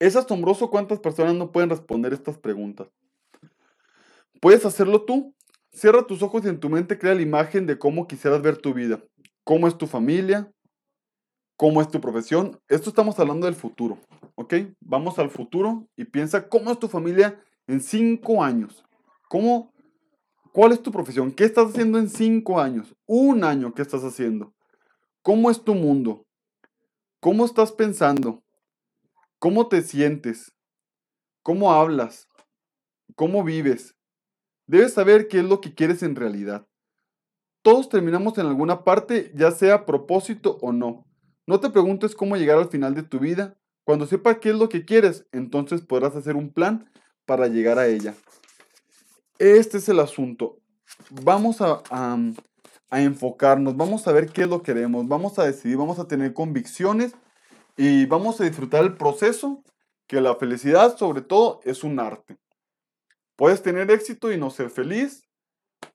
Es 0.00 0.16
asombroso 0.16 0.68
cuántas 0.68 0.98
personas 0.98 1.36
no 1.36 1.52
pueden 1.52 1.70
responder 1.70 2.12
estas 2.12 2.36
preguntas. 2.36 2.88
Puedes 4.40 4.66
hacerlo 4.66 5.04
tú. 5.04 5.36
Cierra 5.70 6.04
tus 6.04 6.20
ojos 6.20 6.44
y 6.44 6.48
en 6.48 6.58
tu 6.58 6.68
mente 6.68 6.98
crea 6.98 7.14
la 7.14 7.22
imagen 7.22 7.64
de 7.64 7.78
cómo 7.78 8.08
quisieras 8.08 8.42
ver 8.42 8.56
tu 8.56 8.74
vida. 8.74 9.00
¿Cómo 9.44 9.68
es 9.68 9.78
tu 9.78 9.86
familia? 9.86 10.50
¿Cómo 11.56 11.80
es 11.80 11.88
tu 11.88 12.02
profesión? 12.02 12.60
Esto 12.68 12.90
estamos 12.90 13.18
hablando 13.18 13.46
del 13.46 13.54
futuro, 13.54 13.98
¿ok? 14.34 14.54
Vamos 14.80 15.18
al 15.18 15.30
futuro 15.30 15.88
y 15.96 16.04
piensa 16.04 16.50
cómo 16.50 16.70
es 16.70 16.78
tu 16.78 16.86
familia 16.86 17.42
en 17.66 17.80
cinco 17.80 18.44
años. 18.44 18.84
¿Cómo, 19.28 19.72
¿Cuál 20.52 20.72
es 20.72 20.82
tu 20.82 20.92
profesión? 20.92 21.32
¿Qué 21.32 21.44
estás 21.44 21.70
haciendo 21.70 21.98
en 21.98 22.10
cinco 22.10 22.60
años? 22.60 22.94
Un 23.06 23.42
año, 23.42 23.72
¿qué 23.72 23.80
estás 23.80 24.04
haciendo? 24.04 24.54
¿Cómo 25.22 25.50
es 25.50 25.64
tu 25.64 25.74
mundo? 25.74 26.26
¿Cómo 27.20 27.46
estás 27.46 27.72
pensando? 27.72 28.42
¿Cómo 29.38 29.66
te 29.68 29.80
sientes? 29.80 30.52
¿Cómo 31.42 31.72
hablas? 31.72 32.28
¿Cómo 33.14 33.44
vives? 33.44 33.94
Debes 34.66 34.92
saber 34.92 35.28
qué 35.28 35.38
es 35.38 35.44
lo 35.44 35.62
que 35.62 35.74
quieres 35.74 36.02
en 36.02 36.16
realidad. 36.16 36.66
Todos 37.62 37.88
terminamos 37.88 38.36
en 38.36 38.46
alguna 38.46 38.84
parte, 38.84 39.32
ya 39.34 39.50
sea 39.52 39.86
propósito 39.86 40.58
o 40.60 40.72
no. 40.72 41.06
No 41.46 41.60
te 41.60 41.70
preguntes 41.70 42.14
cómo 42.14 42.36
llegar 42.36 42.58
al 42.58 42.68
final 42.68 42.94
de 42.94 43.04
tu 43.04 43.20
vida. 43.20 43.56
Cuando 43.84 44.06
sepas 44.06 44.38
qué 44.38 44.50
es 44.50 44.56
lo 44.56 44.68
que 44.68 44.84
quieres, 44.84 45.26
entonces 45.30 45.80
podrás 45.80 46.16
hacer 46.16 46.34
un 46.34 46.52
plan 46.52 46.90
para 47.24 47.46
llegar 47.46 47.78
a 47.78 47.86
ella. 47.86 48.14
Este 49.38 49.78
es 49.78 49.88
el 49.88 50.00
asunto. 50.00 50.58
Vamos 51.10 51.58
a, 51.60 51.82
enfocarnos, 52.90 53.76
vamos 53.76 54.08
a 54.08 54.12
ver 54.12 54.30
qué 54.30 54.42
es 54.42 54.48
lo 54.48 54.62
que 54.62 54.72
queremos, 54.72 55.06
vamos 55.06 55.38
a 55.38 55.44
decidir, 55.44 55.76
vamos 55.76 55.98
a 55.98 56.08
tener 56.08 56.32
convicciones 56.32 57.14
y 57.76 58.06
vamos 58.06 58.40
a 58.40 58.44
disfrutar 58.44 58.84
el 58.84 58.96
proceso, 58.96 59.62
que 60.06 60.20
la 60.20 60.34
felicidad 60.36 60.96
sobre 60.96 61.20
todo 61.20 61.60
es 61.64 61.84
un 61.84 62.00
arte. 62.00 62.38
Puedes 63.36 63.62
tener 63.62 63.90
éxito 63.90 64.32
y 64.32 64.38
no 64.38 64.50
ser 64.50 64.70
feliz, 64.70 65.25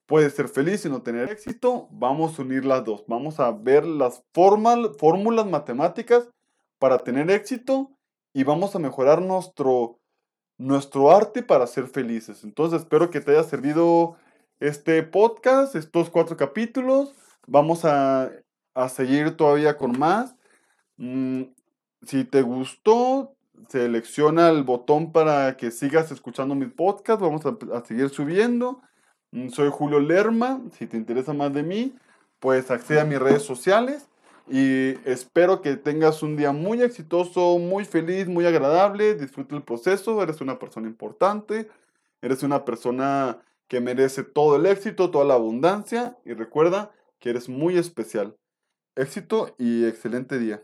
puedes 0.06 0.34
ser 0.34 0.48
feliz 0.48 0.84
y 0.84 0.88
no 0.88 1.02
tener 1.02 1.30
éxito, 1.30 1.88
vamos 1.90 2.38
a 2.38 2.42
unir 2.42 2.64
las 2.64 2.84
dos, 2.84 3.04
vamos 3.06 3.40
a 3.40 3.50
ver 3.50 3.86
las 3.86 4.22
fórmulas 4.32 5.46
matemáticas 5.46 6.28
para 6.78 6.98
tener 6.98 7.30
éxito 7.30 7.90
y 8.32 8.44
vamos 8.44 8.74
a 8.74 8.78
mejorar 8.78 9.22
nuestro 9.22 9.98
nuestro 10.62 11.10
arte 11.10 11.42
para 11.42 11.66
ser 11.66 11.86
felices. 11.88 12.44
Entonces 12.44 12.82
espero 12.82 13.10
que 13.10 13.20
te 13.20 13.32
haya 13.32 13.42
servido 13.42 14.16
este 14.60 15.02
podcast, 15.02 15.74
estos 15.74 16.08
cuatro 16.10 16.36
capítulos. 16.36 17.14
Vamos 17.46 17.84
a, 17.84 18.30
seguir 18.88 19.36
todavía 19.36 19.76
con 19.76 19.98
más. 19.98 20.36
Mm, 20.96 21.42
si 22.02 22.24
te 22.24 22.42
gustó, 22.42 23.34
selecciona 23.68 24.48
el 24.48 24.62
botón 24.62 25.12
para 25.12 25.56
que 25.56 25.70
sigas 25.70 26.12
escuchando 26.12 26.54
mis 26.54 26.72
podcasts. 26.72 27.22
Vamos 27.22 27.44
a, 27.44 27.56
a 27.76 27.84
seguir 27.84 28.08
subiendo. 28.10 28.82
Mm, 29.32 29.48
soy 29.48 29.70
Julio 29.70 29.98
Lerma. 29.98 30.60
Si 30.78 30.86
te 30.86 30.96
interesa 30.96 31.32
más 31.32 31.52
de 31.52 31.62
mí, 31.62 31.94
pues 32.38 32.70
accede 32.70 33.00
a 33.00 33.04
mis 33.04 33.18
redes 33.18 33.42
sociales. 33.42 34.08
Y 34.48 34.90
espero 35.08 35.62
que 35.62 35.76
tengas 35.76 36.22
un 36.22 36.36
día 36.36 36.52
muy 36.52 36.82
exitoso, 36.82 37.58
muy 37.58 37.84
feliz, 37.84 38.28
muy 38.28 38.46
agradable. 38.46 39.14
Disfruta 39.14 39.56
el 39.56 39.62
proceso. 39.62 40.22
Eres 40.22 40.40
una 40.40 40.58
persona 40.58 40.86
importante. 40.86 41.68
Eres 42.20 42.42
una 42.42 42.64
persona 42.64 43.38
que 43.68 43.80
merece 43.80 44.22
todo 44.22 44.56
el 44.56 44.66
éxito, 44.66 45.10
toda 45.10 45.24
la 45.24 45.34
abundancia. 45.34 46.18
Y 46.24 46.34
recuerda 46.34 46.92
que 47.18 47.30
eres 47.30 47.48
muy 47.48 47.78
especial. 47.78 48.36
Éxito 48.94 49.54
y 49.58 49.86
excelente 49.86 50.38
día. 50.38 50.62